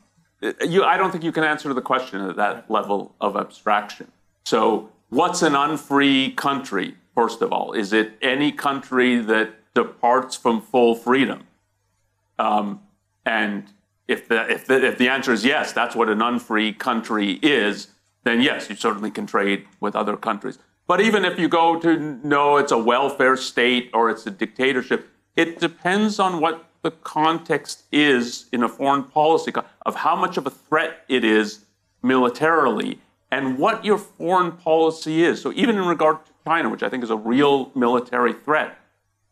you, 0.41 0.83
I 0.83 0.97
don't 0.97 1.11
think 1.11 1.23
you 1.23 1.31
can 1.31 1.43
answer 1.43 1.73
the 1.73 1.81
question 1.81 2.21
at 2.21 2.35
that 2.35 2.69
level 2.69 3.15
of 3.19 3.35
abstraction. 3.35 4.11
So 4.45 4.89
What's 5.09 5.41
an 5.41 5.55
unfree 5.55 6.31
country, 6.35 6.95
first 7.15 7.41
of 7.41 7.51
all? 7.51 7.73
Is 7.73 7.93
it 7.93 8.13
any 8.21 8.51
country 8.51 9.19
that 9.21 9.73
departs 9.73 10.35
from 10.35 10.61
full 10.61 10.93
freedom? 10.93 11.47
Um, 12.37 12.81
and 13.25 13.65
if 14.07 14.27
the, 14.27 14.47
if, 14.49 14.67
the, 14.67 14.85
if 14.85 14.99
the 14.99 15.09
answer 15.09 15.33
is 15.33 15.43
yes, 15.43 15.73
that's 15.73 15.95
what 15.95 16.09
an 16.09 16.21
unfree 16.21 16.73
country 16.73 17.39
is, 17.41 17.87
then 18.23 18.41
yes, 18.41 18.69
you 18.69 18.75
certainly 18.75 19.09
can 19.09 19.25
trade 19.25 19.65
with 19.79 19.95
other 19.95 20.15
countries. 20.15 20.59
But 20.85 21.01
even 21.01 21.25
if 21.25 21.39
you 21.39 21.49
go 21.49 21.79
to 21.79 22.19
no, 22.23 22.57
it's 22.57 22.71
a 22.71 22.77
welfare 22.77 23.35
state 23.35 23.89
or 23.95 24.11
it's 24.11 24.27
a 24.27 24.31
dictatorship, 24.31 25.09
it 25.35 25.59
depends 25.59 26.19
on 26.19 26.39
what 26.39 26.68
the 26.81 26.91
context 26.91 27.83
is 27.91 28.45
in 28.51 28.63
a 28.63 28.69
foreign 28.69 29.03
policy 29.03 29.51
of 29.85 29.95
how 29.95 30.15
much 30.15 30.37
of 30.37 30.45
a 30.47 30.49
threat 30.49 31.03
it 31.07 31.23
is 31.23 31.65
militarily 32.01 32.99
and 33.31 33.57
what 33.57 33.85
your 33.85 33.97
foreign 33.97 34.51
policy 34.51 35.23
is. 35.23 35.41
So, 35.41 35.51
even 35.53 35.77
in 35.77 35.85
regard 35.85 36.25
to 36.25 36.31
China, 36.45 36.69
which 36.69 36.83
I 36.83 36.89
think 36.89 37.03
is 37.03 37.09
a 37.09 37.17
real 37.17 37.71
military 37.75 38.33
threat, 38.33 38.77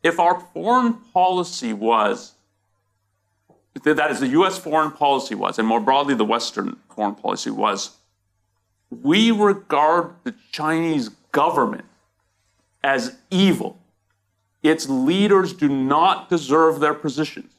if 0.04 0.20
our 0.20 0.40
foreign 0.54 0.94
policy 1.14 1.74
was, 1.74 2.34
that 3.84 4.12
is, 4.12 4.20
the 4.20 4.28
US 4.30 4.58
foreign 4.58 4.92
policy 4.92 5.36
was, 5.36 5.58
and 5.58 5.68
more 5.68 5.80
broadly, 5.80 6.14
the 6.14 6.26
Western 6.26 6.78
foreign 6.94 7.16
policy 7.16 7.50
was, 7.50 7.98
we 8.90 9.32
regard 9.32 10.12
the 10.24 10.34
Chinese 10.52 11.10
government 11.32 11.86
as 12.84 13.18
evil. 13.30 13.80
Its 14.64 14.90
leaders 14.90 15.54
do 15.54 15.70
not 15.70 16.30
deserve 16.30 16.80
their 16.80 16.94
positions. 16.94 17.54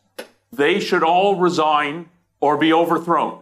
They 0.52 0.80
should 0.80 1.02
all 1.02 1.36
resign 1.36 2.08
or 2.40 2.56
be 2.56 2.72
overthrown. 2.72 3.40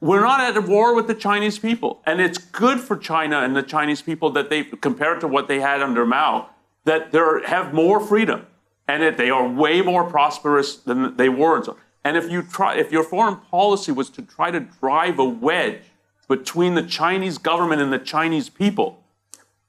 We're 0.00 0.20
not 0.20 0.40
at 0.40 0.68
war 0.68 0.94
with 0.94 1.06
the 1.06 1.14
Chinese 1.14 1.58
people. 1.58 2.02
And 2.06 2.20
it's 2.20 2.38
good 2.38 2.80
for 2.80 2.96
China 2.96 3.40
and 3.40 3.56
the 3.56 3.62
Chinese 3.62 4.02
people 4.02 4.30
that 4.30 4.50
they, 4.50 4.64
compared 4.64 5.20
to 5.20 5.28
what 5.28 5.48
they 5.48 5.60
had 5.60 5.82
under 5.82 6.04
Mao, 6.04 6.50
that 6.84 7.12
they 7.12 7.20
have 7.46 7.72
more 7.72 8.00
freedom. 8.00 8.46
and 8.86 9.02
it, 9.02 9.16
they 9.16 9.30
are 9.30 9.48
way 9.48 9.80
more 9.80 10.04
prosperous 10.04 10.76
than 10.76 11.16
they 11.16 11.28
were. 11.28 11.62
And 12.04 12.16
if 12.16 12.30
you 12.30 12.42
try, 12.42 12.76
if 12.76 12.92
your 12.92 13.04
foreign 13.04 13.36
policy 13.36 13.92
was 13.92 14.10
to 14.10 14.22
try 14.22 14.50
to 14.50 14.60
drive 14.60 15.18
a 15.18 15.24
wedge 15.24 15.82
between 16.28 16.74
the 16.74 16.82
Chinese 16.82 17.38
government 17.38 17.80
and 17.80 17.92
the 17.92 17.98
Chinese 17.98 18.50
people, 18.50 19.02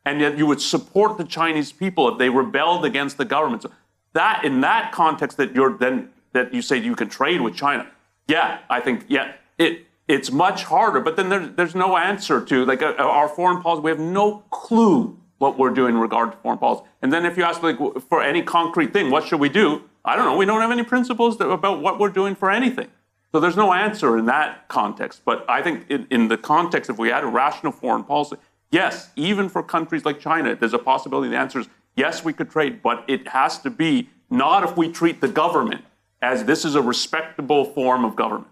and 0.06 0.22
yet 0.22 0.38
you 0.38 0.46
would 0.46 0.62
support 0.62 1.18
the 1.18 1.24
Chinese 1.24 1.72
people 1.72 2.08
if 2.10 2.18
they 2.18 2.30
rebelled 2.30 2.86
against 2.86 3.18
the 3.18 3.26
government. 3.26 3.64
So 3.64 3.72
that 4.14 4.46
in 4.46 4.62
that 4.62 4.92
context, 4.92 5.38
that 5.38 5.54
you're 5.54 5.78
then 5.78 6.10
that 6.34 6.54
you 6.54 6.62
say 6.62 6.78
you 6.78 6.96
can 6.96 7.10
trade 7.10 7.42
with 7.42 7.56
China, 7.56 7.88
yeah, 8.28 8.60
I 8.70 8.80
think 8.80 9.06
yeah, 9.08 9.34
it 9.58 9.86
it's 10.08 10.32
much 10.32 10.64
harder. 10.64 11.00
But 11.00 11.16
then 11.16 11.30
there's 11.30 11.50
there's 11.56 11.76
no 11.76 11.98
answer 11.98 12.44
to 12.46 12.66
like 12.66 12.82
uh, 12.82 12.94
our 12.98 13.28
foreign 13.28 13.62
policy. 13.62 13.82
We 13.82 13.92
have 13.92 14.00
no 14.00 14.44
clue 14.52 15.18
what 15.38 15.58
we're 15.58 15.72
doing 15.72 15.96
in 15.96 16.02
regard 16.02 16.32
to 16.32 16.38
foreign 16.38 16.60
policy. 16.60 16.84
And 17.02 17.12
then 17.12 17.26
if 17.26 17.38
you 17.38 17.44
ask 17.44 17.62
like 17.62 17.78
for 18.10 18.22
any 18.22 18.42
concrete 18.42 18.94
thing, 18.94 19.12
what 19.12 19.26
should 19.26 19.40
we 19.40 19.50
do? 19.50 19.84
I 20.06 20.16
don't 20.16 20.26
know. 20.26 20.38
We 20.38 20.46
don't 20.46 20.62
have 20.62 20.72
any 20.72 20.84
principles 20.84 21.38
that, 21.40 21.50
about 21.50 21.82
what 21.82 22.00
we're 22.00 22.10
doing 22.10 22.36
for 22.36 22.52
anything. 22.52 22.88
So 23.32 23.42
there's 23.42 23.58
no 23.58 23.74
answer 23.74 24.18
in 24.18 24.28
that 24.28 24.68
context. 24.70 25.24
But 25.26 25.44
I 25.50 25.62
think 25.62 25.90
in, 25.90 26.08
in 26.10 26.28
the 26.30 26.38
context, 26.38 26.90
if 26.90 26.98
we 26.98 27.10
had 27.10 27.24
a 27.24 27.28
rational 27.28 27.74
foreign 27.74 28.06
policy, 28.06 28.38
yes, 28.72 29.10
even 29.16 29.50
for 29.50 29.64
countries 29.64 30.06
like 30.06 30.20
China, 30.20 30.56
there's 30.56 30.74
a 30.74 30.80
possibility. 30.80 31.30
The 31.30 31.38
answer 31.38 31.60
is 31.60 31.68
yes, 31.96 32.24
we 32.24 32.34
could 32.34 32.50
trade, 32.50 32.82
but 32.82 33.04
it 33.08 33.28
has 33.28 33.60
to 33.60 33.70
be 33.70 34.10
not 34.30 34.64
if 34.64 34.76
we 34.78 34.92
treat 34.92 35.22
the 35.22 35.28
government 35.28 35.84
as 36.22 36.44
this 36.46 36.66
is 36.66 36.76
a 36.76 36.82
respectable 36.82 37.66
form 37.66 38.04
of 38.06 38.16
government. 38.16 38.48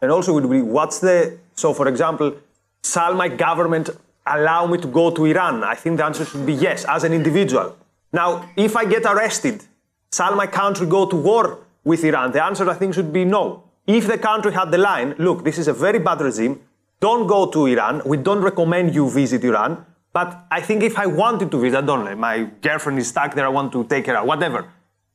And 0.00 0.10
also 0.10 0.32
would 0.34 0.48
be 0.50 0.62
what's 0.62 0.98
the 0.98 1.38
so 1.54 1.72
for 1.72 1.88
example, 1.88 2.36
shall 2.84 3.14
my 3.14 3.28
government 3.28 3.90
allow 4.26 4.66
me 4.66 4.78
to 4.78 4.88
go 4.88 5.10
to 5.10 5.24
Iran? 5.24 5.62
I 5.64 5.74
think 5.74 5.98
the 5.98 6.04
answer 6.04 6.24
should 6.24 6.46
be 6.46 6.54
yes, 6.54 6.84
as 6.84 7.04
an 7.04 7.12
individual. 7.12 7.76
Now, 8.12 8.48
if 8.56 8.76
I 8.76 8.84
get 8.84 9.04
arrested, 9.04 9.64
shall 10.12 10.34
my 10.36 10.46
country 10.46 10.86
go 10.86 11.06
to 11.06 11.16
war 11.16 11.58
with 11.84 12.04
Iran? 12.04 12.32
The 12.32 12.44
answer 12.44 12.68
I 12.68 12.74
think 12.74 12.94
should 12.94 13.12
be 13.12 13.24
no. 13.24 13.64
If 13.86 14.06
the 14.06 14.18
country 14.18 14.52
had 14.52 14.70
the 14.70 14.78
line, 14.78 15.14
look, 15.18 15.44
this 15.44 15.58
is 15.58 15.66
a 15.66 15.72
very 15.72 15.98
bad 15.98 16.20
regime, 16.20 16.60
don't 17.02 17.26
go 17.26 17.46
to 17.50 17.66
Iran, 17.66 18.00
we 18.06 18.16
don't 18.16 18.40
recommend 18.40 18.94
you 18.94 19.10
visit 19.10 19.42
Iran, 19.44 19.84
but 20.12 20.46
I 20.50 20.60
think 20.60 20.84
if 20.84 20.96
I 20.96 21.06
wanted 21.06 21.50
to 21.50 21.58
visit, 21.58 21.78
I 21.78 21.80
don't 21.80 22.04
know, 22.04 22.14
my 22.14 22.36
girlfriend 22.60 22.98
is 23.00 23.08
stuck 23.08 23.34
there, 23.34 23.44
I 23.44 23.48
want 23.48 23.72
to 23.72 23.82
take 23.84 24.06
her 24.06 24.14
out, 24.14 24.26
whatever. 24.26 24.68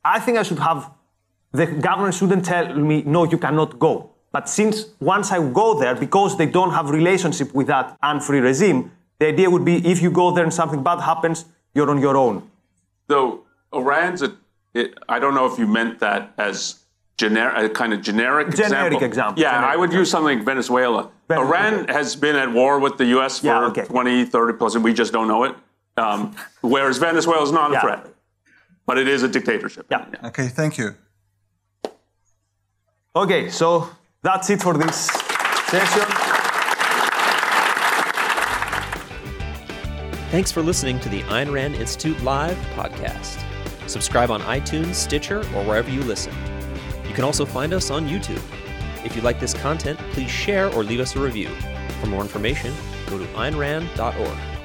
I 0.03 0.19
think 0.19 0.37
I 0.37 0.43
should 0.43 0.59
have, 0.59 0.91
the 1.53 1.65
government 1.65 2.13
shouldn't 2.13 2.43
tell 2.43 2.75
me, 2.75 3.03
no, 3.05 3.23
you 3.23 3.37
cannot 3.37 3.79
go. 3.79 4.11
But 4.33 4.49
since 4.49 4.87
once 4.99 5.31
I 5.31 5.39
go 5.61 5.79
there, 5.79 5.95
because 5.95 6.37
they 6.37 6.45
don't 6.45 6.71
have 6.71 6.89
relationship 6.89 7.53
with 7.53 7.67
that 7.67 7.97
unfree 8.03 8.41
regime, 8.41 8.91
the 9.19 9.27
idea 9.27 9.49
would 9.49 9.63
be 9.63 9.77
if 9.87 10.01
you 10.01 10.11
go 10.11 10.31
there 10.31 10.43
and 10.43 10.53
something 10.53 10.83
bad 10.83 10.99
happens, 10.99 11.45
you're 11.73 11.89
on 11.89 12.01
your 12.01 12.17
own. 12.17 12.49
Though 13.07 13.45
Iran's 13.73 14.21
a, 14.21 14.35
it, 14.73 14.93
I 15.07 15.19
don't 15.19 15.33
know 15.33 15.45
if 15.45 15.57
you 15.57 15.67
meant 15.67 15.99
that 15.99 16.33
as 16.37 16.83
generic, 17.17 17.57
a 17.57 17.69
kind 17.73 17.93
of 17.93 18.01
generic, 18.01 18.49
Generic 18.55 18.93
example. 18.93 19.03
example, 19.03 19.41
Yeah, 19.41 19.51
generic 19.53 19.69
I 19.73 19.77
would 19.77 19.93
use 19.93 20.09
something 20.09 20.37
like 20.37 20.45
Venezuela. 20.45 21.09
Iran 21.29 21.87
has 21.87 22.15
been 22.15 22.35
at 22.35 22.51
war 22.51 22.79
with 22.79 22.97
the 22.97 23.05
U.S. 23.05 23.39
for 23.39 23.47
Yeah, 23.47 23.65
okay. 23.67 23.85
20, 23.85 24.25
30 24.25 24.57
plus, 24.57 24.75
and 24.75 24.83
we 24.83 24.93
just 24.93 25.11
don't 25.11 25.27
know 25.27 25.43
it. 25.43 25.55
Um, 25.97 26.35
whereas 26.61 26.99
Venezuela 26.99 27.43
is 27.43 27.51
not 27.51 27.75
a 27.75 27.81
threat, 27.81 28.05
but 28.85 28.97
it 28.99 29.07
is 29.07 29.23
a 29.23 29.27
dictatorship. 29.27 29.87
Yeah. 29.89 30.05
Okay, 30.25 30.47
thank 30.47 30.77
you. 30.77 30.95
Okay, 33.15 33.49
so 33.49 33.89
that's 34.21 34.49
it 34.51 34.61
for 34.61 34.75
this 34.77 35.05
session. 35.67 36.03
Thanks 40.29 40.51
for 40.51 40.61
listening 40.61 40.99
to 40.99 41.09
the 41.09 41.21
Ayn 41.23 41.51
Rand 41.51 41.75
Institute 41.75 42.21
Live 42.21 42.57
podcast. 42.75 43.41
Subscribe 43.89 44.29
on 44.29 44.41
iTunes, 44.41 44.95
Stitcher, 44.95 45.39
or 45.55 45.63
wherever 45.63 45.89
you 45.89 46.03
listen. 46.03 46.33
You 47.17 47.21
can 47.21 47.25
also 47.25 47.47
find 47.47 47.73
us 47.73 47.89
on 47.89 48.07
YouTube. 48.07 48.43
If 49.03 49.15
you 49.15 49.23
like 49.23 49.39
this 49.39 49.55
content, 49.55 49.97
please 50.11 50.29
share 50.29 50.71
or 50.75 50.83
leave 50.83 50.99
us 50.99 51.15
a 51.15 51.19
review. 51.19 51.49
For 51.99 52.05
more 52.05 52.21
information, 52.21 52.71
go 53.07 53.17
to 53.17 53.25
aynrand.org. 53.33 54.56